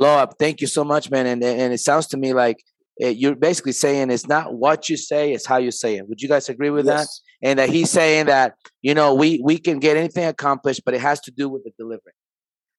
Loab, 0.00 0.32
thank 0.38 0.60
you 0.60 0.66
so 0.66 0.84
much, 0.84 1.10
man. 1.10 1.26
And 1.26 1.42
and 1.42 1.72
it 1.72 1.78
sounds 1.78 2.06
to 2.08 2.16
me 2.16 2.32
like 2.34 2.58
eh, 3.00 3.08
you're 3.08 3.34
basically 3.34 3.72
saying 3.72 4.10
it's 4.10 4.28
not 4.28 4.54
what 4.54 4.88
you 4.88 4.96
say, 4.96 5.32
it's 5.32 5.46
how 5.46 5.56
you 5.56 5.70
say 5.70 5.96
it. 5.96 6.08
Would 6.08 6.20
you 6.20 6.28
guys 6.28 6.48
agree 6.48 6.70
with 6.70 6.86
that? 6.86 7.06
And 7.42 7.58
that 7.58 7.70
he's 7.70 7.90
saying 7.90 8.26
that 8.26 8.54
you 8.82 8.94
know 8.94 9.14
we 9.14 9.40
we 9.42 9.58
can 9.58 9.78
get 9.78 9.96
anything 9.96 10.24
accomplished, 10.24 10.82
but 10.84 10.94
it 10.94 11.00
has 11.00 11.20
to 11.20 11.30
do 11.30 11.48
with 11.48 11.64
the 11.64 11.70
delivery. 11.78 12.12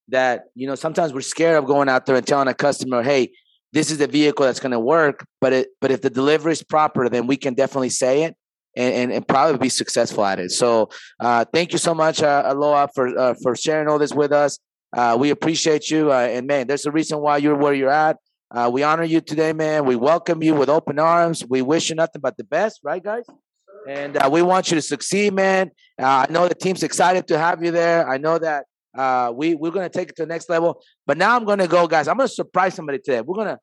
That 0.10 0.44
you 0.56 0.68
know 0.68 0.76
sometimes 0.76 1.14
we're 1.14 1.22
scared 1.22 1.58
of 1.58 1.66
going 1.66 1.90
out 1.90 2.06
there 2.06 2.16
and 2.16 2.26
telling 2.26 2.48
a 2.48 2.54
customer, 2.54 3.02
"Hey, 3.02 3.32
this 3.74 3.90
is 3.90 3.98
the 3.98 4.08
vehicle 4.08 4.46
that's 4.46 4.60
going 4.60 4.72
to 4.72 4.80
work." 4.80 5.26
But 5.42 5.54
it 5.54 5.68
but 5.82 5.90
if 5.92 6.02
the 6.02 6.10
delivery 6.10 6.52
is 6.52 6.64
proper, 6.64 7.10
then 7.10 7.26
we 7.26 7.38
can 7.38 7.54
definitely 7.56 7.90
say 7.90 8.24
it. 8.24 8.36
And, 8.78 8.94
and, 8.94 9.12
and 9.12 9.28
probably 9.28 9.58
be 9.58 9.70
successful 9.70 10.24
at 10.24 10.40
it. 10.40 10.52
So, 10.52 10.90
uh, 11.20 11.44
thank 11.52 11.74
you 11.74 11.80
so 11.80 11.96
much, 11.96 12.22
uh, 12.22 12.44
Aloha, 12.46 12.88
for 12.94 13.18
uh, 13.18 13.34
for 13.42 13.56
sharing 13.56 13.88
all 13.88 13.98
this 13.98 14.14
with 14.14 14.32
us. 14.32 14.60
Uh, 14.96 15.18
we 15.20 15.32
appreciate 15.32 15.90
you, 15.90 16.12
uh, 16.12 16.20
and 16.20 16.46
man, 16.46 16.68
there's 16.68 16.86
a 16.86 16.92
reason 16.92 17.20
why 17.20 17.38
you're 17.38 17.56
where 17.56 17.74
you're 17.74 17.90
at. 17.90 18.18
Uh, 18.52 18.70
we 18.72 18.84
honor 18.84 19.04
you 19.04 19.22
today, 19.22 19.54
man. 19.54 19.86
We 19.86 19.96
welcome 19.96 20.44
you 20.44 20.54
with 20.54 20.70
open 20.70 21.00
arms. 21.00 21.44
We 21.48 21.64
wish 21.64 21.90
you 21.90 21.96
nothing 21.96 22.22
but 22.22 22.38
the 22.38 22.44
best, 22.44 22.80
right, 22.84 23.04
guys? 23.04 23.26
And 23.88 24.18
uh, 24.18 24.30
we 24.32 24.44
want 24.44 24.70
you 24.70 24.76
to 24.76 24.82
succeed, 24.82 25.34
man. 25.34 25.72
I 25.98 26.28
know 26.30 26.48
the 26.48 26.56
team's 26.56 26.84
excited 26.84 27.28
to 27.30 27.40
have 27.40 27.64
you 27.64 27.72
there. 27.72 28.08
I 28.08 28.18
know 28.18 28.38
that 28.38 28.66
uh, 28.98 29.32
we 29.36 29.56
we're 29.56 29.72
gonna 29.72 29.90
take 29.90 30.10
it 30.10 30.16
to 30.18 30.24
the 30.24 30.28
next 30.28 30.50
level. 30.50 30.82
But 31.06 31.18
now 31.18 31.36
I'm 31.36 31.46
gonna 31.46 31.68
go, 31.68 31.88
guys. 31.88 32.08
I'm 32.08 32.18
gonna 32.18 32.28
surprise 32.28 32.76
somebody 32.76 33.00
today. 33.00 33.22
We're 33.22 33.36
gonna 33.36 33.60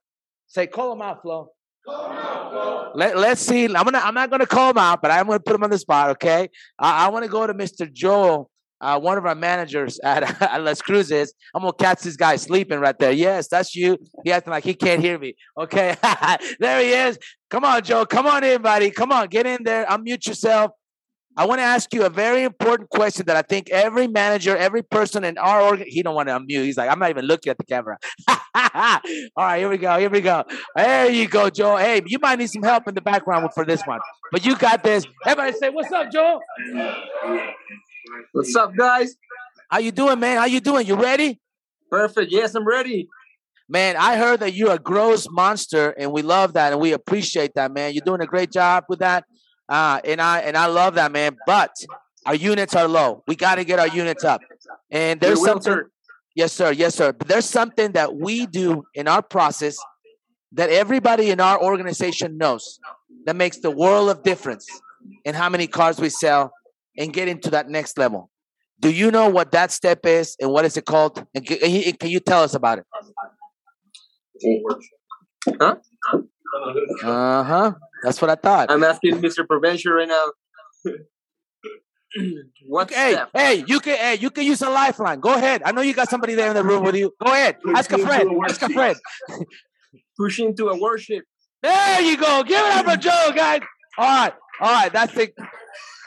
say, 0.47 0.67
call 0.67 0.91
them 0.91 1.03
out, 1.03 1.23
Flo. 1.23 1.51
Let, 1.87 3.17
let's 3.17 3.41
see. 3.41 3.65
I'm 3.65 3.73
gonna. 3.73 3.99
I'm 3.99 4.15
not 4.15 4.31
gonna 4.31 4.47
call 4.47 4.71
him 4.71 4.79
out, 4.79 5.03
but 5.03 5.11
I'm 5.11 5.27
gonna 5.27 5.41
put 5.41 5.55
him 5.55 5.63
on 5.63 5.71
the 5.71 5.79
spot. 5.79 6.11
Okay. 6.11 6.49
I, 6.79 7.07
I 7.07 7.09
want 7.11 7.25
to 7.25 7.31
go 7.31 7.47
to 7.47 7.55
Mr. 7.55 7.93
Joel, 7.93 8.51
uh, 8.81 8.99
one 8.99 9.19
of 9.19 9.27
our 9.27 9.35
managers 9.35 9.99
at, 10.01 10.43
at 10.43 10.63
Las 10.63 10.81
Cruces. 10.81 11.35
I'm 11.55 11.63
gonna 11.63 11.73
catch 11.75 12.03
this 12.03 12.17
guy 12.17 12.37
sleeping 12.37 12.81
right 12.81 12.99
there. 12.99 13.13
Yes, 13.13 13.49
that's 13.49 13.77
you. 13.77 13.99
He 14.25 14.33
acting 14.33 14.51
like 14.51 14.65
he 14.65 14.75
can't 14.75 15.01
hear 15.03 15.19
me. 15.19 15.35
Okay. 15.57 15.97
there 16.59 16.81
he 16.81 16.91
is. 16.91 17.19
Come 17.51 17.65
on, 17.65 17.83
Joe. 17.83 18.07
Come 18.07 18.27
on 18.27 18.43
in, 18.43 18.63
buddy. 18.63 18.91
Come 18.91 19.13
on, 19.13 19.29
get 19.29 19.47
in 19.47 19.63
there. 19.63 19.87
Unmute 19.87 20.27
yourself. 20.27 20.73
I 21.39 21.45
want 21.45 21.59
to 21.59 21.65
ask 21.65 21.93
you 21.93 22.05
a 22.05 22.11
very 22.11 22.45
important 22.45 22.89
question 22.89 23.27
that 23.27 23.37
I 23.37 23.43
think 23.43 23.69
every 23.71 24.07
manager, 24.07 24.57
every 24.57 24.83
person 24.83 25.23
in 25.23 25.37
our 25.37 25.61
org, 25.61 25.85
he 25.87 26.03
don't 26.03 26.15
want 26.15 26.29
to 26.29 26.39
unmute. 26.39 26.65
He's 26.65 26.79
like, 26.79 26.91
I'm 26.91 26.99
not 26.99 27.11
even 27.11 27.27
looking 27.27 27.51
at 27.51 27.59
the 27.59 27.65
camera. 27.65 27.99
All 28.29 29.01
right, 29.37 29.59
here 29.59 29.69
we 29.69 29.77
go. 29.77 29.99
Here 29.99 30.09
we 30.09 30.23
go. 30.23 30.45
There 30.75 31.11
you 31.11 31.29
go, 31.29 31.51
Joel. 31.51 31.77
Hey, 31.77 32.01
you 32.07 32.19
might 32.19 32.39
need 32.39 32.49
some 32.49 32.63
help 32.63 32.89
in 32.89 32.95
the 32.95 33.03
background 33.03 33.49
for 33.55 33.67
this 33.67 33.83
one, 33.83 34.01
but 34.33 34.47
you 34.47 34.57
got 34.57 34.83
this. 34.83 35.05
Everybody 35.27 35.57
say, 35.59 35.69
"What's 35.69 35.93
up, 35.93 36.11
Joel?" 36.11 36.41
What's 38.33 38.57
up, 38.57 38.75
guys? 38.75 39.17
How 39.71 39.79
you 39.79 39.93
doing, 39.93 40.19
man? 40.19 40.39
How 40.39 40.47
you 40.47 40.61
doing? 40.61 40.87
You 40.87 40.95
ready? 40.95 41.41
Perfect. 41.91 42.33
Yes, 42.33 42.55
I'm 42.55 42.67
ready. 42.67 43.09
Man, 43.69 43.97
I 43.97 44.17
heard 44.17 44.41
that 44.41 44.55
you're 44.55 44.73
a 44.73 44.79
gross 44.79 45.27
monster, 45.29 45.91
and 45.91 46.13
we 46.13 46.23
love 46.23 46.53
that, 46.53 46.73
and 46.73 46.81
we 46.81 46.93
appreciate 46.93 47.55
that, 47.57 47.73
man. 47.73 47.95
You're 47.95 48.05
doing 48.05 48.21
a 48.21 48.27
great 48.27 48.53
job 48.53 48.85
with 48.89 49.01
that, 49.01 49.25
uh, 49.69 50.01
and 50.05 50.21
I 50.21 50.41
and 50.41 50.57
I 50.57 50.67
love 50.67 50.95
that, 50.95 51.13
man. 51.13 51.37
But 51.47 51.75
our 52.25 52.35
units 52.35 52.75
are 52.75 52.89
low. 52.89 53.23
We 53.27 53.37
got 53.37 53.57
to 53.57 53.65
get 53.65 53.79
our 53.79 53.89
units 53.89 54.25
up, 54.25 54.41
and 54.91 55.21
there's 55.21 55.43
something. 55.45 55.83
Yes, 56.35 56.53
sir. 56.53 56.71
Yes, 56.73 56.95
sir. 56.95 57.13
But 57.13 57.29
there's 57.29 57.47
something 57.47 57.93
that 57.93 58.15
we 58.15 58.47
do 58.47 58.85
in 58.95 59.09
our 59.09 59.23
process 59.23 59.79
that 60.53 60.71
everybody 60.71 61.31
in 61.31 61.41
our 61.41 61.63
organization 61.63 62.37
knows 62.37 62.79
that 63.25 63.37
makes 63.37 63.59
the 63.61 63.71
world 63.71 64.11
of 64.11 64.23
difference 64.23 64.67
in 65.25 65.35
how 65.35 65.49
many 65.49 65.67
cars 65.67 65.99
we 65.99 66.09
sell 66.09 66.53
and 66.99 67.13
get 67.13 67.29
into 67.29 67.51
that 67.51 67.69
next 67.69 67.99
level. 67.99 68.31
Do 68.81 68.91
you 68.91 69.11
know 69.11 69.29
what 69.29 69.53
that 69.53 69.73
step 69.73 70.05
is 70.05 70.37
and 70.41 70.51
what 70.51 70.65
is 70.65 70.77
it 70.77 70.85
called? 70.85 71.25
Can, 71.35 71.59
and 71.63 71.99
can 71.99 72.11
you 72.11 72.21
tell 72.21 72.43
us 72.43 72.55
about 72.55 72.79
it? 72.79 72.87
Huh? 75.61 75.77
Uh 77.03 77.43
huh. 77.43 77.73
That's 78.07 78.23
what 78.23 78.31
I 78.31 78.37
thought. 78.37 78.71
I'm 78.71 78.85
asking 78.85 79.17
Mr. 79.17 79.45
Prevention 79.45 79.91
right 79.91 80.07
now. 80.07 80.27
what 82.69 82.89
Hey, 82.89 83.15
step? 83.15 83.31
hey, 83.35 83.65
you 83.67 83.81
can, 83.81 83.99
hey, 83.99 84.15
you 84.15 84.31
can 84.31 84.45
use 84.45 84.63
a 84.63 84.71
lifeline. 84.71 85.19
Go 85.19 85.35
ahead. 85.35 85.63
I 85.65 85.73
know 85.73 85.81
you 85.81 85.93
got 85.93 86.09
somebody 86.09 86.35
there 86.35 86.47
in 86.47 86.55
the 86.55 86.63
room 86.63 86.85
with 86.85 86.95
you. 86.95 87.13
Go 87.21 87.33
ahead. 87.33 87.57
Ask 87.75 87.91
a 87.91 87.99
friend. 87.99 88.31
Ask 88.49 88.63
a 88.63 88.69
friend. 88.69 88.97
Pushing 90.17 90.55
to 90.55 90.69
a 90.69 90.77
worksheet. 90.79 91.23
There 91.65 92.01
you 92.01 92.17
go. 92.17 92.45
Give 92.45 92.65
it 92.65 92.77
up 92.77 92.87
for 92.87 92.97
Joe, 92.97 93.33
guys. 93.35 93.63
All 93.99 94.07
right, 94.07 94.33
all 94.61 94.73
right. 94.73 94.93
That's 94.93 95.13
the 95.13 95.33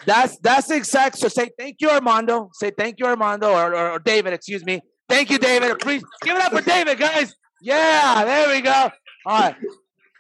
that's 0.05 0.37
that's 0.37 0.67
the 0.67 0.77
exact. 0.77 1.17
So 1.17 1.27
say 1.27 1.49
thank 1.59 1.81
you, 1.81 1.89
Armando. 1.89 2.49
Say 2.53 2.71
thank 2.71 2.95
you, 2.99 3.07
Armando, 3.07 3.51
or, 3.51 3.75
or, 3.75 3.91
or 3.91 3.99
David. 3.99 4.31
Excuse 4.31 4.63
me. 4.63 4.79
Thank 5.09 5.29
you, 5.29 5.37
David. 5.37 5.77
Please 5.79 6.01
give 6.23 6.37
it 6.37 6.43
up 6.43 6.53
for 6.53 6.61
David, 6.61 6.97
guys. 6.97 7.35
Yeah, 7.61 8.23
there 8.23 8.55
we 8.55 8.61
go. 8.61 8.89
All 9.25 9.39
right. 9.41 9.55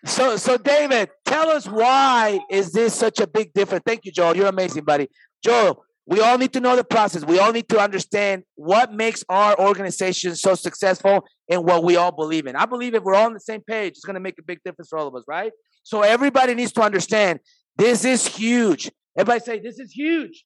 So 0.05 0.37
so 0.37 0.57
David, 0.57 1.09
tell 1.25 1.49
us 1.49 1.67
why 1.67 2.39
is 2.49 2.71
this 2.71 2.93
such 2.93 3.19
a 3.19 3.27
big 3.27 3.53
difference? 3.53 3.83
Thank 3.85 4.05
you, 4.05 4.11
Joel. 4.11 4.35
You're 4.35 4.47
amazing, 4.47 4.83
buddy. 4.83 5.09
Joel, 5.43 5.83
we 6.05 6.21
all 6.21 6.37
need 6.37 6.53
to 6.53 6.59
know 6.59 6.75
the 6.75 6.83
process. 6.83 7.23
We 7.23 7.37
all 7.39 7.51
need 7.51 7.69
to 7.69 7.79
understand 7.79 8.43
what 8.55 8.91
makes 8.91 9.23
our 9.29 9.59
organization 9.59 10.35
so 10.35 10.55
successful 10.55 11.25
and 11.49 11.63
what 11.63 11.83
we 11.83 11.97
all 11.97 12.11
believe 12.11 12.47
in. 12.47 12.55
I 12.55 12.65
believe 12.65 12.95
if 12.95 13.03
we're 13.03 13.13
all 13.13 13.27
on 13.27 13.33
the 13.33 13.39
same 13.39 13.61
page, 13.61 13.91
it's 13.91 14.05
going 14.05 14.15
to 14.15 14.19
make 14.19 14.39
a 14.39 14.43
big 14.43 14.59
difference 14.65 14.89
for 14.89 14.97
all 14.97 15.07
of 15.07 15.15
us, 15.15 15.23
right? 15.27 15.51
So 15.83 16.01
everybody 16.01 16.55
needs 16.55 16.71
to 16.73 16.81
understand 16.81 17.39
this 17.77 18.05
is 18.05 18.25
huge. 18.25 18.91
Everybody 19.17 19.39
say, 19.41 19.59
This 19.59 19.79
is 19.79 19.91
huge. 19.91 20.43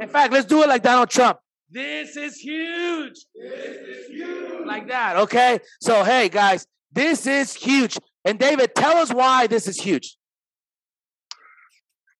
In 0.00 0.08
fact, 0.08 0.32
let's 0.32 0.46
do 0.46 0.62
it 0.62 0.68
like 0.68 0.82
Donald 0.82 1.10
Trump. 1.10 1.38
This 1.70 2.16
is 2.16 2.36
huge. 2.36 3.14
This 3.34 3.76
is 3.76 4.06
huge. 4.08 4.66
Like 4.66 4.88
that, 4.88 5.16
okay? 5.16 5.60
So, 5.80 6.04
hey, 6.04 6.28
guys, 6.28 6.66
this 6.92 7.26
is 7.26 7.54
huge. 7.54 7.98
And 8.24 8.38
David, 8.38 8.74
tell 8.74 8.96
us 8.98 9.12
why 9.12 9.46
this 9.46 9.66
is 9.66 9.80
huge. 9.80 10.16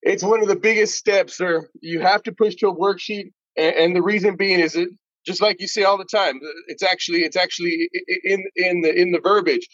It's 0.03 0.23
one 0.23 0.41
of 0.41 0.49
the 0.49 0.57
biggest 0.57 0.95
steps, 0.95 1.37
sir. 1.37 1.69
You 1.83 2.01
have 2.01 2.23
to 2.23 2.33
push 2.33 2.55
to 2.57 2.69
a 2.69 2.75
worksheet, 2.75 3.33
and, 3.57 3.95
the 3.95 4.03
reason 4.03 4.37
being 4.37 4.61
is 4.61 4.75
it 4.75 4.89
just 5.27 5.43
like 5.43 5.61
you 5.61 5.69
say 5.69 5.83
all 5.83 5.99
the 5.99 6.07
time. 6.07 6.41
It's 6.69 6.83
actually 6.83 7.21
it's 7.21 7.37
actually 7.37 7.91
in 8.25 8.43
in 8.57 8.81
the 8.81 8.95
in 8.95 9.13
the 9.13 9.21
verbiage. 9.21 9.69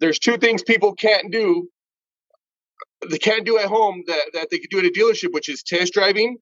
There's 0.00 0.18
two 0.18 0.38
things 0.38 0.62
people 0.62 0.94
can't 0.94 1.30
do. 1.30 1.68
They 3.10 3.18
can't 3.18 3.44
do 3.44 3.58
at 3.58 3.66
home 3.66 4.02
that, 4.06 4.22
that 4.32 4.48
they 4.50 4.58
could 4.58 4.70
do 4.70 4.78
at 4.78 4.86
a 4.86 4.90
dealership, 4.90 5.32
which 5.32 5.50
is 5.50 5.62
test 5.62 5.92
driving 5.92 6.38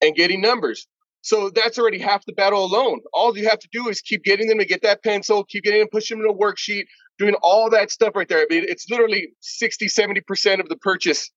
and 0.00 0.14
getting 0.14 0.40
numbers. 0.40 0.86
So 1.22 1.50
that's 1.50 1.78
already 1.78 1.98
half 1.98 2.24
the 2.24 2.32
battle 2.32 2.64
alone. 2.64 3.00
All 3.12 3.36
you 3.36 3.48
have 3.48 3.58
to 3.58 3.68
do 3.72 3.88
is 3.88 4.00
keep 4.00 4.22
getting 4.22 4.46
them 4.46 4.58
to 4.58 4.64
get 4.64 4.82
that 4.82 5.02
pencil, 5.02 5.44
keep 5.44 5.64
getting 5.64 5.80
them, 5.80 5.88
push 5.90 6.08
them 6.08 6.20
in 6.20 6.26
a 6.26 6.32
worksheet, 6.32 6.84
doing 7.18 7.34
all 7.42 7.70
that 7.70 7.90
stuff 7.90 8.12
right 8.14 8.28
there. 8.28 8.40
I 8.40 8.46
mean, 8.48 8.64
it's 8.66 8.86
literally 8.90 9.28
60, 9.40 9.86
70% 9.86 10.60
of 10.60 10.68
the 10.68 10.76
purchase 10.76 11.30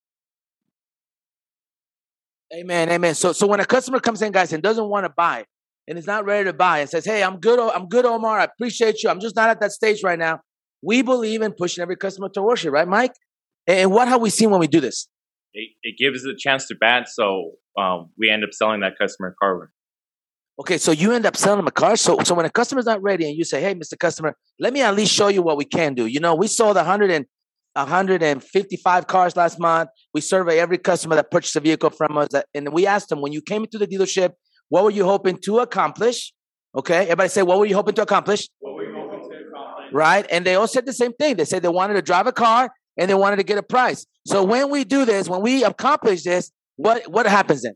Amen, 2.54 2.90
amen. 2.90 3.14
So, 3.14 3.32
so 3.32 3.46
when 3.46 3.60
a 3.60 3.64
customer 3.64 3.98
comes 3.98 4.20
in, 4.20 4.30
guys, 4.30 4.52
and 4.52 4.62
doesn't 4.62 4.88
want 4.88 5.06
to 5.06 5.12
buy, 5.16 5.46
and 5.88 5.98
is 5.98 6.06
not 6.06 6.26
ready 6.26 6.44
to 6.44 6.52
buy, 6.52 6.80
and 6.80 6.90
says, 6.90 7.04
"Hey, 7.04 7.22
I'm 7.22 7.40
good. 7.40 7.58
I'm 7.58 7.88
good, 7.88 8.04
Omar. 8.04 8.40
I 8.40 8.44
appreciate 8.44 9.02
you. 9.02 9.08
I'm 9.08 9.20
just 9.20 9.36
not 9.36 9.48
at 9.48 9.60
that 9.60 9.72
stage 9.72 10.02
right 10.04 10.18
now." 10.18 10.40
We 10.82 11.02
believe 11.02 11.42
in 11.42 11.52
pushing 11.52 11.80
every 11.80 11.96
customer 11.96 12.28
to 12.30 12.40
worksheet, 12.40 12.72
right, 12.72 12.88
Mike? 12.88 13.12
And 13.66 13.90
what 13.90 14.08
have 14.08 14.20
we 14.20 14.30
seen 14.30 14.50
when 14.50 14.60
we 14.60 14.66
do 14.66 14.80
this? 14.80 15.08
It, 15.54 15.70
it 15.82 15.96
gives 15.96 16.26
us 16.26 16.32
a 16.32 16.36
chance 16.36 16.66
to 16.68 16.74
bat, 16.74 17.08
so 17.08 17.52
um, 17.78 18.10
we 18.18 18.28
end 18.28 18.44
up 18.44 18.50
selling 18.52 18.80
that 18.80 18.98
customer 18.98 19.28
a 19.28 19.34
car. 19.34 19.70
Okay, 20.62 20.78
so 20.78 20.92
you 20.92 21.10
end 21.10 21.26
up 21.26 21.36
selling 21.36 21.56
them 21.58 21.66
a 21.66 21.72
car. 21.72 21.96
So, 21.96 22.18
so 22.22 22.36
when 22.36 22.46
a 22.46 22.50
customer's 22.50 22.86
not 22.86 23.02
ready, 23.02 23.26
and 23.26 23.36
you 23.36 23.42
say, 23.42 23.60
"Hey, 23.60 23.74
Mr. 23.74 23.98
Customer, 23.98 24.36
let 24.60 24.72
me 24.72 24.80
at 24.80 24.94
least 24.94 25.12
show 25.12 25.26
you 25.26 25.42
what 25.42 25.56
we 25.56 25.64
can 25.64 25.92
do." 25.92 26.06
You 26.06 26.20
know, 26.20 26.36
we 26.36 26.46
sold 26.46 26.76
100 26.76 27.10
and 27.10 27.26
155 27.74 29.08
cars 29.08 29.34
last 29.34 29.58
month. 29.58 29.90
We 30.14 30.20
survey 30.20 30.60
every 30.60 30.78
customer 30.78 31.16
that 31.16 31.32
purchased 31.32 31.56
a 31.56 31.60
vehicle 31.60 31.90
from 31.90 32.16
us, 32.16 32.28
and 32.54 32.72
we 32.72 32.86
asked 32.86 33.08
them 33.08 33.20
when 33.20 33.32
you 33.32 33.42
came 33.42 33.64
into 33.64 33.76
the 33.76 33.88
dealership, 33.88 34.34
what 34.68 34.84
were 34.84 34.90
you 34.90 35.04
hoping 35.04 35.36
to 35.38 35.58
accomplish? 35.58 36.32
Okay, 36.76 37.02
everybody 37.02 37.28
say, 37.28 37.42
what 37.42 37.58
were 37.58 37.66
you 37.66 37.74
hoping 37.74 37.96
to 37.96 38.02
accomplish? 38.02 38.48
Right, 39.92 40.24
and 40.30 40.46
they 40.46 40.54
all 40.54 40.68
said 40.68 40.86
the 40.86 40.92
same 40.92 41.12
thing. 41.14 41.38
They 41.38 41.44
said 41.44 41.64
they 41.64 41.70
wanted 41.70 41.94
to 41.94 42.02
drive 42.02 42.28
a 42.28 42.32
car 42.32 42.70
and 42.96 43.10
they 43.10 43.14
wanted 43.14 43.36
to 43.36 43.42
get 43.42 43.58
a 43.58 43.64
price. 43.64 44.06
So 44.28 44.44
when 44.44 44.70
we 44.70 44.84
do 44.84 45.04
this, 45.04 45.28
when 45.28 45.42
we 45.42 45.64
accomplish 45.64 46.22
this, 46.22 46.52
what 46.76 47.10
what 47.10 47.26
happens 47.26 47.62
then? 47.62 47.74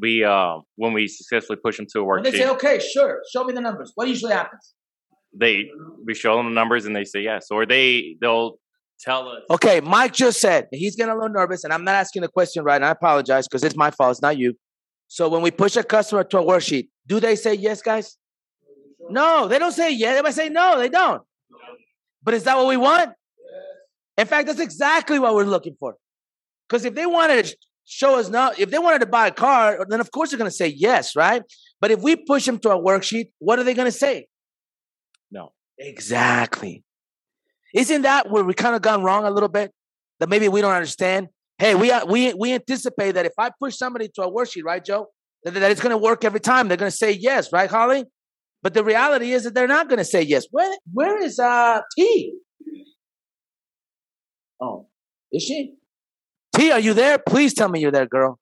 We 0.00 0.24
uh 0.24 0.58
when 0.76 0.92
we 0.92 1.08
successfully 1.08 1.58
push 1.64 1.78
them 1.78 1.86
to 1.92 2.00
a 2.00 2.04
When 2.04 2.22
they 2.22 2.32
say, 2.32 2.48
okay, 2.48 2.78
sure, 2.80 3.22
show 3.32 3.44
me 3.44 3.54
the 3.54 3.60
numbers. 3.60 3.92
What 3.94 4.08
usually 4.08 4.32
happens? 4.32 4.74
they 5.38 5.70
we 6.04 6.14
show 6.14 6.36
them 6.36 6.46
the 6.46 6.52
numbers 6.52 6.86
and 6.86 6.94
they 6.94 7.04
say 7.04 7.20
yes, 7.20 7.48
or 7.50 7.66
they 7.66 8.16
they'll 8.20 8.58
tell 9.00 9.28
us. 9.28 9.42
Okay, 9.50 9.80
Mike 9.80 10.12
just 10.12 10.40
said 10.40 10.66
he's 10.72 10.96
getting 10.96 11.12
a 11.12 11.14
little 11.14 11.30
nervous, 11.30 11.64
and 11.64 11.72
I'm 11.72 11.84
not 11.84 11.94
asking 11.94 12.22
the 12.22 12.28
question 12.28 12.64
right. 12.64 12.76
And 12.76 12.84
I 12.84 12.90
apologize 12.90 13.46
because 13.46 13.64
it's 13.64 13.76
my 13.76 13.90
fault. 13.90 14.12
It's 14.12 14.22
not 14.22 14.38
you. 14.38 14.54
So 15.08 15.28
when 15.28 15.42
we 15.42 15.50
push 15.50 15.76
a 15.76 15.82
customer 15.82 16.24
to 16.24 16.38
a 16.38 16.44
worksheet, 16.44 16.88
do 17.06 17.20
they 17.20 17.36
say 17.36 17.54
yes, 17.54 17.82
guys? 17.82 18.16
No, 19.08 19.46
they 19.46 19.58
don't 19.58 19.72
say 19.72 19.92
yes. 19.92 20.16
They 20.16 20.22
might 20.22 20.34
say 20.34 20.48
no. 20.48 20.78
They 20.78 20.88
don't. 20.88 21.22
But 22.22 22.34
is 22.34 22.44
that 22.44 22.56
what 22.56 22.66
we 22.66 22.76
want? 22.76 23.10
In 24.18 24.26
fact, 24.26 24.48
that's 24.48 24.58
exactly 24.58 25.18
what 25.18 25.34
we're 25.34 25.44
looking 25.44 25.76
for. 25.78 25.96
Because 26.68 26.84
if 26.84 26.94
they 26.94 27.06
wanted 27.06 27.44
to 27.44 27.56
show 27.86 28.18
us 28.18 28.28
no, 28.28 28.52
if 28.58 28.70
they 28.70 28.78
wanted 28.78 28.98
to 28.98 29.06
buy 29.06 29.28
a 29.28 29.32
car, 29.32 29.86
then 29.88 30.00
of 30.00 30.10
course 30.10 30.30
they're 30.30 30.38
going 30.38 30.50
to 30.50 30.56
say 30.56 30.68
yes, 30.68 31.16
right? 31.16 31.42
But 31.80 31.90
if 31.90 32.00
we 32.00 32.16
push 32.16 32.44
them 32.44 32.58
to 32.60 32.70
a 32.70 32.78
worksheet, 32.78 33.30
what 33.38 33.58
are 33.58 33.64
they 33.64 33.74
going 33.74 33.86
to 33.86 33.92
say? 33.92 34.26
No. 35.30 35.52
Exactly. 35.78 36.84
Isn't 37.74 38.02
that 38.02 38.30
where 38.30 38.44
we 38.44 38.54
kind 38.54 38.74
of 38.74 38.82
gone 38.82 39.02
wrong 39.02 39.24
a 39.24 39.30
little 39.30 39.48
bit? 39.48 39.72
That 40.20 40.28
maybe 40.28 40.48
we 40.48 40.62
don't 40.62 40.72
understand. 40.72 41.28
Hey, 41.58 41.74
we 41.74 41.90
uh, 41.90 42.06
we 42.06 42.32
we 42.34 42.54
anticipate 42.54 43.12
that 43.12 43.26
if 43.26 43.32
I 43.38 43.50
push 43.60 43.76
somebody 43.76 44.08
to 44.14 44.22
a 44.22 44.30
worksheet, 44.30 44.64
right, 44.64 44.82
Joe, 44.82 45.08
that, 45.44 45.52
that 45.52 45.70
it's 45.70 45.80
going 45.80 45.90
to 45.90 45.98
work 45.98 46.24
every 46.24 46.40
time. 46.40 46.68
They're 46.68 46.76
going 46.78 46.90
to 46.90 46.96
say 46.96 47.12
yes, 47.12 47.52
right, 47.52 47.68
Holly? 47.68 48.04
But 48.62 48.72
the 48.72 48.82
reality 48.82 49.32
is 49.32 49.44
that 49.44 49.54
they're 49.54 49.68
not 49.68 49.88
going 49.88 49.98
to 49.98 50.04
say 50.04 50.22
yes. 50.22 50.46
Where 50.50 50.74
where 50.92 51.22
is 51.22 51.38
uh 51.38 51.82
T? 51.96 52.34
Oh, 54.60 54.86
is 55.30 55.42
she? 55.42 55.74
T, 56.56 56.70
are 56.72 56.80
you 56.80 56.94
there? 56.94 57.18
Please 57.18 57.54
tell 57.54 57.68
me 57.68 57.80
you're 57.80 57.90
there, 57.92 58.06
girl. 58.06 58.38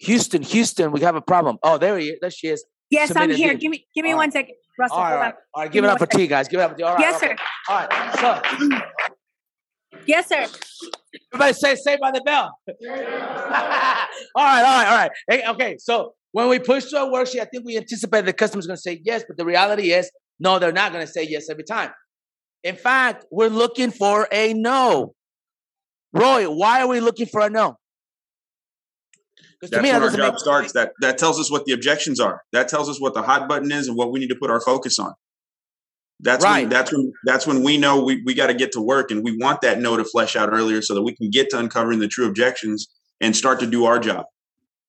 Houston, 0.00 0.42
Houston, 0.42 0.92
we 0.92 1.00
have 1.00 1.16
a 1.16 1.20
problem. 1.20 1.58
Oh, 1.62 1.78
there 1.78 1.98
he 1.98 2.08
is. 2.10 2.18
There 2.20 2.30
she 2.30 2.48
is. 2.48 2.64
Yes, 2.90 3.14
I'm 3.16 3.30
here. 3.30 3.54
Give 3.54 3.70
me 3.70 3.86
give 3.94 4.04
me 4.04 4.12
All 4.12 4.18
one 4.18 4.30
second. 4.30 4.54
Russell, 4.78 4.96
All 4.96 5.02
right, 5.02 5.10
hold 5.10 5.20
all 5.20 5.26
on. 5.26 5.32
all 5.54 5.62
right. 5.64 5.72
Give 5.72 5.84
it 5.84 5.90
up 5.90 5.98
for 5.98 6.06
T, 6.06 6.26
guys. 6.28 6.46
Give 6.46 6.60
it 6.60 6.62
up 6.62 6.70
for 6.72 6.76
T. 6.76 6.82
All 6.84 6.94
right, 6.94 7.00
Yes, 7.00 7.20
sir. 7.20 7.36
All 7.68 7.86
right. 7.88 8.16
So 8.20 9.98
Yes, 10.06 10.28
sir. 10.28 10.46
everybody 11.32 11.52
say 11.54 11.74
"Saved 11.74 12.00
by 12.00 12.12
the 12.12 12.20
Bell." 12.20 12.56
all 12.68 12.86
right, 12.88 14.08
all 14.36 14.44
right, 14.44 14.86
all 14.86 14.96
right. 14.96 15.10
Hey, 15.28 15.42
okay, 15.48 15.76
so 15.78 16.14
when 16.32 16.48
we 16.48 16.58
push 16.60 16.84
to 16.90 17.02
a 17.02 17.06
worksheet, 17.08 17.40
I 17.40 17.44
think 17.46 17.64
we 17.64 17.76
anticipate 17.76 18.24
the 18.24 18.32
customer's 18.32 18.66
going 18.66 18.76
to 18.76 18.80
say 18.82 19.00
yes, 19.04 19.24
but 19.26 19.36
the 19.36 19.44
reality 19.44 19.90
is, 19.92 20.10
no, 20.38 20.58
they're 20.58 20.72
not 20.72 20.92
going 20.92 21.04
to 21.04 21.10
say 21.10 21.24
yes 21.24 21.50
every 21.50 21.64
time. 21.64 21.90
In 22.62 22.76
fact, 22.76 23.24
we're 23.30 23.48
looking 23.48 23.90
for 23.90 24.28
a 24.30 24.54
no. 24.54 25.14
Roy, 26.12 26.50
why 26.50 26.82
are 26.82 26.88
we 26.88 27.00
looking 27.00 27.26
for 27.26 27.40
a 27.40 27.50
no? 27.50 27.76
Because 29.60 29.70
to 29.70 29.76
That's 29.76 29.82
me, 29.82 29.90
that 29.90 30.02
our 30.02 30.10
job 30.10 30.38
starts. 30.38 30.72
That 30.72 30.92
that 31.00 31.18
tells 31.18 31.40
us 31.40 31.50
what 31.50 31.64
the 31.64 31.72
objections 31.72 32.20
are. 32.20 32.42
That 32.52 32.68
tells 32.68 32.88
us 32.88 33.00
what 33.00 33.14
the 33.14 33.22
hot 33.22 33.48
button 33.48 33.72
is 33.72 33.88
and 33.88 33.96
what 33.96 34.12
we 34.12 34.20
need 34.20 34.28
to 34.28 34.36
put 34.36 34.50
our 34.50 34.60
focus 34.60 34.98
on. 34.98 35.14
That's 36.20 36.44
Right. 36.44 36.62
when 36.62 36.68
that's 36.68 36.92
when 36.92 37.12
that's 37.24 37.46
when 37.46 37.62
we 37.62 37.76
know 37.76 38.02
we, 38.02 38.22
we 38.24 38.34
got 38.34 38.48
to 38.48 38.54
get 38.54 38.72
to 38.72 38.80
work 38.80 39.10
and 39.10 39.24
we 39.24 39.36
want 39.36 39.60
that 39.62 39.80
no 39.80 39.96
to 39.96 40.04
flesh 40.04 40.36
out 40.36 40.52
earlier 40.52 40.82
so 40.82 40.94
that 40.94 41.02
we 41.02 41.14
can 41.14 41.30
get 41.30 41.50
to 41.50 41.58
uncovering 41.58 41.98
the 41.98 42.08
true 42.08 42.26
objections 42.26 42.88
and 43.20 43.34
start 43.36 43.60
to 43.60 43.66
do 43.66 43.84
our 43.84 43.98
job. 43.98 44.26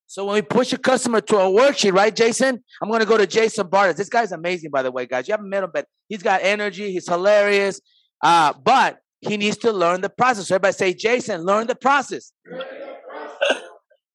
So 0.07 0.25
when 0.25 0.35
we 0.35 0.41
push 0.41 0.73
a 0.73 0.77
customer 0.79 1.21
to 1.21 1.37
a 1.37 1.41
worksheet, 1.51 1.93
right, 1.93 2.15
Jason? 2.15 2.63
I'm 2.81 2.89
going 2.89 2.99
to 2.99 3.05
go 3.05 3.15
to 3.15 3.27
Jason 3.27 3.67
Bartas. 3.67 3.95
This 3.95 4.09
guy's 4.09 4.31
amazing, 4.31 4.71
by 4.71 4.81
the 4.81 4.91
way, 4.91 5.05
guys. 5.05 5.27
You 5.27 5.33
haven't 5.33 5.49
met 5.49 5.63
him, 5.63 5.69
but 5.71 5.85
he's 6.07 6.23
got 6.23 6.41
energy. 6.41 6.91
He's 6.91 7.07
hilarious. 7.07 7.79
Uh, 8.23 8.53
but 8.53 8.97
he 9.21 9.37
needs 9.37 9.57
to 9.57 9.71
learn 9.71 10.01
the 10.01 10.09
process. 10.09 10.49
Everybody 10.49 10.73
say, 10.73 10.93
Jason, 10.93 11.43
learn 11.43 11.67
the 11.67 11.75
process. 11.75 12.31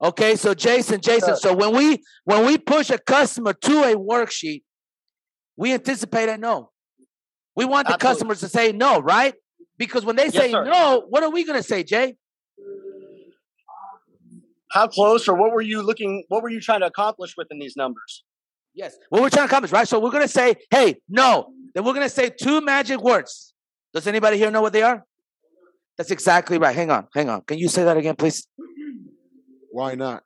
Okay, 0.02 0.36
so 0.36 0.54
Jason, 0.54 1.00
Jason. 1.00 1.36
So 1.36 1.54
when 1.54 1.74
we 1.74 2.02
when 2.24 2.44
we 2.46 2.58
push 2.58 2.90
a 2.90 2.98
customer 2.98 3.52
to 3.52 3.82
a 3.84 3.94
worksheet, 3.94 4.62
we 5.56 5.72
anticipate 5.72 6.28
a 6.28 6.36
no. 6.36 6.70
We 7.56 7.64
want 7.64 7.88
the 7.88 7.96
customers 7.96 8.40
to 8.40 8.48
say 8.48 8.72
no, 8.72 8.98
right? 9.00 9.34
Because 9.78 10.04
when 10.04 10.16
they 10.16 10.24
Yes, 10.24 10.34
say 10.34 10.50
sir. 10.50 10.64
no, 10.64 11.04
what 11.08 11.22
are 11.22 11.30
we 11.30 11.44
going 11.44 11.56
to 11.58 11.62
say, 11.62 11.84
Jay? 11.84 12.16
How 14.70 14.88
close 14.88 15.28
or 15.28 15.36
what 15.36 15.52
were 15.52 15.62
you 15.62 15.82
looking? 15.82 16.24
What 16.28 16.42
were 16.42 16.48
you 16.48 16.60
trying 16.60 16.80
to 16.80 16.86
accomplish 16.86 17.34
within 17.36 17.58
these 17.60 17.76
numbers? 17.76 18.24
Yes. 18.74 18.96
What 19.08 19.22
we're 19.22 19.30
trying 19.30 19.46
to 19.46 19.50
accomplish, 19.52 19.70
right? 19.70 19.86
So 19.86 20.00
we're 20.00 20.10
gonna 20.10 20.26
say, 20.26 20.56
hey, 20.70 20.96
no. 21.08 21.52
Then 21.74 21.84
we're 21.84 21.94
gonna 21.94 22.08
say 22.08 22.28
two 22.28 22.60
magic 22.60 23.00
words. 23.00 23.53
Does 23.94 24.06
anybody 24.06 24.36
here 24.36 24.50
know 24.50 24.60
what 24.60 24.72
they 24.72 24.82
are? 24.82 25.04
That's 25.96 26.10
exactly 26.10 26.58
right. 26.58 26.74
Hang 26.74 26.90
on, 26.90 27.06
hang 27.14 27.28
on. 27.28 27.42
Can 27.42 27.58
you 27.58 27.68
say 27.68 27.84
that 27.84 27.96
again, 27.96 28.16
please? 28.16 28.46
Why 29.70 29.94
not? 29.94 30.24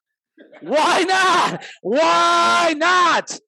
Why 0.63 1.05
not? 1.05 1.65
Why 1.83 2.75
not? 2.77 3.39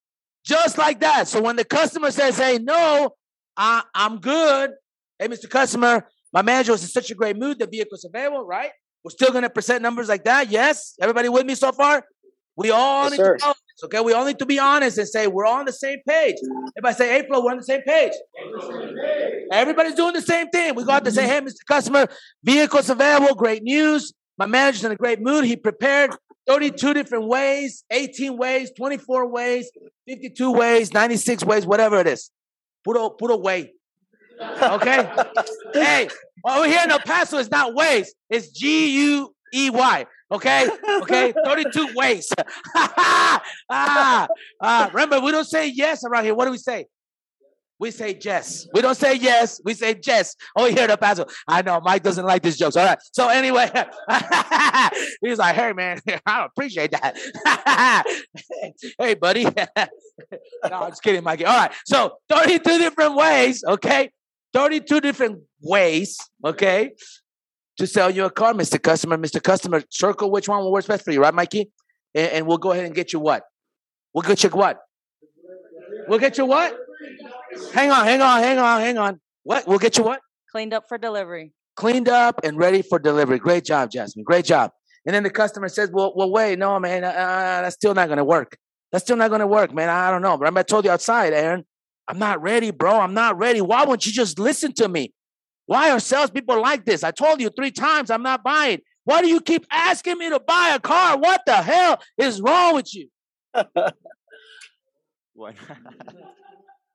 Just 0.45 0.77
like 0.79 1.01
that. 1.01 1.29
So 1.29 1.41
when 1.43 1.57
the 1.57 1.65
customer 1.65 2.11
says, 2.11 2.37
hey, 2.39 2.59
no, 2.59 3.11
I, 3.57 3.83
I'm 3.95 4.19
good. 4.19 4.71
Hey, 5.19 5.29
Mr. 5.29 5.49
Customer, 5.49 6.07
my 6.33 6.43
manager 6.43 6.73
was 6.73 6.83
in 6.83 6.89
such 6.89 7.11
a 7.11 7.15
great 7.15 7.37
mood. 7.37 7.59
The 7.59 7.67
vehicle's 7.67 8.05
available, 8.05 8.47
right? 8.47 8.71
We're 9.05 9.11
still 9.11 9.33
gonna 9.33 9.51
present 9.51 9.83
numbers 9.83 10.09
like 10.09 10.25
that. 10.25 10.51
Yes. 10.51 10.95
Everybody 11.01 11.29
with 11.29 11.47
me 11.47 11.55
so 11.55 11.73
far? 11.73 12.05
We 12.57 12.71
all 12.71 13.05
Yes, 13.05 13.13
need 13.13 13.17
sir. 13.17 13.37
to 13.37 13.47
know 13.47 13.55
okay? 13.85 14.01
We 14.01 14.13
all 14.13 14.25
need 14.25 14.39
to 14.39 14.47
be 14.47 14.59
honest 14.59 14.99
and 14.99 15.09
say 15.09 15.27
we're 15.27 15.45
all 15.45 15.61
on 15.61 15.67
the 15.67 15.73
same 15.73 15.99
page. 16.07 16.37
Everybody 16.77 16.95
say, 16.97 17.19
April, 17.19 17.45
we're 17.45 17.53
on 17.53 17.59
the 17.59 17.65
same 17.65 17.83
page. 17.83 18.13
Everybody's 19.53 19.95
doing 19.95 20.15
the 20.15 20.23
same 20.23 20.49
thing. 20.49 20.75
We 20.75 20.85
got 20.85 21.05
to 21.05 21.11
say, 21.11 21.27
hey, 21.27 21.41
Mr. 21.41 21.65
Customer, 21.67 22.07
vehicles 22.43 22.91
available, 22.91 23.35
great 23.35 23.63
news. 23.63 24.13
My 24.39 24.47
manager's 24.47 24.85
in 24.85 24.93
a 24.93 24.97
great 24.97 25.21
mood. 25.21 25.45
He 25.45 25.57
prepared 25.57 26.11
32 26.47 26.95
different 26.95 27.27
ways, 27.27 27.85
18 27.91 28.37
ways, 28.37 28.73
24 28.77 29.27
ways, 29.29 29.71
52 30.09 30.51
ways, 30.51 30.93
96 30.93 31.45
ways, 31.45 31.67
whatever 31.67 32.01
it 32.01 32.07
is. 32.07 32.31
Puro, 32.85 33.11
puro 33.11 33.37
way. 33.37 33.73
Okay? 34.41 35.09
hey, 35.75 36.09
over 36.45 36.67
here 36.67 36.81
in 36.85 36.91
El 36.91 37.01
Paso, 37.01 37.39
it's 37.39 37.51
not 37.51 37.75
ways, 37.75 38.15
it's 38.29 38.49
G 38.51 39.03
U 39.03 39.35
E 39.53 39.71
Y. 39.71 40.07
Okay? 40.33 40.69
Okay? 41.03 41.33
32 41.45 41.89
ways. 41.97 42.33
ah, 42.75 44.29
ah, 44.61 44.91
remember, 44.93 45.21
we 45.21 45.33
don't 45.33 45.45
say 45.45 45.69
yes 45.69 46.05
around 46.05 46.25
here. 46.25 46.35
What 46.35 46.45
do 46.45 46.51
we 46.51 46.59
say? 46.59 46.87
We 47.81 47.91
say 47.91 48.19
yes. 48.21 48.69
We 48.75 48.83
don't 48.83 48.95
say 48.95 49.15
yes. 49.15 49.59
We 49.65 49.73
say 49.73 49.99
yes. 50.05 50.37
Oh, 50.55 50.67
here 50.67 50.85
in 50.85 50.91
El 50.91 50.99
Paso. 50.99 51.25
I 51.49 51.63
know 51.63 51.81
Mike 51.81 52.03
doesn't 52.03 52.27
like 52.27 52.43
these 52.43 52.59
jokes. 52.59 52.77
All 52.77 52.85
right. 52.85 52.99
So 53.13 53.31
anyway, 53.31 53.71
he's 55.23 55.39
like, 55.39 55.57
"Hey, 55.57 55.73
man, 55.73 55.99
I 56.27 56.45
appreciate 56.45 56.91
that." 56.91 57.17
hey, 58.99 59.15
buddy. 59.15 59.45
no, 59.45 59.51
I'm 60.63 60.91
just 60.91 61.03
kidding, 61.03 61.25
Mikey. 61.25 61.47
All 61.47 61.57
right. 61.57 61.73
So 61.87 62.19
32 62.29 62.79
different 62.79 63.15
ways. 63.15 63.65
Okay. 63.67 64.11
32 64.53 65.01
different 65.01 65.41
ways. 65.63 66.19
Okay. 66.45 66.93
To 67.81 67.87
sell 67.87 68.11
you 68.11 68.27
a 68.27 68.31
car, 68.31 68.53
Mr. 68.53 68.81
Customer. 68.81 69.17
Mr. 69.17 69.43
Customer, 69.43 69.83
circle 69.89 70.31
which 70.31 70.51
one 70.51 70.71
works 70.71 70.87
best 70.87 71.03
for 71.03 71.13
you, 71.13 71.23
right, 71.23 71.33
Mikey? 71.33 71.71
And, 72.15 72.31
and 72.31 72.47
we'll 72.47 72.59
go 72.59 72.73
ahead 72.73 72.85
and 72.85 72.95
get 72.95 73.15
you 73.15 73.21
what? 73.21 73.45
We'll 74.13 74.21
get 74.21 74.45
you 74.45 74.51
what? 74.51 74.81
We'll 76.07 76.19
get 76.19 76.37
you 76.37 76.45
what? 76.45 76.77
Hang 77.73 77.91
on, 77.91 78.05
hang 78.05 78.21
on, 78.21 78.43
hang 78.43 78.59
on, 78.59 78.81
hang 78.83 78.99
on. 78.99 79.21
What? 79.45 79.67
We'll 79.67 79.79
get 79.79 79.97
you 79.97 80.05
what? 80.05 80.21
Cleaned 80.53 80.75
up 80.75 80.91
for 80.91 80.99
delivery. 80.99 81.55
Cleaned 81.75 82.11
up 82.11 82.41
and 82.45 82.59
ready 82.59 82.83
for 82.83 82.99
delivery. 82.99 83.39
Great 83.39 83.65
job, 83.65 83.91
Jasmine. 83.91 84.25
Great 84.25 84.45
job. 84.45 84.73
And 85.07 85.15
then 85.15 85.23
the 85.23 85.31
customer 85.31 85.71
says, 85.71 85.89
"Well, 85.91 86.13
well, 86.15 86.31
wait, 86.31 86.59
no, 86.59 86.79
man, 86.81 87.03
uh, 87.03 87.63
that's 87.63 87.77
still 87.77 87.95
not 87.95 88.09
going 88.09 88.19
to 88.19 88.27
work. 88.27 88.59
That's 88.93 89.07
still 89.07 89.17
not 89.17 89.29
going 89.29 89.41
to 89.41 89.47
work, 89.47 89.73
man. 89.73 89.89
I 89.89 90.11
don't 90.11 90.21
know. 90.21 90.37
Remember, 90.37 90.61
I 90.61 90.65
told 90.65 90.85
you 90.85 90.91
outside, 90.91 91.33
Aaron. 91.33 91.65
I'm 92.09 92.19
not 92.19 92.43
ready, 92.43 92.73
bro. 92.73 93.01
I'm 93.01 93.15
not 93.15 93.39
ready. 93.39 93.63
Why 93.63 93.87
won't 93.87 94.05
you 94.05 94.13
just 94.13 94.39
listen 94.39 94.75
to 94.75 94.87
me? 94.87 95.15
Why 95.67 95.91
are 95.91 96.01
salespeople 96.01 96.61
like 96.61 96.85
this? 96.85 97.05
I 97.05 97.11
told 97.11 97.41
you 97.41 97.51
three 97.51 97.71
times 97.71 98.11
I'm 98.11 98.23
not 98.23 98.43
buying. 98.43 98.81
Why 99.05 99.23
do 99.23 99.29
you 99.29 99.41
keep 99.41 99.67
asking 99.71 100.19
me 100.19 100.29
to 100.31 100.41
buy 100.41 100.73
a 100.75 100.81
car? 100.81 101.17
What 101.19 101.43
the 101.47 101.57
hell 101.57 102.01
is 102.19 102.41
wrong 102.41 102.75
with 102.75 102.95
you? 102.95 103.09
Why 105.35 105.55
not? 105.69 105.77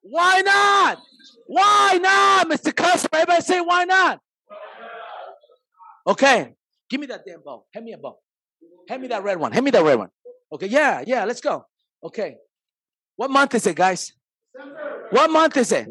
Why 0.07 0.41
not, 0.41 0.99
Why 1.47 1.99
not, 1.99 2.47
Mr. 2.47 2.76
Customer? 2.76 3.09
Everybody 3.13 3.41
say, 3.41 3.59
why 3.59 3.86
not? 3.86 4.20
Okay, 6.05 6.53
give 6.88 6.99
me 6.99 7.07
that 7.07 7.26
damn 7.26 7.41
ball. 7.41 7.66
Hand 7.74 7.86
me 7.86 7.93
a 7.93 7.97
ball. 7.97 8.22
Hand 8.88 9.01
me 9.01 9.07
that 9.07 9.24
red 9.24 9.39
one. 9.39 9.51
Hand 9.51 9.66
me 9.66 9.72
that 9.72 9.84
red 9.84 9.97
one. 9.97 10.09
Okay, 10.53 10.68
yeah, 10.68 11.03
yeah, 11.07 11.26
let's 11.26 11.41
go. 11.41 11.66
Okay. 12.03 12.38
What 13.16 13.32
month 13.32 13.55
is 13.55 13.66
it, 13.66 13.76
guys? 13.76 14.13
What 15.09 15.32
month 15.32 15.57
is 15.57 15.72
it? 15.72 15.88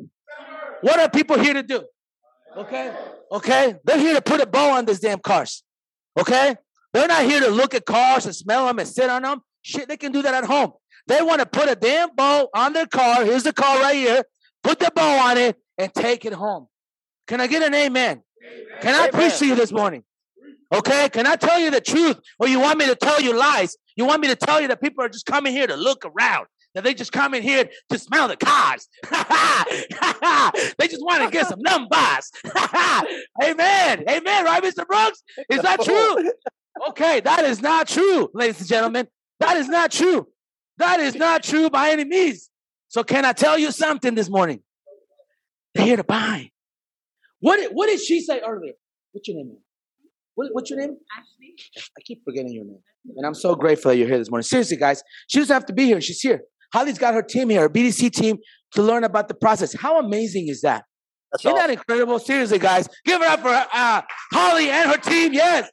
What 0.81 1.01
are 1.01 1.11
people 1.11 1.39
here 1.39 1.55
to 1.55 1.63
do? 1.63 1.83
Okay? 2.57 2.95
Okay? 3.33 3.77
They're 3.85 3.99
here 3.99 4.15
to 4.15 4.23
put 4.23 4.41
a 4.41 4.47
bow 4.47 4.71
on 4.71 4.85
these 4.85 5.01
damn 5.01 5.19
cars. 5.19 5.63
Okay? 6.19 6.57
They're 6.93 7.09
not 7.09 7.25
here 7.25 7.41
to 7.41 7.49
look 7.49 7.75
at 7.75 7.85
cars 7.85 8.27
and 8.27 8.35
smell 8.35 8.67
them 8.67 8.79
and 8.79 8.89
sit 8.89 9.11
on 9.11 9.23
them. 9.23 9.41
Shit, 9.63 9.89
they 9.89 9.97
can 9.97 10.13
do 10.13 10.23
that 10.23 10.35
at 10.35 10.45
home. 10.45 10.73
They 11.07 11.21
want 11.23 11.41
to 11.41 11.47
put 11.47 11.69
a 11.69 11.75
damn 11.75 12.15
bow 12.15 12.49
on 12.55 12.73
their 12.73 12.87
car. 12.87 13.25
Here's 13.25 13.43
the 13.43 13.53
car 13.53 13.81
right 13.81 13.97
here. 13.97 14.23
Put 14.63 14.79
the 14.79 14.91
bow 14.95 15.31
on 15.31 15.37
it 15.37 15.57
and 15.77 15.93
take 15.93 16.25
it 16.25 16.33
home. 16.33 16.69
Can 17.27 17.41
I 17.41 17.47
get 17.47 17.63
an 17.63 17.75
amen? 17.75 18.23
Can 18.81 18.95
I 18.95 19.11
preach 19.11 19.39
to 19.39 19.47
you 19.47 19.55
this 19.55 19.73
morning? 19.73 20.05
Okay, 20.73 21.09
can 21.11 21.27
I 21.27 21.37
tell 21.37 21.59
you 21.59 21.71
the 21.71 21.81
truth? 21.81 22.19
Or 22.39 22.49
you 22.49 22.61
want 22.61 22.79
me 22.79 22.87
to 22.87 22.95
tell 22.95 23.21
you 23.21 23.37
lies? 23.37 23.77
You 23.97 24.07
want 24.07 24.21
me 24.21 24.29
to 24.29 24.37
tell 24.37 24.61
you 24.61 24.69
that 24.69 24.81
people 24.81 25.05
are 25.05 25.09
just 25.09 25.27
coming 25.27 25.53
here 25.53 25.67
to 25.67 25.77
look 25.77 26.05
around? 26.05 26.47
That 26.75 26.83
they 26.83 26.93
just 26.93 27.13
come 27.13 27.35
in 27.35 27.43
here 27.43 27.69
to 27.91 27.99
smell 27.99 28.27
the 28.27 28.37
cars? 28.37 28.89
they 30.79 30.89
just 30.89 31.05
want 31.05 31.23
to 31.23 31.31
get 31.31 31.47
some 31.49 31.61
numbers. 31.61 32.33
Amen. 33.43 34.05
Amen. 34.09 34.45
Right, 34.45 34.63
Mr. 34.63 34.85
Brooks? 34.87 35.23
Is 35.51 35.63
that 35.63 35.81
true? 35.83 36.33
Okay, 36.89 37.21
that 37.21 37.45
is 37.45 37.63
not 37.63 37.87
true, 37.87 38.29
ladies 38.35 38.59
and 38.59 38.69
gentlemen. 38.69 39.07
That 39.39 39.57
is 39.57 39.69
not 39.69 39.93
true. 39.93 40.27
That 40.79 40.99
is 40.99 41.15
not 41.15 41.45
true 41.45 41.71
by 41.71 41.91
any 41.91 42.05
means. 42.05 42.51
So, 42.89 43.05
can 43.05 43.25
I 43.25 43.33
tell 43.33 43.57
you 43.57 43.71
something 43.71 44.15
this 44.15 44.29
morning? 44.29 44.61
They're 45.75 45.87
here 45.87 45.97
to 45.97 46.05
buy. 46.05 46.51
What 47.41 47.57
did, 47.57 47.71
what 47.73 47.87
did 47.87 48.01
she 48.01 48.21
say 48.21 48.41
earlier? 48.41 48.73
What's 49.13 49.29
your 49.29 49.37
name? 49.37 49.57
What, 50.35 50.49
what's 50.53 50.71
your 50.71 50.81
name? 50.81 50.97
Ashley. 51.17 51.55
I 51.97 52.01
keep 52.05 52.23
forgetting 52.25 52.53
your 52.53 52.65
name. 52.65 52.81
And 53.17 53.27
I'm 53.27 53.35
so 53.35 53.55
grateful 53.55 53.91
that 53.91 53.97
you're 53.97 54.09
here 54.09 54.19
this 54.19 54.31
morning. 54.31 54.45
Seriously, 54.45 54.77
guys, 54.77 55.03
she 55.29 55.39
doesn't 55.39 55.55
have 55.55 55.67
to 55.67 55.73
be 55.73 55.85
here. 55.85 56.01
She's 56.01 56.21
here. 56.21 56.43
Holly's 56.75 56.99
got 56.99 57.15
her 57.15 57.23
team 57.23 57.51
here, 57.51 57.61
her 57.61 57.69
BDC 57.69 58.11
team, 58.11 58.39
to 58.73 58.83
learn 58.83 59.05
about 59.05 59.29
the 59.29 59.35
process. 59.35 59.73
How 59.75 60.01
amazing 60.01 60.49
is 60.49 60.63
that? 60.63 60.85
Isn't 61.39 61.55
that 61.55 61.71
incredible? 61.71 62.19
Seriously, 62.19 62.59
guys, 62.59 62.89
give 63.05 63.23
it 63.23 63.29
up 63.29 63.41
for 63.41 63.49
uh, 63.49 64.03
Holly 64.33 64.71
and 64.71 64.91
her 64.91 64.99
team. 64.99 65.33
Yes. 65.33 65.71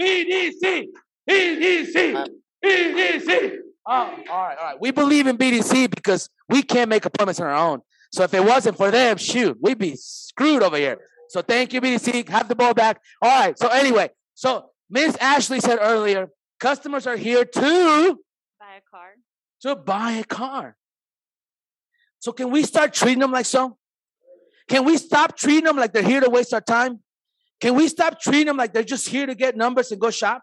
BDC, 0.00 0.86
BDC, 1.28 2.26
BDC. 2.64 3.56
Oh, 3.84 3.92
all 3.92 4.06
right, 4.06 4.26
all 4.30 4.64
right. 4.64 4.76
We 4.80 4.92
believe 4.92 5.26
in 5.26 5.36
BDC 5.36 5.90
because 5.90 6.28
we 6.48 6.62
can't 6.62 6.88
make 6.88 7.04
appointments 7.04 7.40
on 7.40 7.48
our 7.48 7.56
own. 7.56 7.80
So 8.12 8.22
if 8.22 8.32
it 8.32 8.44
wasn't 8.44 8.76
for 8.76 8.92
them, 8.92 9.16
shoot, 9.16 9.58
we'd 9.60 9.78
be 9.78 9.96
screwed 9.96 10.62
over 10.62 10.76
here. 10.76 10.98
So 11.30 11.42
thank 11.42 11.72
you, 11.72 11.80
BDC. 11.80 12.28
Have 12.28 12.48
the 12.48 12.54
ball 12.54 12.74
back. 12.74 13.00
All 13.20 13.40
right. 13.40 13.58
So 13.58 13.66
anyway, 13.66 14.10
so 14.34 14.70
Miss 14.88 15.16
Ashley 15.16 15.58
said 15.58 15.80
earlier, 15.80 16.28
customers 16.60 17.08
are 17.08 17.16
here 17.16 17.44
to 17.44 18.18
Buy 18.60 18.76
a 18.76 18.80
car. 18.88 19.14
To 19.62 19.76
buy 19.76 20.12
a 20.12 20.24
car. 20.24 20.76
So 22.18 22.32
can 22.32 22.50
we 22.50 22.62
start 22.62 22.92
treating 22.92 23.20
them 23.20 23.32
like 23.32 23.46
so? 23.46 23.78
Can 24.68 24.84
we 24.84 24.96
stop 24.96 25.36
treating 25.36 25.64
them 25.64 25.76
like 25.76 25.92
they're 25.92 26.02
here 26.02 26.20
to 26.20 26.30
waste 26.30 26.54
our 26.54 26.60
time? 26.60 27.00
Can 27.60 27.74
we 27.74 27.88
stop 27.88 28.20
treating 28.20 28.46
them 28.46 28.56
like 28.56 28.72
they're 28.72 28.84
just 28.84 29.08
here 29.08 29.26
to 29.26 29.34
get 29.34 29.56
numbers 29.56 29.90
and 29.90 30.00
go 30.00 30.10
shop? 30.10 30.42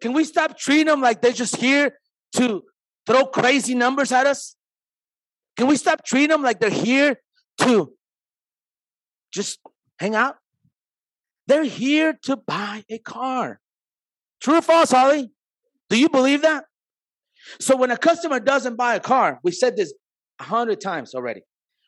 Can 0.00 0.12
we 0.12 0.24
stop 0.24 0.58
treating 0.58 0.86
them 0.86 1.00
like 1.00 1.22
they're 1.22 1.32
just 1.32 1.56
here 1.56 1.98
to 2.36 2.62
throw 3.06 3.26
crazy 3.26 3.74
numbers 3.74 4.10
at 4.10 4.26
us? 4.26 4.56
Can 5.56 5.66
we 5.66 5.76
stop 5.76 6.04
treating 6.04 6.30
them 6.30 6.42
like 6.42 6.60
they're 6.60 6.70
here 6.70 7.20
to 7.58 7.92
just 9.32 9.60
hang 9.98 10.14
out? 10.14 10.36
They're 11.46 11.64
here 11.64 12.18
to 12.22 12.36
buy 12.36 12.84
a 12.88 12.98
car. 12.98 13.60
True 14.40 14.58
or 14.58 14.62
false, 14.62 14.90
Holly? 14.90 15.30
Do 15.90 15.98
you 15.98 16.08
believe 16.08 16.42
that? 16.42 16.64
So 17.60 17.76
when 17.76 17.90
a 17.90 17.96
customer 17.96 18.40
doesn't 18.40 18.76
buy 18.76 18.94
a 18.94 19.00
car, 19.00 19.40
we 19.42 19.52
said 19.52 19.76
this 19.76 19.92
a 20.40 20.44
hundred 20.44 20.80
times 20.80 21.14
already. 21.14 21.42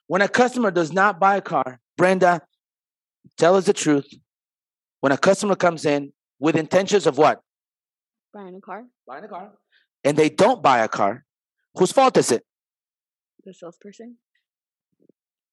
When 0.06 0.22
a 0.22 0.28
customer 0.28 0.70
does 0.70 0.92
not 0.92 1.18
buy 1.18 1.36
a 1.36 1.40
car, 1.40 1.80
Brenda, 1.96 2.42
tell 3.36 3.56
us 3.56 3.66
the 3.66 3.72
truth. 3.72 4.06
When 5.00 5.12
a 5.12 5.18
customer 5.18 5.56
comes 5.56 5.84
in 5.84 6.12
with 6.38 6.56
intentions 6.56 7.06
of 7.06 7.18
what? 7.18 7.40
Buying 8.32 8.54
a 8.54 8.60
car. 8.60 8.84
Buying 9.06 9.24
a 9.24 9.28
car. 9.28 9.52
And 10.02 10.16
they 10.16 10.28
don't 10.28 10.62
buy 10.62 10.80
a 10.80 10.88
car, 10.88 11.24
whose 11.74 11.92
fault 11.92 12.16
is 12.16 12.30
it? 12.30 12.44
The 13.44 13.54
salesperson. 13.54 14.16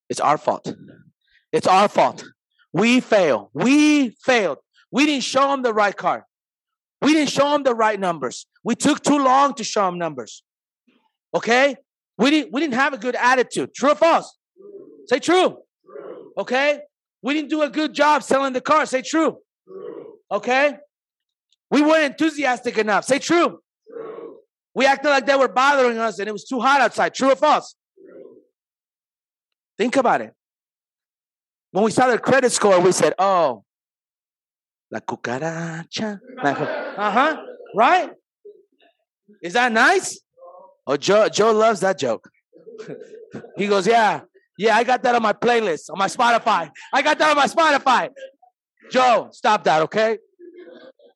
It's 0.09 0.19
our 0.19 0.37
fault. 0.37 0.73
It's 1.51 1.67
our 1.67 1.87
fault. 1.87 2.23
We 2.73 2.99
fail. 2.99 3.49
We 3.53 4.09
failed. 4.09 4.59
We 4.91 5.05
didn't 5.05 5.23
show 5.23 5.49
them 5.51 5.61
the 5.61 5.73
right 5.73 5.95
car. 5.95 6.25
We 7.01 7.13
didn't 7.13 7.29
show 7.29 7.51
them 7.51 7.63
the 7.63 7.73
right 7.73 7.99
numbers. 7.99 8.45
We 8.63 8.75
took 8.75 9.01
too 9.01 9.17
long 9.17 9.55
to 9.55 9.63
show 9.63 9.85
them 9.85 9.97
numbers. 9.97 10.43
Okay? 11.33 11.75
We 12.17 12.29
didn't, 12.29 12.53
we 12.53 12.61
didn't 12.61 12.75
have 12.75 12.93
a 12.93 12.97
good 12.97 13.15
attitude. 13.15 13.73
True 13.73 13.91
or 13.91 13.95
false? 13.95 14.37
Say 15.07 15.19
true. 15.19 15.57
Okay? 16.37 16.81
We 17.23 17.33
didn't 17.33 17.49
do 17.49 17.63
a 17.63 17.69
good 17.69 17.93
job 17.93 18.23
selling 18.23 18.53
the 18.53 18.61
car. 18.61 18.85
Say 18.85 19.01
true. 19.01 19.37
Okay? 20.31 20.77
We 21.71 21.81
weren't 21.81 22.11
enthusiastic 22.11 22.77
enough. 22.77 23.05
Say 23.05 23.19
true. 23.19 23.59
We 24.73 24.85
acted 24.85 25.09
like 25.09 25.25
they 25.25 25.35
were 25.35 25.47
bothering 25.47 25.97
us 25.97 26.19
and 26.19 26.27
it 26.27 26.31
was 26.31 26.45
too 26.45 26.59
hot 26.59 26.81
outside. 26.81 27.13
True 27.13 27.31
or 27.31 27.35
false? 27.35 27.75
Think 29.77 29.95
about 29.95 30.21
it. 30.21 30.33
When 31.71 31.83
we 31.83 31.91
saw 31.91 32.07
their 32.07 32.19
credit 32.19 32.51
score, 32.51 32.79
we 32.79 32.91
said, 32.91 33.13
oh, 33.17 33.63
la 34.91 34.99
cucaracha. 34.99 36.19
Uh 36.43 37.11
huh. 37.11 37.41
Right? 37.75 38.11
Is 39.41 39.53
that 39.53 39.71
nice? 39.71 40.19
Oh, 40.85 40.97
Joe, 40.97 41.29
Joe 41.29 41.51
loves 41.53 41.79
that 41.79 41.97
joke. 41.97 42.29
he 43.57 43.67
goes, 43.67 43.87
yeah, 43.87 44.21
yeah, 44.57 44.75
I 44.75 44.83
got 44.83 45.03
that 45.03 45.15
on 45.15 45.21
my 45.21 45.33
playlist, 45.33 45.89
on 45.89 45.97
my 45.97 46.07
Spotify. 46.07 46.69
I 46.91 47.01
got 47.01 47.17
that 47.19 47.29
on 47.29 47.37
my 47.37 47.47
Spotify. 47.47 48.09
Joe, 48.91 49.29
stop 49.31 49.63
that, 49.63 49.83
okay? 49.83 50.17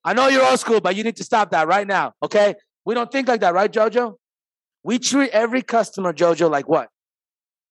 I 0.03 0.13
know 0.13 0.27
you're 0.27 0.45
old 0.45 0.59
school, 0.59 0.79
but 0.79 0.95
you 0.95 1.03
need 1.03 1.17
to 1.17 1.23
stop 1.23 1.51
that 1.51 1.67
right 1.67 1.85
now, 1.85 2.13
okay? 2.23 2.55
We 2.85 2.93
don't 2.93 3.11
think 3.11 3.27
like 3.27 3.41
that, 3.41 3.53
right, 3.53 3.71
Jojo? 3.71 4.15
We 4.83 4.99
treat 4.99 5.31
every 5.31 5.63
customer, 5.63 6.13
Jojo, 6.13 6.49
like 6.49 6.69
what? 6.69 6.89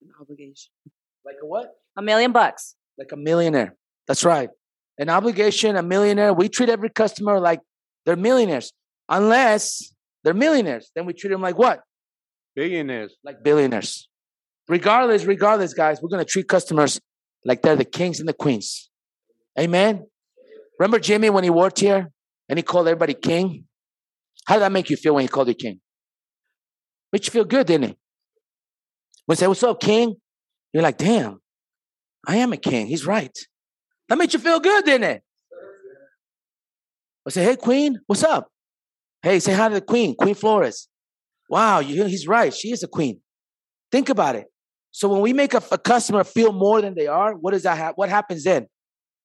An 0.02 0.10
obligation. 0.20 0.70
Like 1.24 1.36
a 1.42 1.46
what? 1.46 1.72
A 1.96 2.02
million 2.02 2.32
bucks. 2.32 2.74
Like 2.98 3.12
a 3.12 3.16
millionaire. 3.16 3.76
That's 4.06 4.24
right. 4.24 4.50
An 4.98 5.08
obligation, 5.08 5.76
a 5.76 5.82
millionaire. 5.82 6.32
We 6.32 6.48
treat 6.48 6.68
every 6.68 6.90
customer 6.90 7.40
like 7.40 7.60
they're 8.06 8.16
millionaires. 8.16 8.72
Unless 9.08 9.92
they're 10.22 10.34
millionaires, 10.34 10.90
then 10.94 11.06
we 11.06 11.12
treat 11.12 11.30
them 11.30 11.42
like 11.42 11.58
what? 11.58 11.80
Billionaires. 12.54 13.16
Like 13.24 13.42
billionaires. 13.42 14.08
Regardless, 14.68 15.24
regardless, 15.24 15.74
guys, 15.74 16.00
we're 16.00 16.08
going 16.08 16.24
to 16.24 16.30
treat 16.30 16.48
customers 16.48 17.00
like 17.44 17.62
they're 17.62 17.76
the 17.76 17.84
kings 17.84 18.20
and 18.20 18.28
the 18.28 18.32
queens. 18.32 18.90
Amen. 19.58 20.06
Remember 20.78 20.98
Jimmy 20.98 21.30
when 21.30 21.44
he 21.44 21.50
worked 21.50 21.80
here 21.80 22.10
and 22.48 22.58
he 22.58 22.62
called 22.62 22.88
everybody 22.88 23.14
king? 23.14 23.64
How 24.46 24.54
did 24.54 24.62
that 24.62 24.72
make 24.72 24.90
you 24.90 24.96
feel 24.96 25.14
when 25.14 25.22
he 25.22 25.28
called 25.28 25.48
you 25.48 25.54
king? 25.54 25.80
Made 27.12 27.26
you 27.26 27.30
feel 27.30 27.44
good, 27.44 27.66
didn't 27.66 27.90
it? 27.90 27.98
When 29.26 29.36
he 29.36 29.38
said, 29.38 29.48
What's 29.48 29.62
up, 29.62 29.80
king? 29.80 30.16
You're 30.72 30.82
like, 30.82 30.98
Damn, 30.98 31.40
I 32.26 32.36
am 32.36 32.52
a 32.52 32.56
king. 32.56 32.86
He's 32.86 33.06
right. 33.06 33.36
That 34.08 34.18
made 34.18 34.32
you 34.32 34.38
feel 34.38 34.60
good, 34.60 34.84
didn't 34.84 35.10
it? 35.10 35.22
I 37.26 37.30
say, 37.30 37.44
Hey, 37.44 37.56
queen, 37.56 38.00
what's 38.06 38.22
up? 38.22 38.48
Hey, 39.22 39.40
say 39.40 39.54
hi 39.54 39.68
to 39.68 39.74
the 39.76 39.80
queen, 39.80 40.14
Queen 40.14 40.34
Flores. 40.34 40.88
Wow, 41.48 41.78
you, 41.80 42.04
he's 42.04 42.28
right. 42.28 42.52
She 42.52 42.72
is 42.72 42.82
a 42.82 42.86
queen. 42.86 43.20
Think 43.90 44.10
about 44.10 44.36
it. 44.36 44.48
So 44.90 45.08
when 45.08 45.22
we 45.22 45.32
make 45.32 45.54
a, 45.54 45.62
a 45.72 45.78
customer 45.78 46.24
feel 46.24 46.52
more 46.52 46.82
than 46.82 46.94
they 46.94 47.06
are, 47.06 47.32
what 47.32 47.52
does 47.52 47.62
that 47.62 47.78
ha- 47.78 47.92
what 47.96 48.10
happens 48.10 48.44
then? 48.44 48.66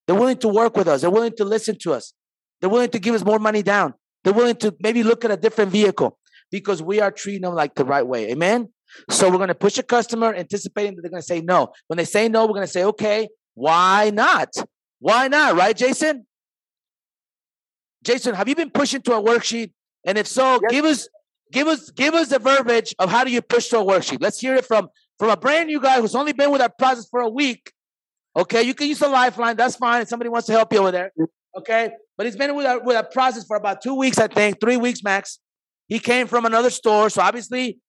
They're 0.07 0.15
willing 0.15 0.37
to 0.37 0.47
work 0.47 0.77
with 0.77 0.87
us. 0.87 1.01
They're 1.01 1.09
willing 1.09 1.35
to 1.35 1.43
listen 1.43 1.77
to 1.79 1.93
us. 1.93 2.13
They're 2.61 2.69
willing 2.69 2.89
to 2.91 2.99
give 2.99 3.13
us 3.13 3.25
more 3.25 3.39
money 3.39 3.61
down. 3.61 3.93
They're 4.23 4.33
willing 4.33 4.55
to 4.57 4.73
maybe 4.79 5.03
look 5.03 5.25
at 5.25 5.31
a 5.31 5.37
different 5.37 5.71
vehicle 5.71 6.17
because 6.49 6.81
we 6.81 7.01
are 7.01 7.11
treating 7.11 7.41
them 7.41 7.53
like 7.53 7.75
the 7.75 7.85
right 7.85 8.07
way. 8.07 8.31
Amen. 8.31 8.69
So 9.09 9.29
we're 9.29 9.35
going 9.37 9.49
to 9.49 9.55
push 9.55 9.77
a 9.77 9.83
customer, 9.83 10.33
anticipating 10.33 10.95
that 10.95 11.01
they're 11.01 11.11
going 11.11 11.21
to 11.21 11.27
say 11.27 11.41
no. 11.41 11.73
When 11.87 11.97
they 11.97 12.05
say 12.05 12.29
no, 12.29 12.45
we're 12.45 12.53
going 12.53 12.61
to 12.61 12.71
say, 12.71 12.85
okay, 12.85 13.27
why 13.55 14.11
not? 14.13 14.53
Why 14.99 15.27
not? 15.27 15.55
Right, 15.55 15.75
Jason? 15.75 16.25
Jason, 18.03 18.35
have 18.35 18.47
you 18.47 18.55
been 18.55 18.69
pushing 18.69 19.01
to 19.03 19.13
a 19.13 19.21
worksheet? 19.21 19.71
And 20.05 20.17
if 20.17 20.27
so, 20.27 20.59
give 20.69 20.85
us 20.85 21.09
give 21.51 21.67
us 21.67 21.89
give 21.91 22.13
us 22.13 22.29
the 22.29 22.39
verbiage 22.39 22.95
of 22.99 23.09
how 23.09 23.23
do 23.23 23.31
you 23.31 23.41
push 23.41 23.67
to 23.69 23.79
a 23.79 23.83
worksheet. 23.83 24.19
Let's 24.21 24.39
hear 24.39 24.55
it 24.55 24.65
from 24.65 24.89
from 25.17 25.29
a 25.29 25.37
brand 25.37 25.67
new 25.67 25.81
guy 25.81 25.99
who's 25.99 26.15
only 26.15 26.33
been 26.33 26.51
with 26.51 26.61
our 26.61 26.69
process 26.69 27.07
for 27.09 27.19
a 27.19 27.29
week. 27.29 27.71
Okay, 28.35 28.63
you 28.63 28.73
can 28.73 28.87
use 28.87 29.01
a 29.01 29.07
lifeline. 29.07 29.57
That's 29.57 29.75
fine. 29.75 30.01
If 30.01 30.07
somebody 30.07 30.29
wants 30.29 30.47
to 30.47 30.53
help 30.53 30.71
you 30.71 30.79
over 30.79 30.91
there. 30.91 31.11
Okay, 31.57 31.89
but 32.15 32.25
he's 32.25 32.35
been 32.35 32.55
with 32.55 32.65
our 32.65 32.79
with 32.79 32.95
our 32.95 33.03
process 33.03 33.45
for 33.45 33.57
about 33.57 33.81
two 33.81 33.95
weeks, 33.95 34.17
I 34.17 34.27
think, 34.27 34.59
three 34.61 34.77
weeks 34.77 35.03
max. 35.03 35.39
He 35.87 35.99
came 35.99 36.27
from 36.27 36.45
another 36.45 36.69
store, 36.69 37.09
so 37.09 37.21
obviously, 37.21 37.79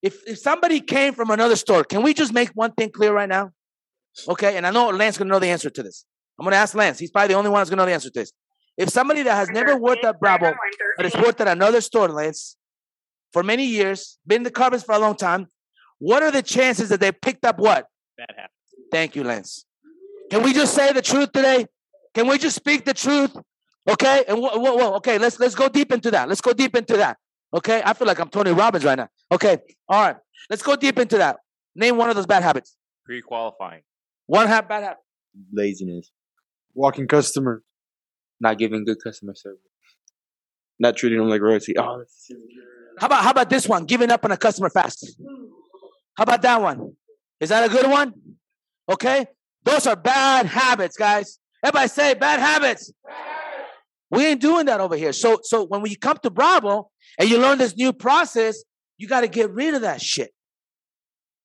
if 0.00 0.26
if 0.26 0.38
somebody 0.38 0.80
came 0.80 1.14
from 1.14 1.30
another 1.30 1.56
store, 1.56 1.84
can 1.84 2.02
we 2.02 2.14
just 2.14 2.32
make 2.32 2.48
one 2.54 2.72
thing 2.72 2.90
clear 2.90 3.12
right 3.12 3.28
now? 3.28 3.52
Okay, 4.28 4.56
and 4.56 4.66
I 4.66 4.70
know 4.70 4.88
Lance 4.88 5.18
gonna 5.18 5.30
know 5.30 5.38
the 5.38 5.48
answer 5.48 5.70
to 5.70 5.82
this. 5.82 6.04
I'm 6.38 6.44
gonna 6.44 6.56
ask 6.56 6.74
Lance. 6.74 6.98
He's 6.98 7.10
probably 7.10 7.28
the 7.28 7.38
only 7.38 7.50
one 7.50 7.60
that's 7.60 7.70
gonna 7.70 7.82
know 7.82 7.86
the 7.86 7.94
answer 7.94 8.10
to 8.10 8.20
this. 8.20 8.32
If 8.76 8.88
somebody 8.88 9.22
that 9.22 9.34
has 9.34 9.48
never 9.50 9.76
worked 9.76 10.04
at 10.04 10.18
Bravo, 10.18 10.54
but 10.96 11.04
has 11.04 11.14
worked 11.22 11.40
at 11.40 11.48
another 11.48 11.80
store, 11.80 12.08
Lance, 12.08 12.56
for 13.32 13.42
many 13.42 13.64
years, 13.64 14.18
been 14.26 14.38
in 14.38 14.42
the 14.42 14.50
carpets 14.50 14.82
for 14.82 14.94
a 14.94 14.98
long 14.98 15.14
time, 15.14 15.46
what 15.98 16.22
are 16.22 16.30
the 16.30 16.42
chances 16.42 16.88
that 16.88 17.00
they 17.00 17.12
picked 17.12 17.44
up 17.44 17.58
what? 17.58 17.86
Bad 18.16 18.34
habits. 18.36 18.54
Thank 18.90 19.16
you, 19.16 19.24
Lance. 19.24 19.64
Can 20.30 20.42
we 20.42 20.52
just 20.52 20.74
say 20.74 20.92
the 20.92 21.02
truth 21.02 21.32
today? 21.32 21.66
Can 22.14 22.26
we 22.26 22.38
just 22.38 22.56
speak 22.56 22.84
the 22.84 22.94
truth? 22.94 23.36
Okay. 23.88 24.24
And 24.28 24.38
whoa, 24.38 24.58
whoa, 24.58 24.74
whoa. 24.74 24.94
Okay. 24.96 25.18
Let's 25.18 25.38
let's 25.38 25.54
go 25.54 25.68
deep 25.68 25.92
into 25.92 26.10
that. 26.10 26.28
Let's 26.28 26.40
go 26.40 26.52
deep 26.52 26.76
into 26.76 26.96
that. 26.96 27.18
Okay. 27.54 27.82
I 27.84 27.92
feel 27.94 28.06
like 28.06 28.18
I'm 28.18 28.28
Tony 28.28 28.52
Robbins 28.52 28.84
right 28.84 28.96
now. 28.96 29.08
Okay. 29.30 29.58
All 29.88 30.02
right. 30.02 30.16
Let's 30.50 30.62
go 30.62 30.76
deep 30.76 30.98
into 30.98 31.18
that. 31.18 31.38
Name 31.74 31.96
one 31.96 32.10
of 32.10 32.16
those 32.16 32.26
bad 32.26 32.42
habits. 32.42 32.76
Pre-qualifying. 33.04 33.82
One 34.26 34.46
ha- 34.46 34.62
bad 34.62 34.82
habit. 34.84 34.98
Laziness. 35.52 36.10
Walking 36.74 37.06
customer. 37.06 37.62
Not 38.40 38.58
giving 38.58 38.84
good 38.84 38.98
customer 39.02 39.34
service. 39.34 39.60
Not 40.78 40.96
treating 40.96 41.18
them 41.18 41.28
like 41.28 41.40
royalty. 41.40 41.76
Oh, 41.78 42.04
How 42.98 43.06
about 43.06 43.22
how 43.22 43.30
about 43.30 43.50
this 43.50 43.68
one? 43.68 43.84
Giving 43.84 44.10
up 44.10 44.24
on 44.24 44.32
a 44.32 44.36
customer 44.36 44.68
fast. 44.68 45.16
How 46.16 46.24
about 46.24 46.42
that 46.42 46.60
one? 46.60 46.94
Is 47.40 47.50
that 47.50 47.68
a 47.68 47.72
good 47.72 47.88
one? 47.88 48.14
Okay. 48.88 49.26
Those 49.64 49.86
are 49.86 49.94
bad 49.96 50.46
habits, 50.46 50.96
guys. 50.96 51.38
Everybody 51.64 51.88
say 51.88 52.14
bad 52.14 52.40
habits. 52.40 52.92
We 54.10 54.26
ain't 54.26 54.40
doing 54.40 54.66
that 54.66 54.80
over 54.80 54.96
here. 54.96 55.12
So 55.12 55.38
so 55.42 55.64
when 55.66 55.84
you 55.86 55.96
come 55.96 56.18
to 56.22 56.30
Bravo 56.30 56.90
and 57.18 57.28
you 57.30 57.38
learn 57.38 57.58
this 57.58 57.76
new 57.76 57.92
process, 57.92 58.62
you 58.98 59.06
got 59.08 59.20
to 59.20 59.28
get 59.28 59.50
rid 59.50 59.74
of 59.74 59.82
that 59.82 60.00
shit. 60.00 60.32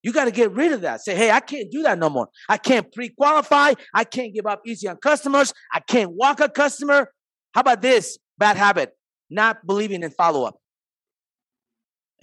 You 0.03 0.13
got 0.13 0.25
to 0.25 0.31
get 0.31 0.51
rid 0.51 0.71
of 0.71 0.81
that. 0.81 1.01
Say, 1.01 1.15
hey, 1.15 1.31
I 1.31 1.39
can't 1.39 1.71
do 1.71 1.83
that 1.83 1.97
no 1.97 2.09
more. 2.09 2.29
I 2.47 2.57
can't 2.57 2.91
pre-qualify. 2.93 3.73
I 3.93 4.03
can't 4.03 4.33
give 4.33 4.45
up 4.45 4.61
easy 4.65 4.87
on 4.87 4.97
customers. 4.97 5.53
I 5.73 5.79
can't 5.79 6.11
walk 6.11 6.39
a 6.39 6.49
customer. 6.49 7.11
How 7.53 7.61
about 7.61 7.81
this 7.81 8.17
bad 8.37 8.57
habit? 8.57 8.95
Not 9.29 9.65
believing 9.65 10.03
in 10.03 10.11
follow-up. 10.11 10.57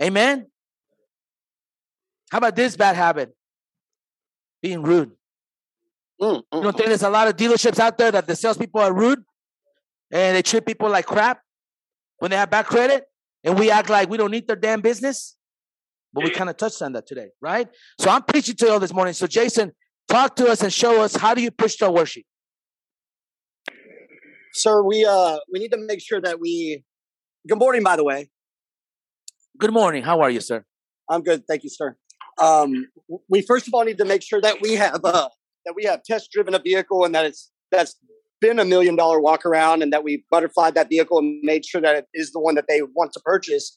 Amen. 0.01 0.47
How 2.31 2.39
about 2.39 2.57
this 2.57 2.77
bad 2.77 2.97
habit? 2.97 3.35
Being 4.62 4.83
rude. 4.83 5.12
Mm, 6.20 6.37
mm, 6.37 6.43
you 6.53 6.62
don't 6.62 6.72
think 6.72 6.87
mm. 6.87 6.89
there's 6.89 7.03
a 7.03 7.11
lot 7.11 7.29
of 7.29 7.37
dealerships 7.37 7.79
out 7.79 7.99
there 7.99 8.11
that 8.12 8.27
the 8.27 8.37
salespeople 8.37 8.81
are 8.81 8.95
rude 8.95 9.22
and 10.11 10.37
they 10.37 10.43
treat 10.43 10.64
people 10.64 10.89
like 10.89 11.07
crap 11.07 11.41
when 12.18 12.31
they 12.31 12.37
have 12.37 12.51
bad 12.51 12.66
credit 12.66 13.05
and 13.43 13.59
we 13.59 13.70
act 13.70 13.91
like 13.91 14.09
we 14.09 14.16
don't 14.16 14.31
need 14.31 14.47
their 14.47 14.57
damn 14.57 14.81
business? 14.81 15.37
But 16.15 16.25
we 16.25 16.31
kind 16.31 16.49
of 16.49 16.57
touched 16.57 16.81
on 16.81 16.93
that 16.93 17.07
today, 17.07 17.29
right? 17.41 17.69
So 17.99 18.09
I'm 18.09 18.23
preaching 18.23 18.55
to 18.57 18.67
you 18.67 18.73
all 18.73 18.81
this 18.81 18.95
morning. 18.95 19.15
So 19.15 19.27
Jason, 19.27 19.73
talk 20.09 20.37
to 20.37 20.47
us 20.47 20.62
and 20.62 20.73
show 20.73 21.03
us 21.03 21.17
how 21.17 21.35
do 21.35 21.43
you 21.43 21.51
push 21.51 21.75
to 21.77 21.87
worksheet. 21.87 22.25
Sir, 24.53 24.83
we 24.83 25.05
uh 25.05 25.39
we 25.53 25.59
need 25.59 25.73
to 25.73 25.77
make 25.77 26.01
sure 26.01 26.21
that 26.21 26.39
we. 26.41 26.85
Good 27.49 27.59
morning, 27.59 27.83
by 27.83 27.97
the 27.97 28.05
way. 28.05 28.31
Good 29.59 29.73
morning. 29.73 30.05
How 30.05 30.21
are 30.21 30.31
you, 30.31 30.41
sir? 30.41 30.65
I'm 31.11 31.23
good, 31.23 31.47
thank 31.49 31.65
you, 31.65 31.71
sir. 31.71 31.97
Um, 32.39 32.87
we 33.29 33.43
first 33.43 33.67
of 33.67 33.75
all 33.75 33.85
need 33.85 33.99
to 33.99 34.05
make 34.05 34.23
sure 34.23 34.41
that 34.41 34.61
we 34.61 34.75
have 34.75 35.05
uh 35.05 35.29
that 35.67 35.75
we 35.75 35.85
have 35.85 36.05
test 36.05 36.31
driven 36.31 36.55
a 36.55 36.61
vehicle 36.61 37.05
and 37.05 37.12
that 37.15 37.27
it's 37.27 37.51
that's 37.73 37.97
been 38.41 38.61
a 38.61 38.65
million 38.65 38.95
dollar 38.95 39.21
walk 39.21 39.45
around 39.45 39.83
and 39.83 39.93
that 39.93 40.05
we 40.05 40.25
butterflied 40.31 40.75
that 40.77 40.89
vehicle 40.89 41.19
and 41.19 41.41
made 41.43 41.65
sure 41.67 41.81
that 41.81 41.97
it 41.97 42.07
is 42.15 42.31
the 42.31 42.41
one 42.41 42.55
that 42.55 42.67
they 42.69 42.83
want 42.83 43.12
to 43.15 43.21
purchase. 43.21 43.77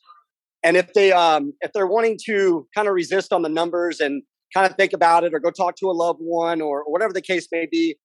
And 0.64 0.76
if 0.76 0.93
they 0.93 1.12
um 1.12 1.53
if 1.62 1.72
they're 1.74 1.88
wanting 1.88 2.18
to 2.26 2.68
kind 2.76 2.88
of 2.88 2.93
resist 2.93 3.32
on 3.32 3.41
the 3.41 3.49
numbers 3.49 3.99
and 3.99 4.24
kind 4.53 4.70
of 4.70 4.76
think 4.76 4.93
about 4.93 5.24
it 5.24 5.34
or 5.34 5.39
go 5.39 5.51
talk 5.51 5.76
to 5.78 5.89
a 5.89 5.91
loved 5.91 6.20
one 6.22 6.62
or, 6.62 6.84
or 6.84 6.91
whatever 6.91 7.14
the 7.14 7.22
case 7.22 7.47
may 7.51 7.68
be, 7.70 7.95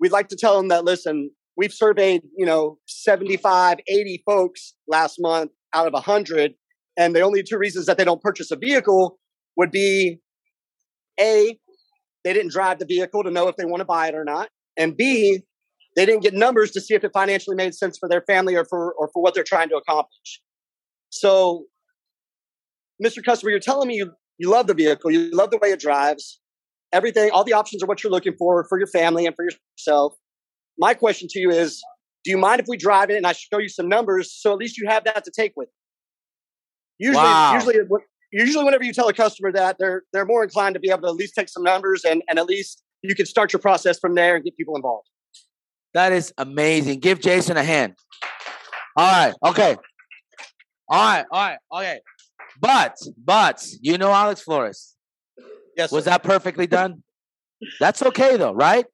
we'd 0.00 0.12
like 0.12 0.28
to 0.28 0.36
tell 0.36 0.56
them 0.56 0.68
that 0.68 0.84
listen, 0.84 1.30
we've 1.56 1.72
surveyed, 1.72 2.22
you 2.36 2.44
know, 2.44 2.78
75, 2.86 3.78
80 3.88 4.22
folks 4.26 4.74
last 4.88 5.16
month 5.20 5.52
out 5.74 5.86
of 5.86 5.92
100 5.92 6.54
and 6.96 7.14
the 7.14 7.20
only 7.20 7.42
two 7.42 7.58
reasons 7.58 7.86
that 7.86 7.98
they 7.98 8.04
don't 8.04 8.22
purchase 8.22 8.50
a 8.50 8.56
vehicle 8.56 9.18
would 9.56 9.70
be 9.70 10.18
A, 11.20 11.58
they 12.24 12.32
didn't 12.32 12.50
drive 12.50 12.78
the 12.78 12.86
vehicle 12.86 13.22
to 13.22 13.30
know 13.30 13.48
if 13.48 13.56
they 13.56 13.64
want 13.64 13.80
to 13.80 13.84
buy 13.84 14.08
it 14.08 14.14
or 14.14 14.24
not, 14.24 14.48
and 14.76 14.96
B, 14.96 15.40
they 15.94 16.04
didn't 16.04 16.22
get 16.22 16.34
numbers 16.34 16.70
to 16.72 16.80
see 16.80 16.94
if 16.94 17.04
it 17.04 17.10
financially 17.12 17.56
made 17.56 17.74
sense 17.74 17.96
for 17.98 18.08
their 18.08 18.22
family 18.22 18.54
or 18.54 18.64
for 18.64 18.92
or 18.94 19.08
for 19.12 19.22
what 19.22 19.34
they're 19.34 19.44
trying 19.44 19.68
to 19.70 19.76
accomplish. 19.76 20.42
So, 21.10 21.64
Mr. 23.02 23.24
Customer, 23.24 23.50
you're 23.50 23.60
telling 23.60 23.88
me 23.88 23.96
you, 23.96 24.12
you 24.38 24.50
love 24.50 24.66
the 24.66 24.74
vehicle, 24.74 25.10
you 25.10 25.30
love 25.30 25.50
the 25.50 25.58
way 25.58 25.68
it 25.68 25.80
drives, 25.80 26.40
everything, 26.92 27.30
all 27.30 27.44
the 27.44 27.52
options 27.52 27.82
are 27.82 27.86
what 27.86 28.02
you're 28.02 28.10
looking 28.10 28.34
for 28.38 28.64
for 28.68 28.78
your 28.78 28.86
family 28.86 29.26
and 29.26 29.34
for 29.34 29.44
yourself. 29.44 30.14
My 30.78 30.94
question 30.94 31.28
to 31.30 31.38
you 31.38 31.50
is, 31.50 31.82
do 32.24 32.30
you 32.30 32.38
mind 32.38 32.60
if 32.60 32.66
we 32.68 32.76
drive 32.76 33.10
it 33.10 33.16
and 33.16 33.26
I 33.26 33.32
show 33.32 33.58
you 33.58 33.68
some 33.68 33.88
numbers 33.88 34.32
so 34.32 34.52
at 34.52 34.58
least 34.58 34.78
you 34.78 34.88
have 34.88 35.04
that 35.04 35.24
to 35.24 35.30
take 35.30 35.52
with? 35.56 35.68
you? 36.98 37.08
Usually, 37.08 37.24
Wow. 37.24 37.54
usually, 37.54 37.76
usually, 38.32 38.64
whenever 38.64 38.82
you 38.84 38.92
tell 38.92 39.08
a 39.08 39.12
customer 39.12 39.52
that, 39.52 39.76
they're 39.78 40.02
they're 40.12 40.24
more 40.24 40.42
inclined 40.42 40.74
to 40.74 40.80
be 40.80 40.90
able 40.90 41.02
to 41.02 41.08
at 41.08 41.14
least 41.14 41.34
take 41.34 41.48
some 41.48 41.62
numbers 41.62 42.04
and 42.04 42.22
and 42.28 42.38
at 42.38 42.46
least 42.46 42.82
you 43.02 43.14
can 43.14 43.26
start 43.26 43.52
your 43.52 43.60
process 43.60 43.98
from 43.98 44.14
there 44.14 44.34
and 44.34 44.44
get 44.44 44.56
people 44.56 44.74
involved. 44.76 45.06
That 45.94 46.12
is 46.12 46.32
amazing. 46.38 47.00
Give 47.00 47.20
Jason 47.20 47.56
a 47.56 47.62
hand. 47.62 47.94
All 48.96 49.10
right. 49.12 49.34
Okay. 49.44 49.76
All 50.88 51.04
right. 51.04 51.24
All 51.30 51.40
right. 51.40 51.58
Okay. 51.72 52.00
But, 52.60 52.96
but, 53.22 53.64
you 53.80 53.98
know 53.98 54.12
Alex 54.12 54.40
Flores. 54.40 54.94
Yes. 55.76 55.92
Was 55.92 56.06
that 56.06 56.22
perfectly 56.22 56.66
done? 56.66 57.02
That's 57.80 58.02
okay 58.02 58.36
though, 58.36 58.54
right? 58.54 58.86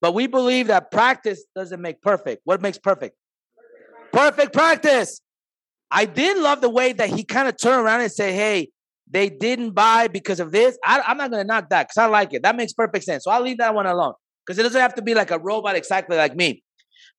But 0.00 0.14
we 0.14 0.26
believe 0.26 0.68
that 0.68 0.90
practice 0.90 1.44
doesn't 1.56 1.80
make 1.80 2.00
perfect. 2.00 2.42
What 2.44 2.62
makes 2.62 2.78
perfect? 2.78 3.16
Perfect 4.12 4.52
practice. 4.52 5.20
I 5.90 6.04
did 6.04 6.38
love 6.38 6.60
the 6.60 6.70
way 6.70 6.92
that 6.92 7.08
he 7.10 7.24
kind 7.24 7.48
of 7.48 7.56
turned 7.56 7.84
around 7.84 8.02
and 8.02 8.12
said, 8.12 8.34
hey, 8.34 8.70
they 9.10 9.30
didn't 9.30 9.70
buy 9.70 10.06
because 10.08 10.38
of 10.38 10.52
this. 10.52 10.78
I, 10.84 11.00
I'm 11.06 11.16
not 11.16 11.30
going 11.30 11.42
to 11.42 11.46
knock 11.46 11.70
that 11.70 11.88
because 11.88 11.96
I 11.96 12.06
like 12.06 12.34
it. 12.34 12.42
That 12.42 12.56
makes 12.56 12.72
perfect 12.72 13.04
sense. 13.04 13.24
So 13.24 13.30
I'll 13.30 13.42
leave 13.42 13.58
that 13.58 13.74
one 13.74 13.86
alone 13.86 14.12
because 14.46 14.58
it 14.58 14.62
doesn't 14.62 14.80
have 14.80 14.94
to 14.96 15.02
be 15.02 15.14
like 15.14 15.30
a 15.30 15.38
robot 15.38 15.76
exactly 15.76 16.16
like 16.16 16.36
me. 16.36 16.62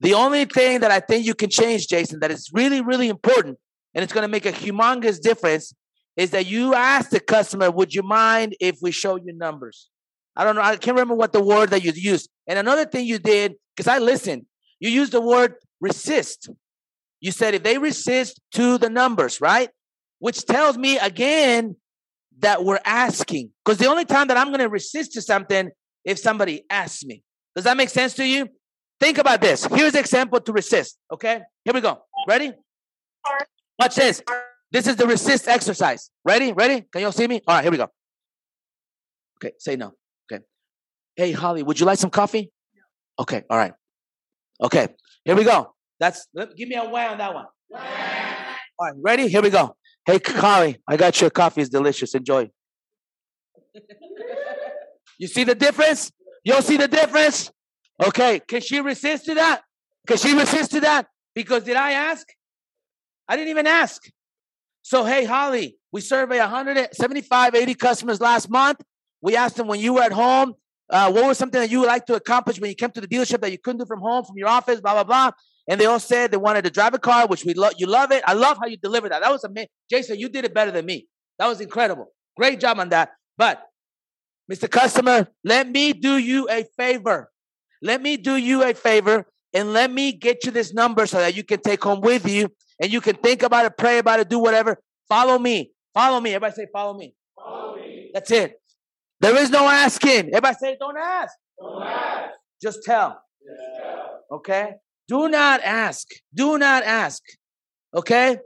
The 0.02 0.14
only 0.14 0.46
thing 0.46 0.80
that 0.82 0.92
I 0.92 1.00
think 1.00 1.26
you 1.26 1.34
can 1.34 1.50
change, 1.50 1.88
Jason, 1.88 2.20
that 2.22 2.32
is 2.32 2.50
really, 2.54 2.80
really 2.80 3.10
important 3.10 3.58
and 3.94 4.04
it's 4.04 4.14
going 4.14 4.24
to 4.24 4.30
make 4.30 4.46
a 4.46 4.52
humongous 4.52 5.20
difference 5.20 5.74
is 6.20 6.32
that 6.32 6.48
you 6.48 6.76
ask 6.76 7.12
the 7.12 7.20
customer, 7.22 7.72
would 7.72 7.96
you 7.96 8.04
mind 8.04 8.54
if 8.60 8.80
we 8.82 8.92
show 8.92 9.16
you 9.16 9.32
numbers? 9.32 9.90
I 10.36 10.44
don't 10.44 10.54
know. 10.54 10.62
I 10.62 10.76
can't 10.76 10.96
remember 10.96 11.16
what 11.16 11.32
the 11.32 11.42
word 11.42 11.70
that 11.70 11.82
you 11.82 11.94
used. 11.96 12.30
And 12.46 12.60
another 12.60 12.84
thing 12.84 13.06
you 13.06 13.20
did, 13.20 13.56
because 13.74 13.88
I 13.88 14.00
listened, 14.00 14.46
you 14.82 14.90
used 14.90 15.14
the 15.14 15.22
word 15.22 15.56
resist. 15.80 16.50
You 17.22 17.32
said 17.32 17.54
if 17.54 17.64
they 17.64 17.78
resist 17.78 18.42
to 18.56 18.78
the 18.78 18.90
numbers, 18.90 19.40
right? 19.40 19.70
Which 20.20 20.46
tells 20.46 20.78
me 20.78 20.98
again 20.98 21.78
that 22.40 22.66
we're 22.66 22.82
asking. 22.84 23.52
Because 23.64 23.78
the 23.78 23.88
only 23.88 24.04
time 24.04 24.28
that 24.28 24.36
I'm 24.36 24.48
going 24.48 24.60
to 24.60 24.68
resist 24.68 25.14
to 25.14 25.22
something 25.22 25.70
if 26.04 26.20
somebody 26.20 26.66
asks 26.70 27.06
me. 27.06 27.24
Does 27.56 27.64
that 27.64 27.78
make 27.78 27.90
sense 27.90 28.14
to 28.16 28.28
you? 28.28 28.50
Think 29.00 29.20
about 29.20 29.40
this. 29.40 29.64
Here's 29.68 29.94
an 29.94 30.02
example 30.02 30.42
to 30.42 30.52
resist. 30.52 30.98
Okay, 31.14 31.40
here 31.64 31.74
we 31.74 31.80
go. 31.80 32.02
Ready? 32.28 32.52
Watch 33.80 33.96
this. 33.96 34.22
This 34.72 34.88
is 34.88 34.96
the 34.96 35.08
resist 35.08 35.48
exercise. 35.48 36.12
Ready? 36.24 36.54
Ready? 36.54 36.86
Can 36.92 37.02
you 37.02 37.08
all 37.08 37.12
see 37.12 37.28
me? 37.28 37.42
All 37.48 37.56
right, 37.56 37.64
here 37.64 37.72
we 37.72 37.78
go. 37.78 37.88
Okay, 39.38 39.54
say 39.58 39.76
no. 39.76 39.94
Okay. 40.32 40.44
Hey, 41.16 41.32
Holly, 41.32 41.64
would 41.64 41.80
you 41.80 41.86
like 41.86 41.98
some 41.98 42.10
coffee? 42.10 42.52
Okay, 43.18 43.44
all 43.50 43.58
right. 43.58 43.74
Okay, 44.62 44.90
here 45.26 45.36
we 45.36 45.44
go. 45.44 45.74
That's 46.00 46.28
give 46.56 46.70
me 46.70 46.76
a 46.76 46.88
way 46.90 47.06
on 47.06 47.18
that 47.18 47.34
one. 47.34 47.46
All 47.74 47.80
right, 48.82 48.94
ready? 49.04 49.28
Here 49.28 49.42
we 49.42 49.50
go. 49.50 49.76
Hey, 50.06 50.20
Holly, 50.26 50.78
I 50.88 50.98
got 50.98 51.20
your 51.20 51.30
coffee. 51.30 51.62
It's 51.62 51.70
delicious. 51.70 52.14
Enjoy. 52.16 52.50
You 55.18 55.28
see 55.28 55.44
the 55.44 55.56
difference? 55.56 56.12
You'll 56.44 56.62
see 56.62 56.78
the 56.78 56.88
difference? 56.88 57.52
Okay, 58.02 58.40
can 58.48 58.62
she 58.62 58.80
resist 58.80 59.26
to 59.26 59.36
that? 59.36 59.62
Can 60.08 60.18
she 60.18 60.34
resist 60.34 60.72
to 60.72 60.80
that? 60.82 61.08
Because 61.36 61.64
did 61.64 61.76
I 61.76 61.92
ask? 61.92 62.26
I 63.28 63.36
didn't 63.36 63.50
even 63.50 63.68
ask. 63.68 64.02
So, 64.90 65.06
hey, 65.06 65.24
Holly, 65.24 65.78
we 65.92 66.02
surveyed 66.02 66.40
175, 66.40 67.54
80 67.54 67.76
customers 67.76 68.20
last 68.20 68.50
month. 68.50 68.82
We 69.22 69.36
asked 69.36 69.56
them 69.56 69.68
when 69.68 69.80
you 69.80 69.94
were 69.94 70.02
at 70.02 70.12
home, 70.12 70.56
uh, 70.90 71.12
what 71.12 71.26
was 71.26 71.38
something 71.38 71.62
that 71.62 71.70
you 71.70 71.82
would 71.82 71.86
like 71.86 72.08
to 72.08 72.16
accomplish 72.16 72.60
when 72.60 72.72
you 72.72 72.76
came 72.76 72.90
to 72.94 73.02
the 73.02 73.08
dealership 73.08 73.40
that 73.42 73.52
you 73.52 73.60
couldn't 73.60 73.82
do 73.82 73.86
from 73.86 74.00
home, 74.00 74.26
from 74.26 74.36
your 74.36 74.48
office, 74.48 74.82
blah, 74.82 74.94
blah, 74.94 75.04
blah. 75.04 75.32
And 75.68 75.80
they 75.80 75.86
all 75.86 76.00
said 76.00 76.32
they 76.32 76.38
wanted 76.38 76.64
to 76.64 76.72
drive 76.72 76.96
a 76.96 76.98
car, 76.98 77.28
which 77.28 77.46
we 77.46 77.54
love. 77.54 77.74
You 77.78 77.86
love 77.86 78.12
it. 78.12 78.24
I 78.26 78.34
love 78.34 78.58
how 78.60 78.66
you 78.66 78.78
delivered 78.78 79.12
that. 79.12 79.22
That 79.22 79.32
was 79.32 79.44
amazing. 79.44 79.70
Jason, 79.92 80.18
you 80.18 80.28
did 80.28 80.44
it 80.44 80.56
better 80.56 80.72
than 80.72 80.88
me. 80.88 81.08
That 81.38 81.46
was 81.46 81.62
incredible. 81.62 82.08
Great 82.36 82.60
job 82.60 82.80
on 82.80 82.90
that. 82.90 83.12
But, 83.38 83.64
Mr. 84.52 84.68
Customer, 84.68 85.28
let 85.44 85.70
me 85.70 85.94
do 85.94 86.18
you 86.18 86.50
a 86.50 86.66
favor. 86.78 87.30
Let 87.84 88.02
me 88.02 88.18
do 88.18 88.38
you 88.38 88.64
a 88.64 88.74
favor 88.74 89.28
and 89.54 89.72
let 89.72 89.92
me 89.92 90.14
get 90.14 90.46
you 90.46 90.52
this 90.52 90.74
number 90.74 91.06
so 91.06 91.20
that 91.20 91.36
you 91.36 91.44
can 91.44 91.62
take 91.62 91.84
home 91.84 92.02
with 92.02 92.28
you 92.28 92.50
and 92.80 92.92
you 92.92 93.02
can 93.02 93.16
think 93.16 93.44
about 93.44 93.66
it, 93.66 93.78
pray 93.78 93.98
about 93.98 94.20
it, 94.20 94.30
do 94.30 94.40
whatever. 94.40 94.80
Follow 95.08 95.38
me. 95.38 95.72
Follow 95.94 96.20
me. 96.20 96.32
Everybody 96.32 96.54
say, 96.56 96.68
follow 96.72 96.98
me. 96.98 97.14
Follow 97.36 97.76
me. 97.76 98.12
That's 98.14 98.32
it. 98.32 98.62
There 99.20 99.36
is 99.38 99.50
no 99.50 99.68
asking. 99.68 100.28
Everybody 100.30 100.56
say, 100.60 100.78
don't 100.80 100.98
ask. 100.98 101.34
Don't 101.60 101.84
ask. 101.84 102.36
Just 102.62 102.84
tell. 102.84 103.22
Okay? 104.32 104.74
Do 105.08 105.28
not 105.28 105.62
ask. 105.62 106.08
Do 106.34 106.58
not 106.58 106.84
ask. 106.84 107.22
Okay? 107.96 108.38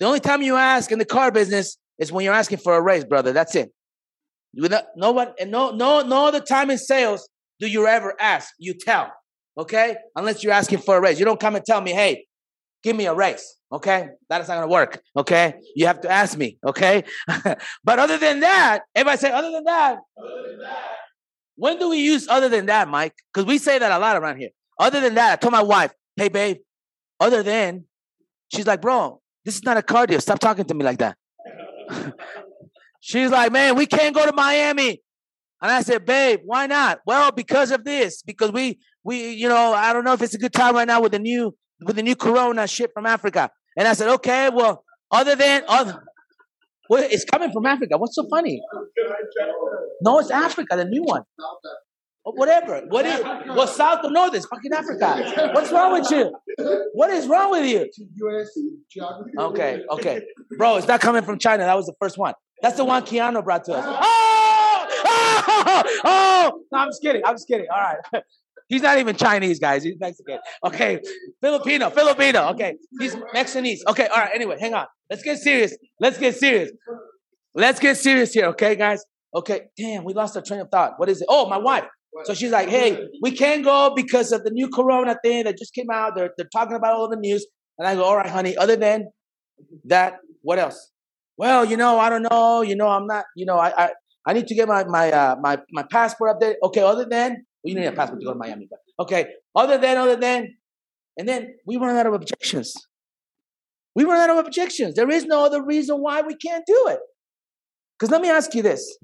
The 0.00 0.06
only 0.06 0.20
time 0.20 0.42
you 0.42 0.56
ask 0.56 0.90
in 0.90 0.98
the 0.98 1.04
car 1.04 1.30
business 1.30 1.78
is 1.98 2.10
when 2.10 2.24
you're 2.24 2.34
asking 2.34 2.58
for 2.58 2.74
a 2.74 2.82
raise, 2.82 3.04
brother. 3.04 3.32
That's 3.32 3.54
it. 3.54 3.70
Without, 4.60 4.84
no 4.96 5.12
one 5.12 5.32
and 5.40 5.50
no 5.50 5.70
no 5.70 6.02
no 6.02 6.26
other 6.26 6.40
time 6.40 6.70
in 6.70 6.78
sales 6.78 7.28
do 7.60 7.66
you 7.66 7.86
ever 7.86 8.14
ask. 8.20 8.52
You 8.58 8.74
tell. 8.74 9.12
Okay? 9.56 9.96
Unless 10.16 10.42
you're 10.42 10.52
asking 10.52 10.78
for 10.78 10.96
a 10.96 11.00
raise. 11.00 11.18
You 11.18 11.24
don't 11.24 11.40
come 11.40 11.54
and 11.54 11.64
tell 11.64 11.80
me, 11.80 11.92
hey, 11.92 12.26
give 12.84 12.94
me 12.94 13.06
a 13.06 13.14
raise. 13.14 13.56
Okay? 13.72 14.10
That 14.28 14.40
is 14.42 14.48
not 14.48 14.54
gonna 14.54 14.68
work. 14.68 15.02
Okay? 15.16 15.54
You 15.74 15.86
have 15.86 16.02
to 16.02 16.10
ask 16.10 16.38
me. 16.38 16.58
Okay? 16.64 17.02
but 17.84 17.98
other 17.98 18.18
than 18.18 18.40
that, 18.40 18.82
everybody 18.94 19.18
say, 19.18 19.32
other 19.32 19.50
than 19.50 19.64
that. 19.64 19.98
When 21.56 21.78
do 21.78 21.88
we 21.90 21.98
use 21.98 22.28
other 22.28 22.48
than 22.48 22.66
that, 22.66 22.88
Mike? 22.88 23.14
Because 23.32 23.46
we 23.46 23.58
say 23.58 23.78
that 23.78 23.90
a 23.90 23.98
lot 23.98 24.16
around 24.16 24.38
here. 24.38 24.50
Other 24.78 25.00
than 25.00 25.14
that, 25.14 25.32
I 25.32 25.36
told 25.36 25.52
my 25.52 25.62
wife, 25.62 25.92
hey, 26.16 26.28
babe, 26.28 26.58
other 27.18 27.42
than, 27.42 27.84
she's 28.52 28.66
like, 28.66 28.80
bro, 28.80 29.20
this 29.44 29.56
is 29.56 29.64
not 29.64 29.76
a 29.76 29.82
car 29.82 30.06
deal. 30.06 30.20
Stop 30.20 30.40
talking 30.40 30.64
to 30.64 30.74
me 30.74 30.84
like 30.84 30.98
that. 30.98 31.16
she's 33.00 33.30
like, 33.30 33.52
man, 33.52 33.76
we 33.76 33.86
can't 33.86 34.14
go 34.14 34.26
to 34.26 34.32
Miami. 34.32 35.00
And 35.62 35.70
I 35.72 35.80
said, 35.82 36.04
babe, 36.04 36.40
why 36.44 36.66
not? 36.66 37.00
Well, 37.06 37.32
because 37.32 37.70
of 37.70 37.84
this, 37.84 38.22
because 38.22 38.52
we, 38.52 38.80
we, 39.02 39.30
you 39.30 39.48
know, 39.48 39.72
I 39.72 39.92
don't 39.92 40.04
know 40.04 40.12
if 40.12 40.22
it's 40.22 40.34
a 40.34 40.38
good 40.38 40.52
time 40.52 40.74
right 40.74 40.86
now 40.86 41.00
with 41.00 41.12
the 41.12 41.18
new, 41.18 41.56
with 41.80 41.96
the 41.96 42.02
new 42.02 42.16
Corona 42.16 42.66
shit 42.66 42.92
from 42.92 43.06
Africa. 43.06 43.50
And 43.76 43.88
I 43.88 43.92
said, 43.92 44.08
okay, 44.14 44.50
well, 44.50 44.84
other 45.10 45.34
than, 45.34 45.62
other, 45.68 46.02
well, 46.88 47.06
it's 47.10 47.24
coming 47.24 47.50
from 47.52 47.66
Africa. 47.66 47.96
What's 47.98 48.14
so 48.14 48.26
funny? 48.28 48.60
No, 50.02 50.18
it's 50.18 50.30
Africa, 50.30 50.76
the 50.76 50.84
new 50.84 51.02
one. 51.02 51.22
Oh, 52.26 52.32
Whatever. 52.32 52.82
What 52.88 53.04
is 53.04 53.20
well 53.22 53.66
south 53.66 54.00
or 54.02 54.10
north 54.10 54.34
is 54.34 54.46
fucking 54.46 54.72
Africa. 54.72 55.50
What's 55.54 55.70
wrong 55.70 55.92
with 55.92 56.10
you? 56.10 56.34
What 56.94 57.10
is 57.10 57.26
wrong 57.26 57.50
with 57.50 57.66
you? 57.66 57.90
Okay, 59.38 59.82
okay. 59.90 60.22
Bro, 60.56 60.76
it's 60.78 60.88
not 60.88 61.00
coming 61.00 61.22
from 61.22 61.38
China. 61.38 61.64
That 61.64 61.76
was 61.76 61.86
the 61.86 61.94
first 62.00 62.16
one. 62.16 62.32
That's 62.62 62.76
the 62.78 62.84
one 62.84 63.02
Keanu 63.02 63.44
brought 63.44 63.64
to 63.64 63.74
us. 63.74 63.84
Oh! 63.86 64.20
Oh! 65.46 65.82
oh! 66.04 66.60
No, 66.72 66.78
I'm 66.78 66.88
just 66.88 67.02
kidding. 67.02 67.22
I'm 67.24 67.34
just 67.34 67.46
kidding. 67.46 67.66
All 67.72 67.80
right. 67.80 68.22
He's 68.68 68.82
not 68.82 68.98
even 68.98 69.14
Chinese, 69.16 69.58
guys. 69.58 69.84
He's 69.84 69.96
Mexican. 70.00 70.38
Okay. 70.64 71.00
Filipino. 71.40 71.90
Filipino. 71.90 72.48
Okay. 72.50 72.76
He's 72.98 73.14
Mexicanese. 73.34 73.80
Okay. 73.88 74.06
All 74.06 74.18
right. 74.18 74.30
Anyway, 74.34 74.56
hang 74.58 74.74
on. 74.74 74.86
Let's 75.10 75.22
get 75.22 75.38
serious. 75.38 75.76
Let's 76.00 76.18
get 76.18 76.34
serious. 76.36 76.70
Let's 77.54 77.78
get 77.78 77.96
serious 77.96 78.32
here. 78.32 78.46
Okay, 78.46 78.74
guys. 78.74 79.04
Okay. 79.34 79.66
Damn, 79.76 80.04
we 80.04 80.14
lost 80.14 80.36
our 80.36 80.42
train 80.42 80.60
of 80.60 80.68
thought. 80.70 80.94
What 80.96 81.08
is 81.08 81.20
it? 81.20 81.26
Oh, 81.28 81.48
my 81.48 81.58
wife. 81.58 81.84
So 82.24 82.32
she's 82.32 82.52
like, 82.52 82.68
hey, 82.68 83.08
we 83.22 83.32
can't 83.32 83.64
go 83.64 83.92
because 83.94 84.30
of 84.30 84.44
the 84.44 84.50
new 84.50 84.68
corona 84.68 85.16
thing 85.22 85.44
that 85.44 85.58
just 85.58 85.74
came 85.74 85.90
out. 85.92 86.14
They're, 86.16 86.30
they're 86.36 86.48
talking 86.52 86.76
about 86.76 86.94
all 86.94 87.08
the 87.08 87.16
news. 87.16 87.44
And 87.78 87.88
I 87.88 87.96
go, 87.96 88.04
all 88.04 88.16
right, 88.16 88.30
honey, 88.30 88.56
other 88.56 88.76
than 88.76 89.08
that, 89.84 90.18
what 90.42 90.58
else? 90.58 90.90
Well, 91.36 91.64
you 91.64 91.76
know, 91.76 91.98
I 91.98 92.10
don't 92.10 92.22
know. 92.22 92.62
You 92.62 92.76
know, 92.76 92.88
I'm 92.88 93.06
not, 93.06 93.24
you 93.34 93.44
know, 93.44 93.58
I 93.58 93.86
I, 93.86 93.90
I 94.26 94.32
need 94.32 94.46
to 94.46 94.54
get 94.54 94.68
my 94.68 94.84
my 94.84 95.10
uh, 95.10 95.36
my 95.40 95.58
my 95.72 95.84
passport 95.90 96.36
updated. 96.36 96.54
Okay, 96.62 96.80
other 96.80 97.04
than 97.04 97.44
well, 97.64 97.72
you 97.72 97.80
need 97.80 97.86
a 97.86 97.92
passport 97.92 98.20
to 98.20 98.26
go 98.26 98.32
to 98.32 98.38
Miami, 98.38 98.68
but 98.68 98.80
okay, 99.04 99.26
other 99.56 99.78
than 99.78 99.96
other 99.96 100.16
than, 100.16 100.48
and 101.16 101.26
then 101.28 101.54
we 101.66 101.76
run 101.76 101.96
out 101.96 102.06
of 102.06 102.12
objections. 102.12 102.74
We 103.94 104.04
run 104.04 104.18
out 104.18 104.36
of 104.36 104.44
objections. 104.44 104.96
There 104.96 105.10
is 105.10 105.24
no 105.24 105.44
other 105.44 105.64
reason 105.64 105.98
why 105.98 106.22
we 106.22 106.36
can't 106.36 106.64
do 106.66 106.86
it. 106.88 106.98
Because 107.98 108.10
let 108.10 108.20
me 108.20 108.28
ask 108.28 108.54
you 108.54 108.62
this: 108.62 108.98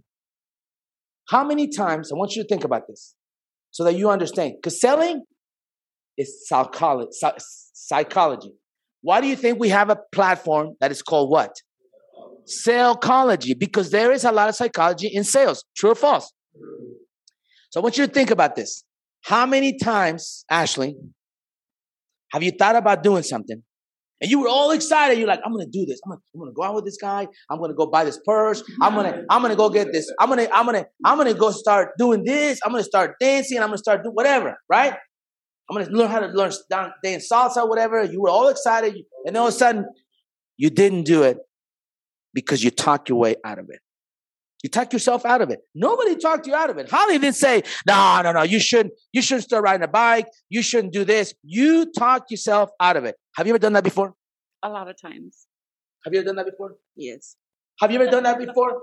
How 1.29 1.45
many 1.45 1.69
times? 1.69 2.13
I 2.13 2.17
want 2.17 2.35
you 2.37 2.43
to 2.43 2.49
think 2.49 2.65
about 2.65 2.87
this, 2.87 3.15
so 3.71 3.85
that 3.85 3.95
you 3.95 4.11
understand. 4.11 4.55
Because 4.61 4.81
selling 4.81 5.23
is 6.19 6.47
psychology. 7.73 8.53
Why 9.03 9.23
do 9.23 9.27
you 9.27 9.37
think 9.37 9.59
we 9.59 9.71
have 9.71 9.89
a 9.89 9.97
platform 10.13 10.75
that 10.81 10.91
is 10.91 11.01
called 11.03 11.31
what? 11.31 11.55
Psychology, 12.45 13.55
because 13.55 13.91
there 13.91 14.13
is 14.13 14.25
a 14.25 14.33
lot 14.33 14.49
of 14.49 14.55
psychology 14.55 15.09
in 15.09 15.25
sales. 15.25 15.65
True 15.77 15.93
or 15.93 15.95
false? 15.95 16.31
So 17.71 17.81
I 17.81 17.83
want 17.83 17.99
you 17.99 18.07
to 18.07 18.13
think 18.13 18.31
about 18.31 18.57
this. 18.57 18.85
How 19.23 19.47
many 19.47 19.79
times, 19.79 20.45
Ashley, 20.51 20.97
have 22.33 22.43
you 22.43 22.53
thought 22.53 22.77
about 22.77 23.03
doing 23.03 23.23
something? 23.23 23.63
And 24.21 24.31
you 24.31 24.41
were 24.41 24.49
all 24.49 24.71
excited. 24.73 25.19
You're 25.19 25.29
like, 25.29 25.41
I'm 25.45 25.53
gonna 25.53 25.67
do 25.67 25.87
this. 25.87 25.99
I'm 26.05 26.11
gonna, 26.11 26.21
I'm 26.35 26.41
gonna 26.41 26.53
go 26.53 26.63
out 26.63 26.75
with 26.75 26.85
this 26.85 26.99
guy. 27.01 27.27
I'm 27.49 27.59
gonna 27.59 27.75
go 27.75 27.87
buy 27.87 28.05
this 28.05 28.21
purse. 28.25 28.63
I'm 28.83 28.95
gonna, 28.95 29.23
I'm 29.31 29.41
gonna 29.41 29.57
go 29.57 29.71
get 29.71 29.93
this. 29.93 30.13
I'm 30.21 30.29
gonna, 30.29 30.47
I'm 30.53 30.67
gonna, 30.67 30.85
I'm 31.05 31.17
gonna 31.17 31.33
go 31.33 31.51
start 31.51 31.93
doing 31.97 32.25
this. 32.25 32.61
I'm 32.65 32.73
gonna 32.73 32.85
start 32.85 33.17
dancing. 33.19 33.59
I'm 33.59 33.69
gonna 33.69 33.79
start 33.79 34.03
doing 34.03 34.15
whatever, 34.15 34.59
right? 34.69 34.93
I'm 35.71 35.77
gonna 35.77 35.91
learn 35.91 36.11
how 36.11 36.21
to 36.21 36.27
learn 36.27 36.53
dance 37.03 37.29
salsa, 37.33 37.67
whatever. 37.67 38.03
You 38.03 38.21
were 38.21 38.29
all 38.29 38.49
excited, 38.49 38.95
and 39.25 39.37
all 39.37 39.49
of 39.49 39.55
a 39.55 39.57
sudden, 39.57 39.87
you 40.59 40.69
didn't 40.69 41.05
do 41.05 41.23
it 41.23 41.39
because 42.35 42.63
you 42.63 42.71
talked 42.71 43.09
your 43.09 43.19
way 43.19 43.37
out 43.45 43.59
of 43.59 43.67
it. 43.71 43.81
You 44.63 44.69
talk 44.69 44.93
yourself 44.93 45.25
out 45.25 45.41
of 45.41 45.51
it. 45.51 45.61
Nobody 45.75 46.17
talked 46.17 46.47
you 46.47 46.55
out 46.55 46.69
of 46.69 46.77
it. 46.77 46.91
Holly 46.91 47.19
didn't 47.19 47.37
say, 47.37 47.63
"No, 47.87 48.21
no, 48.23 48.33
no. 48.33 48.43
You 48.43 48.61
shouldn't. 48.61 48.95
You 49.13 49.23
shouldn't 49.23 49.45
start 49.45 49.65
riding 49.65 49.83
a 49.83 49.89
bike. 49.89 50.29
You 50.51 50.63
shouldn't 50.63 50.93
do 50.93 51.05
this." 51.05 51.35
You 51.43 51.91
talked 51.91 52.31
yourself 52.31 52.71
out 52.79 52.97
of 52.97 53.05
it. 53.05 53.17
Have 53.37 53.47
you 53.47 53.53
ever 53.53 53.59
done 53.59 53.73
that 53.73 53.85
before? 53.85 54.15
A 54.63 54.69
lot 54.69 54.89
of 54.89 55.01
times. 55.01 55.47
Have 56.05 56.13
you 56.13 56.21
ever 56.21 56.27
done 56.27 56.37
that 56.37 56.47
before? 56.47 56.77
Yes. 56.97 57.37
Have 57.81 57.91
you 57.91 58.01
ever 58.01 58.11
done 58.11 58.23
that 58.25 58.39
before? 58.39 58.83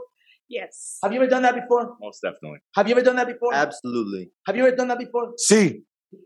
Yes. 0.49 0.97
Have 1.03 1.13
you 1.13 1.19
ever 1.21 1.29
done 1.29 1.43
that 1.43 1.55
before? 1.55 1.95
Most 2.01 2.21
definitely. 2.21 2.59
Have 2.75 2.87
you 2.87 2.95
ever 2.95 3.03
done 3.03 3.17
that 3.17 3.27
before? 3.27 3.53
Absolutely. 3.53 4.31
Have 4.47 4.55
you 4.55 4.65
ever 4.65 4.75
done 4.75 4.87
that 4.87 4.99
before? 4.99 5.33
See. 5.37 5.81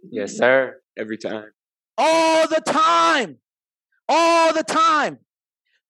Yes, 0.10 0.38
sir. 0.38 0.80
Every 0.98 1.18
time. 1.18 1.52
All 1.98 2.48
the 2.48 2.62
time. 2.62 3.40
All 4.08 4.54
the 4.54 4.64
time. 4.64 5.20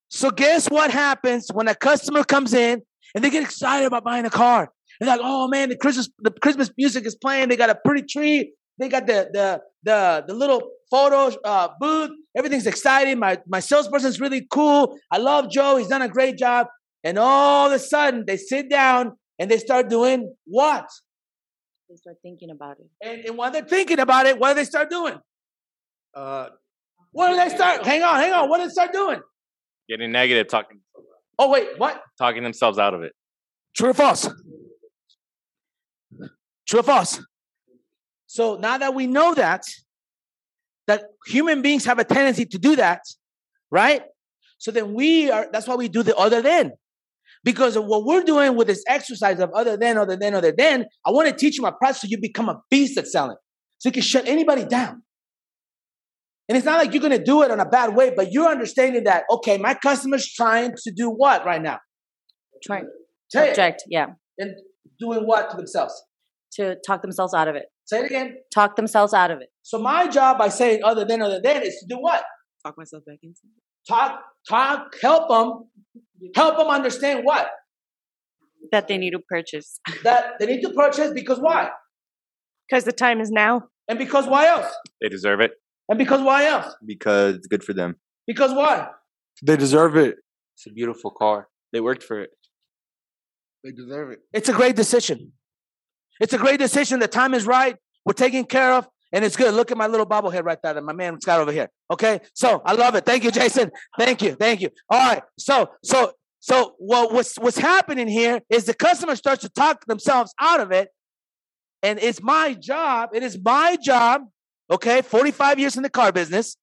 So 0.10 0.32
guess 0.32 0.68
what 0.68 0.92
happens 0.92 1.50
when 1.54 1.68
a 1.68 1.76
customer 1.76 2.24
comes 2.24 2.54
in 2.54 2.82
and 3.16 3.24
they 3.24 3.30
get 3.30 3.44
excited 3.44 3.86
about 3.86 4.04
buying 4.04 4.26
a 4.26 4.30
car? 4.30 4.72
They're 5.00 5.10
like, 5.10 5.22
"Oh 5.24 5.48
man, 5.48 5.70
the 5.70 5.78
Christmas 5.78 6.10
the 6.20 6.32
Christmas 6.32 6.70
music 6.78 7.06
is 7.06 7.16
playing. 7.16 7.50
They 7.50 7.56
got 7.58 7.70
a 7.70 7.80
pretty 7.86 8.06
tree. 8.08 8.54
They 8.80 8.90
got 8.90 9.08
the 9.08 9.30
the 9.32 9.62
the 9.84 10.24
the 10.28 10.34
little 10.34 10.62
photo 10.90 11.36
uh, 11.44 11.70
booth. 11.80 12.12
Everything's 12.36 12.68
exciting. 12.68 13.20
My 13.20 13.40
my 13.48 13.60
salesperson's 13.60 14.20
really 14.20 14.46
cool. 14.52 14.98
I 15.12 15.18
love 15.18 15.50
Joe. 15.50 15.78
He's 15.78 15.88
done 15.88 16.02
a 16.02 16.10
great 16.10 16.38
job." 16.38 16.68
And 17.04 17.18
all 17.18 17.68
of 17.68 17.72
a 17.74 17.80
sudden, 17.80 18.26
they 18.28 18.38
sit 18.38 18.70
down 18.70 19.14
and 19.40 19.50
they 19.50 19.58
start 19.58 19.90
doing 19.90 20.36
what? 20.46 20.88
They 21.90 21.96
start 21.96 22.18
thinking 22.22 22.52
about 22.52 22.78
it. 22.80 22.88
And, 23.02 23.26
and 23.26 23.38
while 23.38 23.52
they're 23.52 23.66
thinking 23.66 24.00
about 24.00 24.28
it, 24.28 24.38
what 24.40 24.50
do 24.50 24.56
they 24.56 24.66
start 24.66 24.90
doing? 24.92 25.16
Uh, 26.14 26.50
What 27.12 27.30
do 27.32 27.36
they 27.38 27.50
start? 27.56 27.86
Hang 27.86 28.04
on, 28.04 28.20
hang 28.20 28.34
on. 28.34 28.50
What 28.50 28.60
do 28.60 28.66
they 28.66 28.70
start 28.70 28.94
doing? 28.94 29.20
Getting 29.90 30.12
negative, 30.12 30.48
talking 30.48 30.80
Oh 31.44 31.50
wait, 31.50 31.70
what? 31.78 32.00
talking 32.20 32.44
themselves 32.44 32.78
out 32.78 32.94
of 32.94 33.02
it. 33.02 33.14
True 33.76 33.90
or 33.90 33.94
false? 33.96 34.30
True 36.68 36.82
or 36.82 36.84
false? 36.84 37.20
So 38.28 38.58
now 38.58 38.78
that 38.78 38.94
we 38.94 39.08
know 39.08 39.34
that, 39.34 39.64
that 40.86 41.06
human 41.26 41.64
beings 41.64 41.84
have 41.86 41.98
a 41.98 42.04
tendency 42.04 42.46
to 42.46 42.60
do 42.60 42.76
that, 42.76 43.02
right? 43.72 44.04
So 44.60 44.70
then 44.70 44.94
we 44.94 45.32
are, 45.32 45.48
that's 45.52 45.68
why 45.68 45.74
we 45.74 45.88
do 45.88 46.04
the 46.04 46.16
other 46.16 46.44
than. 46.44 46.74
Because 47.44 47.76
of 47.76 47.86
what 47.86 48.06
we're 48.06 48.22
doing 48.22 48.56
with 48.56 48.68
this 48.68 48.84
exercise 48.88 49.40
of 49.40 49.50
other 49.56 49.78
than, 49.78 49.98
other 49.98 50.16
than, 50.16 50.36
other 50.36 50.54
than, 50.56 50.86
I 51.08 51.10
want 51.10 51.28
to 51.28 51.36
teach 51.36 51.58
you 51.58 51.64
my 51.64 51.72
process 51.72 52.02
so 52.02 52.08
you 52.08 52.22
become 52.22 52.50
a 52.50 52.62
beast 52.70 53.00
at 53.00 53.08
selling. 53.08 53.38
So 53.80 53.90
you 53.90 53.94
can 53.94 54.04
shut 54.04 54.28
anybody 54.28 54.64
down. 54.64 55.02
And 56.52 56.58
it's 56.58 56.66
not 56.66 56.80
like 56.80 56.94
you're 56.94 57.00
going 57.00 57.18
to 57.18 57.24
do 57.24 57.44
it 57.44 57.50
in 57.50 57.62
a 57.62 57.66
bad 57.66 57.96
way, 57.96 58.12
but 58.14 58.34
you're 58.34 58.50
understanding 58.50 59.06
that, 59.06 59.24
okay, 59.32 59.58
my 59.58 59.74
customer's 59.74 60.28
trying 60.28 60.74
to 60.84 60.92
do 60.92 61.10
what 61.10 61.46
right 61.46 61.62
now? 61.62 61.80
Trying 62.62 62.90
Say 63.30 63.52
it. 63.52 63.82
yeah. 63.88 64.08
And 64.38 64.56
doing 65.00 65.22
what 65.22 65.50
to 65.52 65.56
themselves? 65.56 65.94
To 66.56 66.76
talk 66.86 67.04
themselves 67.04 67.34
out 67.34 67.48
of 67.48 67.56
it. 67.56 67.68
Say 67.86 68.00
it 68.02 68.06
again. 68.08 68.36
Talk 68.54 68.76
themselves 68.76 69.14
out 69.14 69.32
of 69.32 69.40
it. 69.40 69.48
So 69.62 69.82
my 69.82 70.10
job 70.10 70.38
by 70.38 70.50
saying 70.50 70.82
other 70.84 71.06
than, 71.06 71.22
other 71.22 71.40
than 71.42 71.64
is 71.64 71.78
to 71.78 71.86
do 71.88 72.02
what? 72.02 72.22
Talk 72.66 72.78
myself 72.78 73.06
back 73.06 73.20
into 73.24 73.40
it. 73.46 73.88
Talk, 73.88 74.20
talk, 74.50 74.94
help 75.02 75.30
them, 75.30 75.70
help 76.36 76.58
them 76.58 76.68
understand 76.68 77.22
what? 77.24 77.48
That 78.74 78.90
they 78.90 78.98
need 78.98 79.12
to 79.12 79.20
purchase. 79.20 79.80
That 80.04 80.34
they 80.38 80.48
need 80.48 80.64
to 80.64 80.72
purchase 80.72 81.14
because 81.14 81.40
why? 81.40 81.70
Because 82.68 82.84
the 82.84 82.92
time 82.92 83.22
is 83.22 83.32
now. 83.32 83.70
And 83.88 83.98
because 83.98 84.28
why 84.28 84.48
else? 84.48 84.68
They 85.00 85.08
deserve 85.08 85.40
it. 85.40 85.52
And 85.92 85.98
because 85.98 86.22
why 86.22 86.46
else? 86.46 86.74
Because 86.86 87.36
it's 87.36 87.48
good 87.48 87.66
for 87.66 87.74
them. 87.74 87.98
Because 88.26 88.54
why? 88.54 88.88
They 89.44 89.58
deserve 89.58 89.98
it. 89.98 90.16
It's 90.56 90.66
a 90.66 90.72
beautiful 90.72 91.12
car. 91.12 91.50
They 91.74 91.82
worked 91.82 92.02
for 92.02 92.22
it. 92.22 92.30
They 93.62 93.72
deserve 93.72 94.12
it. 94.12 94.20
It's 94.32 94.48
a 94.48 94.54
great 94.54 94.78
decision. 94.78 95.34
It's 96.22 96.32
a 96.32 96.38
great 96.38 96.60
decision. 96.60 97.00
The 97.00 97.10
time 97.10 97.34
is 97.34 97.46
right. 97.46 97.76
We're 98.06 98.14
taken 98.14 98.46
care 98.46 98.72
of. 98.72 98.88
And 99.12 99.26
it's 99.26 99.36
good. 99.36 99.54
Look 99.54 99.70
at 99.70 99.78
my 99.78 99.88
little 99.88 100.06
bobblehead 100.06 100.46
right 100.46 100.58
there. 100.64 100.80
My 100.82 100.94
man 100.94 101.20
Scott 101.20 101.42
over 101.42 101.52
here. 101.52 101.68
Okay. 101.92 102.22
So 102.36 102.62
I 102.64 102.72
love 102.72 102.96
it. 102.96 103.06
Thank 103.06 103.26
you, 103.26 103.32
Jason. 103.32 103.70
Thank 104.00 104.22
you. 104.22 104.36
Thank 104.36 104.62
you. 104.62 104.70
All 104.90 104.98
right. 104.98 105.24
So, 105.38 105.72
so, 105.84 106.14
so 106.40 106.76
what, 106.78 107.14
what's 107.14 107.36
what's 107.38 107.58
happening 107.58 108.08
here 108.08 108.40
is 108.50 108.64
the 108.64 108.74
customer 108.74 109.18
starts 109.18 109.42
to 109.42 109.50
talk 109.50 109.86
themselves 109.88 110.34
out 110.40 110.62
of 110.62 110.72
it. 110.72 110.88
And 111.84 112.00
it's 112.00 112.24
my 112.24 112.54
job. 112.54 113.10
It 113.14 113.24
is 113.24 113.38
my 113.44 113.76
job. 113.84 114.22
Okay. 114.72 115.02
45 115.02 115.60
years 115.60 115.78
in 115.78 115.84
the 115.84 115.90
car 115.90 116.12
business, 116.12 116.58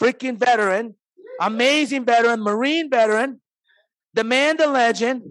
freaking 0.00 0.38
veteran, 0.38 0.94
amazing 1.40 2.04
veteran, 2.04 2.40
Marine 2.40 2.90
veteran, 2.90 3.40
the 4.14 4.24
man, 4.24 4.56
the 4.56 4.66
legend. 4.66 5.22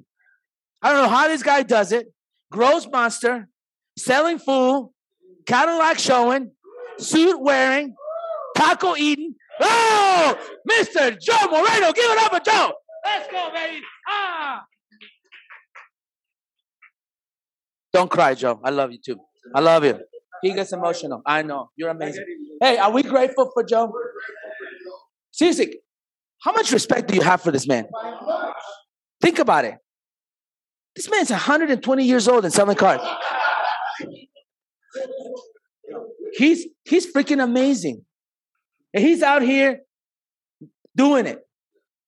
I 0.81 0.91
don't 0.91 1.03
know 1.03 1.09
how 1.09 1.27
this 1.27 1.43
guy 1.43 1.63
does 1.63 1.91
it. 1.91 2.11
Gross 2.51 2.87
monster, 2.87 3.47
selling 3.97 4.39
fool, 4.39 4.93
Cadillac 5.45 5.99
showing, 5.99 6.51
suit 6.97 7.39
wearing, 7.39 7.95
taco 8.55 8.95
eating. 8.95 9.35
Oh, 9.59 10.37
Mr. 10.69 11.19
Joe 11.19 11.47
Moreno, 11.49 11.91
give 11.93 12.09
it 12.09 12.17
up 12.17 12.33
for 12.33 12.39
Joe. 12.39 12.73
Let's 13.03 13.31
go, 13.31 13.49
baby. 13.53 13.81
Ah. 14.07 14.63
Don't 17.93 18.09
cry, 18.09 18.33
Joe. 18.33 18.59
I 18.63 18.69
love 18.69 18.91
you 18.91 18.99
too. 19.03 19.19
I 19.53 19.59
love 19.59 19.83
you. 19.83 19.99
He 20.41 20.53
gets 20.53 20.73
emotional. 20.73 21.21
I 21.25 21.43
know. 21.43 21.69
You're 21.75 21.89
amazing. 21.89 22.25
Hey, 22.61 22.77
are 22.77 22.91
we 22.91 23.03
grateful 23.03 23.51
for 23.53 23.63
Joe? 23.63 23.91
Seriously, 25.31 25.79
how 26.41 26.51
much 26.51 26.71
respect 26.71 27.07
do 27.07 27.15
you 27.15 27.21
have 27.21 27.41
for 27.41 27.51
this 27.51 27.67
man? 27.67 27.87
Think 29.21 29.39
about 29.39 29.65
it. 29.65 29.75
This 30.95 31.09
man's 31.09 31.29
120 31.29 32.03
years 32.05 32.27
old 32.27 32.43
and 32.43 32.53
selling 32.53 32.75
cars. 32.75 33.01
He's 36.33 36.67
he's 36.85 37.11
freaking 37.11 37.43
amazing. 37.43 38.03
And 38.93 39.03
he's 39.03 39.21
out 39.21 39.41
here 39.41 39.81
doing 40.95 41.25
it, 41.25 41.39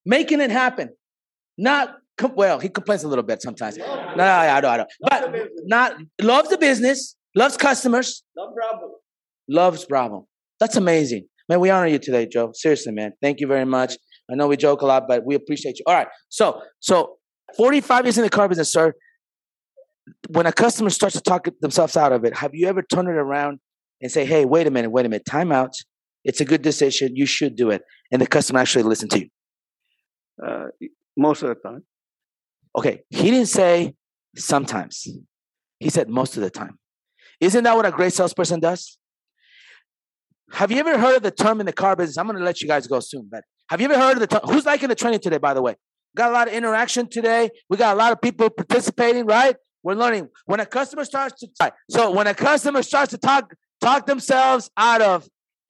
making 0.05 0.41
it 0.41 0.51
happen. 0.51 0.89
Not 1.57 1.95
com- 2.17 2.33
well, 2.35 2.59
he 2.59 2.69
complains 2.69 3.03
a 3.03 3.07
little 3.07 3.23
bit 3.23 3.41
sometimes. 3.41 3.77
No, 3.77 3.85
I 3.85 4.59
know, 4.59 4.69
I 4.69 4.77
know. 4.77 4.85
But 5.01 5.33
not 5.65 5.93
loves 6.21 6.49
the 6.49 6.57
business, 6.57 7.15
loves 7.35 7.57
customers, 7.57 8.23
Love 8.37 8.53
Bravo. 8.53 8.91
loves 9.47 9.85
Bravo. 9.85 10.27
That's 10.59 10.75
amazing. 10.75 11.27
Man, 11.49 11.59
we 11.59 11.69
honor 11.69 11.87
you 11.87 11.99
today, 11.99 12.25
Joe. 12.25 12.51
Seriously, 12.53 12.93
man. 12.93 13.13
Thank 13.21 13.39
you 13.39 13.47
very 13.47 13.65
much. 13.65 13.95
I 14.31 14.35
know 14.35 14.47
we 14.47 14.55
joke 14.57 14.81
a 14.81 14.85
lot, 14.85 15.03
but 15.07 15.25
we 15.25 15.35
appreciate 15.35 15.77
you. 15.77 15.83
All 15.87 15.93
right. 15.93 16.07
So, 16.29 16.61
so 16.79 17.17
45 17.57 18.05
years 18.05 18.17
in 18.17 18.23
the 18.23 18.29
car 18.29 18.47
business, 18.47 18.71
sir. 18.71 18.93
When 20.29 20.45
a 20.45 20.53
customer 20.53 20.89
starts 20.89 21.15
to 21.15 21.21
talk 21.21 21.47
themselves 21.61 21.97
out 21.97 22.11
of 22.11 22.23
it, 22.23 22.37
have 22.37 22.51
you 22.53 22.67
ever 22.67 22.81
turned 22.81 23.09
it 23.09 23.15
around 23.15 23.59
and 24.01 24.11
say, 24.11 24.25
hey, 24.25 24.45
wait 24.45 24.67
a 24.67 24.71
minute, 24.71 24.91
wait 24.91 25.05
a 25.05 25.09
minute, 25.09 25.25
time 25.25 25.51
out. 25.51 25.73
It's 26.23 26.41
a 26.41 26.45
good 26.45 26.61
decision. 26.61 27.15
You 27.15 27.25
should 27.25 27.55
do 27.55 27.69
it. 27.69 27.81
And 28.11 28.21
the 28.21 28.27
customer 28.27 28.59
actually 28.59 28.83
listen 28.83 29.09
to 29.09 29.19
you. 29.19 29.29
Uh, 30.45 30.65
most 31.17 31.41
of 31.41 31.49
the 31.49 31.55
time. 31.55 31.83
Okay. 32.77 33.03
He 33.09 33.31
didn't 33.31 33.47
say 33.47 33.95
sometimes. 34.35 35.07
He 35.79 35.89
said 35.89 36.09
most 36.09 36.35
of 36.37 36.43
the 36.43 36.49
time. 36.49 36.77
Isn't 37.43 37.63
that 37.65 37.75
what 37.75 37.85
a 37.85 37.91
great 37.91 38.13
salesperson 38.13 38.59
does? 38.59 38.97
Have 40.53 40.71
you 40.71 40.77
ever 40.77 40.97
heard 40.97 41.17
of 41.17 41.23
the 41.23 41.31
term 41.31 41.59
in 41.59 41.65
the 41.65 41.73
car 41.73 41.95
business? 41.95 42.17
I'm 42.17 42.27
going 42.27 42.37
to 42.37 42.43
let 42.43 42.61
you 42.61 42.67
guys 42.67 42.87
go 42.87 42.99
soon, 42.99 43.27
but 43.29 43.43
have 43.69 43.81
you 43.81 43.85
ever 43.85 43.97
heard 43.97 44.13
of 44.13 44.19
the 44.19 44.27
term? 44.27 44.41
Who's 44.45 44.65
liking 44.65 44.89
the 44.89 44.95
training 44.95 45.19
today, 45.19 45.39
by 45.39 45.53
the 45.53 45.61
way? 45.61 45.75
Got 46.15 46.29
a 46.29 46.33
lot 46.33 46.47
of 46.47 46.53
interaction 46.53 47.09
today. 47.09 47.49
We 47.69 47.77
got 47.77 47.95
a 47.95 47.97
lot 47.97 48.11
of 48.11 48.21
people 48.21 48.49
participating, 48.49 49.25
right? 49.25 49.55
We're 49.81 49.95
learning. 49.95 50.29
When 50.45 50.59
a 50.59 50.65
customer 50.65 51.05
starts 51.05 51.39
to 51.41 51.47
talk, 51.59 51.75
so 51.89 52.11
when 52.11 52.27
a 52.27 52.33
customer 52.33 52.83
starts 52.83 53.11
to 53.11 53.17
talk 53.17 53.53
talk 53.81 54.05
themselves 54.05 54.69
out 54.77 55.01
of 55.01 55.27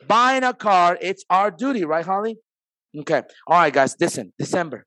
buying 0.07 0.43
a 0.43 0.53
car, 0.53 0.97
it's 1.01 1.23
our 1.29 1.49
duty, 1.49 1.85
right, 1.85 2.05
Holly? 2.05 2.37
Okay. 2.95 3.23
All 3.47 3.57
right, 3.59 3.73
guys. 3.73 3.95
Listen, 3.99 4.33
December. 4.37 4.85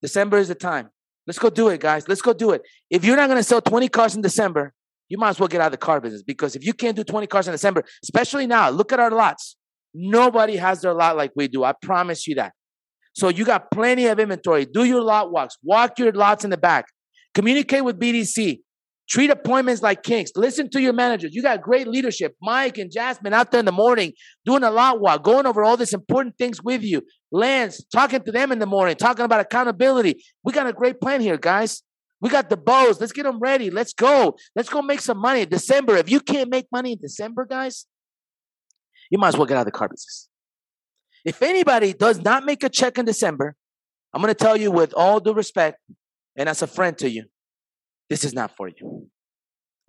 December 0.00 0.38
is 0.38 0.48
the 0.48 0.54
time. 0.54 0.88
Let's 1.26 1.38
go 1.38 1.50
do 1.50 1.68
it, 1.68 1.80
guys. 1.80 2.08
Let's 2.08 2.22
go 2.22 2.32
do 2.32 2.52
it. 2.52 2.62
If 2.90 3.04
you're 3.04 3.16
not 3.16 3.26
going 3.26 3.38
to 3.38 3.44
sell 3.44 3.60
20 3.60 3.88
cars 3.88 4.14
in 4.14 4.22
December, 4.22 4.72
you 5.12 5.18
might 5.18 5.28
as 5.28 5.38
well 5.38 5.46
get 5.46 5.60
out 5.60 5.66
of 5.66 5.72
the 5.72 5.76
car 5.76 6.00
business 6.00 6.22
because 6.22 6.56
if 6.56 6.64
you 6.64 6.72
can't 6.72 6.96
do 6.96 7.04
20 7.04 7.26
cars 7.26 7.46
in 7.46 7.52
December, 7.52 7.84
especially 8.02 8.46
now, 8.46 8.70
look 8.70 8.94
at 8.94 8.98
our 8.98 9.10
lots. 9.10 9.58
Nobody 9.92 10.56
has 10.56 10.80
their 10.80 10.94
lot 10.94 11.18
like 11.18 11.32
we 11.36 11.48
do. 11.48 11.64
I 11.64 11.74
promise 11.82 12.26
you 12.26 12.36
that. 12.36 12.54
So 13.12 13.28
you 13.28 13.44
got 13.44 13.70
plenty 13.70 14.06
of 14.06 14.18
inventory. 14.18 14.64
Do 14.64 14.84
your 14.84 15.02
lot 15.02 15.30
walks. 15.30 15.58
Walk 15.62 15.98
your 15.98 16.12
lots 16.12 16.44
in 16.44 16.50
the 16.50 16.56
back. 16.56 16.86
Communicate 17.34 17.84
with 17.84 18.00
BDC. 18.00 18.60
Treat 19.06 19.28
appointments 19.28 19.82
like 19.82 20.02
kings. 20.02 20.30
Listen 20.34 20.70
to 20.70 20.80
your 20.80 20.94
managers. 20.94 21.34
You 21.34 21.42
got 21.42 21.60
great 21.60 21.86
leadership. 21.86 22.34
Mike 22.40 22.78
and 22.78 22.90
Jasmine 22.90 23.34
out 23.34 23.50
there 23.50 23.60
in 23.60 23.66
the 23.66 23.72
morning 23.72 24.14
doing 24.46 24.62
a 24.62 24.70
lot 24.70 24.98
walk, 24.98 25.22
going 25.22 25.44
over 25.44 25.62
all 25.62 25.76
these 25.76 25.92
important 25.92 26.38
things 26.38 26.62
with 26.62 26.82
you. 26.82 27.02
Lance, 27.30 27.84
talking 27.92 28.22
to 28.22 28.32
them 28.32 28.50
in 28.50 28.60
the 28.60 28.66
morning, 28.66 28.96
talking 28.96 29.26
about 29.26 29.40
accountability. 29.40 30.24
We 30.42 30.54
got 30.54 30.66
a 30.66 30.72
great 30.72 31.02
plan 31.02 31.20
here, 31.20 31.36
guys. 31.36 31.82
We 32.22 32.30
got 32.30 32.48
the 32.48 32.56
bows. 32.56 33.00
Let's 33.00 33.12
get 33.12 33.24
them 33.24 33.40
ready. 33.40 33.68
Let's 33.68 33.92
go. 33.92 34.36
Let's 34.54 34.68
go 34.68 34.80
make 34.80 35.00
some 35.00 35.18
money. 35.18 35.44
December. 35.44 35.96
If 35.96 36.08
you 36.08 36.20
can't 36.20 36.48
make 36.48 36.66
money 36.70 36.92
in 36.92 36.98
December, 37.00 37.44
guys, 37.44 37.86
you 39.10 39.18
might 39.18 39.28
as 39.28 39.36
well 39.36 39.46
get 39.46 39.56
out 39.56 39.62
of 39.62 39.66
the 39.66 39.72
car 39.72 39.88
business. 39.88 40.28
If 41.24 41.42
anybody 41.42 41.92
does 41.92 42.20
not 42.20 42.44
make 42.44 42.62
a 42.62 42.68
check 42.68 42.96
in 42.96 43.04
December, 43.04 43.56
I'm 44.14 44.22
going 44.22 44.32
to 44.32 44.38
tell 44.38 44.56
you 44.56 44.70
with 44.70 44.94
all 44.94 45.18
due 45.18 45.34
respect 45.34 45.78
and 46.36 46.48
as 46.48 46.62
a 46.62 46.66
friend 46.66 46.96
to 46.98 47.10
you, 47.10 47.24
this 48.08 48.24
is 48.24 48.32
not 48.32 48.56
for 48.56 48.68
you. 48.68 49.08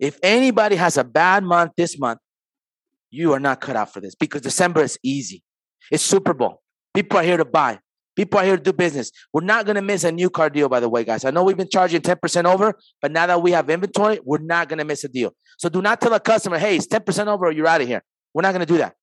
If 0.00 0.18
anybody 0.22 0.76
has 0.76 0.96
a 0.96 1.04
bad 1.04 1.44
month 1.44 1.72
this 1.76 1.98
month, 1.98 2.18
you 3.10 3.32
are 3.32 3.40
not 3.40 3.60
cut 3.60 3.76
out 3.76 3.92
for 3.92 4.00
this 4.00 4.16
because 4.16 4.42
December 4.42 4.82
is 4.82 4.98
easy. 5.04 5.44
It's 5.90 6.02
Super 6.02 6.34
Bowl. 6.34 6.62
People 6.94 7.18
are 7.18 7.22
here 7.22 7.36
to 7.36 7.44
buy. 7.44 7.78
People 8.16 8.38
are 8.38 8.44
here 8.44 8.56
to 8.56 8.62
do 8.62 8.72
business. 8.72 9.10
We're 9.32 9.42
not 9.42 9.64
going 9.66 9.76
to 9.76 9.82
miss 9.82 10.04
a 10.04 10.12
new 10.12 10.30
car 10.30 10.48
deal, 10.48 10.68
by 10.68 10.80
the 10.80 10.88
way, 10.88 11.04
guys. 11.04 11.24
I 11.24 11.30
know 11.30 11.42
we've 11.42 11.56
been 11.56 11.68
charging 11.68 12.00
10% 12.00 12.44
over, 12.44 12.74
but 13.02 13.10
now 13.10 13.26
that 13.26 13.42
we 13.42 13.50
have 13.52 13.68
inventory, 13.68 14.20
we're 14.24 14.38
not 14.38 14.68
going 14.68 14.78
to 14.78 14.84
miss 14.84 15.04
a 15.04 15.08
deal. 15.08 15.34
So 15.58 15.68
do 15.68 15.82
not 15.82 16.00
tell 16.00 16.14
a 16.14 16.20
customer, 16.20 16.58
hey, 16.58 16.76
it's 16.76 16.86
10% 16.86 17.26
over 17.26 17.46
or 17.46 17.52
you're 17.52 17.66
out 17.66 17.80
of 17.80 17.88
here. 17.88 18.02
We're 18.32 18.42
not 18.42 18.52
going 18.52 18.66
to 18.66 18.72
do 18.72 18.78
that. 18.78 18.94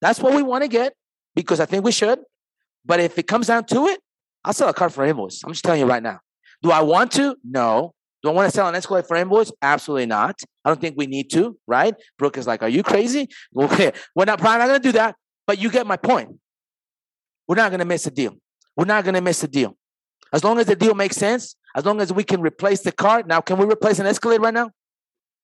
That's 0.00 0.20
what 0.20 0.34
we 0.34 0.42
want 0.42 0.62
to 0.62 0.68
get 0.68 0.94
because 1.34 1.60
I 1.60 1.66
think 1.66 1.84
we 1.84 1.92
should. 1.92 2.20
But 2.84 3.00
if 3.00 3.18
it 3.18 3.26
comes 3.26 3.46
down 3.46 3.64
to 3.66 3.86
it, 3.86 4.00
I'll 4.44 4.52
sell 4.52 4.68
a 4.68 4.74
car 4.74 4.90
for 4.90 5.04
invoice. 5.04 5.42
I'm 5.44 5.52
just 5.52 5.64
telling 5.64 5.80
you 5.80 5.86
right 5.86 6.02
now. 6.02 6.18
Do 6.62 6.70
I 6.70 6.82
want 6.82 7.12
to? 7.12 7.36
No. 7.44 7.94
Do 8.22 8.30
I 8.30 8.32
want 8.32 8.50
to 8.50 8.54
sell 8.54 8.68
an 8.68 8.74
Escalade 8.74 9.06
for 9.06 9.16
invoice? 9.16 9.52
Absolutely 9.62 10.06
not. 10.06 10.40
I 10.64 10.70
don't 10.70 10.80
think 10.80 10.96
we 10.96 11.06
need 11.06 11.30
to, 11.32 11.56
right? 11.66 11.94
Brooke 12.18 12.38
is 12.38 12.46
like, 12.46 12.62
are 12.62 12.68
you 12.68 12.82
crazy? 12.82 13.28
Okay. 13.56 13.92
We're 14.14 14.24
not 14.24 14.38
probably 14.38 14.58
not 14.58 14.68
going 14.68 14.80
to 14.80 14.88
do 14.88 14.92
that, 14.92 15.16
but 15.46 15.58
you 15.58 15.70
get 15.70 15.86
my 15.86 15.96
point. 15.96 16.30
We're 17.48 17.56
not 17.56 17.70
going 17.70 17.80
to 17.80 17.84
miss 17.84 18.06
a 18.06 18.10
deal. 18.10 18.36
We're 18.76 18.86
not 18.86 19.04
going 19.04 19.14
to 19.14 19.20
miss 19.20 19.42
a 19.44 19.48
deal. 19.48 19.76
As 20.32 20.44
long 20.44 20.58
as 20.58 20.66
the 20.66 20.76
deal 20.76 20.94
makes 20.94 21.16
sense, 21.16 21.56
as 21.74 21.84
long 21.84 22.00
as 22.00 22.12
we 22.12 22.24
can 22.24 22.40
replace 22.40 22.80
the 22.80 22.92
car. 22.92 23.22
Now, 23.26 23.40
can 23.40 23.58
we 23.58 23.66
replace 23.66 23.98
an 23.98 24.06
Escalade 24.06 24.40
right 24.40 24.54
now? 24.54 24.70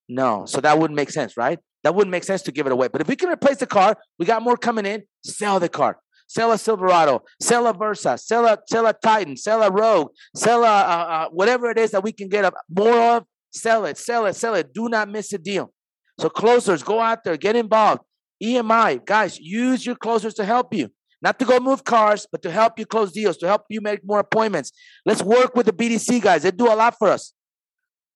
No. 0.08 0.44
So 0.46 0.60
that 0.60 0.78
wouldn't 0.78 0.96
make 0.96 1.10
sense, 1.10 1.36
right? 1.36 1.58
That 1.84 1.94
wouldn't 1.94 2.10
make 2.10 2.24
sense 2.24 2.42
to 2.42 2.52
give 2.52 2.66
it 2.66 2.72
away. 2.72 2.88
But 2.88 3.00
if 3.00 3.08
we 3.08 3.16
can 3.16 3.28
replace 3.28 3.58
the 3.58 3.66
car, 3.66 3.96
we 4.18 4.26
got 4.26 4.42
more 4.42 4.56
coming 4.56 4.86
in, 4.86 5.04
sell 5.24 5.60
the 5.60 5.68
car. 5.68 5.98
Sell 6.26 6.52
a 6.52 6.58
Silverado, 6.58 7.22
sell 7.40 7.66
a 7.66 7.72
Versa, 7.72 8.18
sell 8.18 8.44
a 8.44 8.58
sell 8.68 8.86
a 8.86 8.92
Titan, 8.92 9.34
sell 9.34 9.62
a 9.62 9.70
Rogue, 9.70 10.10
sell 10.36 10.62
a 10.62 10.66
uh, 10.66 11.06
uh, 11.08 11.28
whatever 11.30 11.70
it 11.70 11.78
is 11.78 11.90
that 11.92 12.02
we 12.02 12.12
can 12.12 12.28
get 12.28 12.52
more 12.68 13.00
of. 13.16 13.24
Sell 13.50 13.86
it, 13.86 13.96
sell 13.96 14.26
it, 14.26 14.36
sell 14.36 14.54
it. 14.54 14.74
Do 14.74 14.90
not 14.90 15.08
miss 15.08 15.32
a 15.32 15.38
deal. 15.38 15.72
So 16.20 16.28
closers, 16.28 16.82
go 16.82 17.00
out 17.00 17.24
there, 17.24 17.38
get 17.38 17.56
involved. 17.56 18.02
EMI, 18.42 19.06
guys, 19.06 19.38
use 19.38 19.86
your 19.86 19.96
closers 19.96 20.34
to 20.34 20.44
help 20.44 20.74
you. 20.74 20.90
Not 21.20 21.38
to 21.40 21.44
go 21.44 21.58
move 21.58 21.84
cars, 21.84 22.26
but 22.30 22.42
to 22.42 22.50
help 22.50 22.78
you 22.78 22.86
close 22.86 23.12
deals, 23.12 23.36
to 23.38 23.46
help 23.46 23.62
you 23.68 23.80
make 23.80 24.00
more 24.04 24.20
appointments. 24.20 24.72
Let's 25.04 25.22
work 25.22 25.56
with 25.56 25.66
the 25.66 25.72
BDC 25.72 26.22
guys. 26.22 26.42
They 26.42 26.50
do 26.50 26.66
a 26.66 26.76
lot 26.76 26.96
for 26.98 27.08
us. 27.08 27.32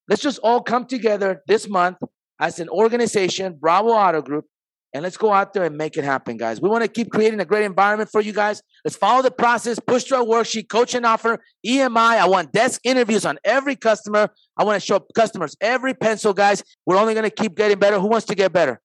Let's 0.08 0.22
just 0.22 0.38
all 0.40 0.62
come 0.62 0.86
together 0.86 1.42
this 1.46 1.68
month 1.68 1.98
as 2.40 2.58
an 2.58 2.68
organization, 2.68 3.56
Bravo 3.60 3.90
Auto 3.90 4.20
Group, 4.20 4.46
and 4.94 5.02
let's 5.02 5.16
go 5.16 5.32
out 5.32 5.54
there 5.54 5.64
and 5.64 5.76
make 5.76 5.96
it 5.96 6.04
happen, 6.04 6.36
guys. 6.36 6.60
We 6.60 6.68
want 6.68 6.82
to 6.82 6.88
keep 6.88 7.10
creating 7.10 7.40
a 7.40 7.44
great 7.44 7.64
environment 7.64 8.10
for 8.10 8.20
you 8.20 8.32
guys. 8.32 8.62
Let's 8.84 8.96
follow 8.96 9.22
the 9.22 9.30
process, 9.30 9.78
push 9.78 10.04
through 10.04 10.22
a 10.22 10.26
worksheet, 10.26 10.68
coach 10.68 10.94
and 10.94 11.06
offer, 11.06 11.38
EMI. 11.66 11.96
I 11.96 12.28
want 12.28 12.52
desk 12.52 12.80
interviews 12.84 13.24
on 13.24 13.38
every 13.44 13.74
customer. 13.74 14.28
I 14.56 14.64
want 14.64 14.80
to 14.80 14.86
show 14.86 15.00
customers 15.14 15.56
every 15.60 15.94
pencil, 15.94 16.34
guys. 16.34 16.62
We're 16.84 16.98
only 16.98 17.14
going 17.14 17.24
to 17.24 17.30
keep 17.30 17.56
getting 17.56 17.78
better. 17.78 17.98
Who 17.98 18.08
wants 18.08 18.26
to 18.26 18.34
get 18.34 18.52
better? 18.52 18.80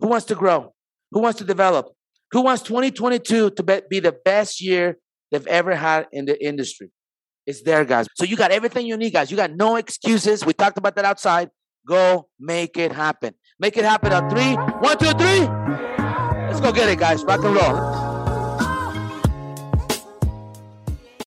Who 0.00 0.08
wants 0.08 0.26
to 0.26 0.36
grow? 0.36 0.74
Who 1.10 1.20
wants 1.20 1.38
to 1.38 1.44
develop? 1.44 1.86
Who 2.32 2.42
wants 2.42 2.62
2022 2.62 3.50
to 3.50 3.82
be 3.88 4.00
the 4.00 4.12
best 4.12 4.60
year 4.60 4.98
they've 5.30 5.46
ever 5.46 5.74
had 5.74 6.06
in 6.12 6.26
the 6.26 6.44
industry? 6.44 6.90
It's 7.46 7.62
there, 7.62 7.84
guys. 7.84 8.06
So 8.16 8.24
you 8.24 8.36
got 8.36 8.50
everything 8.50 8.86
you 8.86 8.96
need, 8.96 9.12
guys. 9.12 9.30
You 9.30 9.36
got 9.36 9.52
no 9.52 9.76
excuses. 9.76 10.44
We 10.44 10.52
talked 10.52 10.76
about 10.76 10.96
that 10.96 11.06
outside. 11.06 11.48
Go 11.86 12.28
make 12.38 12.76
it 12.76 12.92
happen. 12.92 13.34
Make 13.58 13.78
it 13.78 13.84
happen 13.84 14.12
on 14.12 14.28
three. 14.28 14.54
One, 14.54 14.98
two, 14.98 15.12
three. 15.12 15.46
Let's 16.48 16.60
go 16.60 16.72
get 16.72 16.90
it, 16.90 16.98
guys. 16.98 17.24
Rock 17.24 17.42
and 17.42 17.54
roll. 17.54 18.07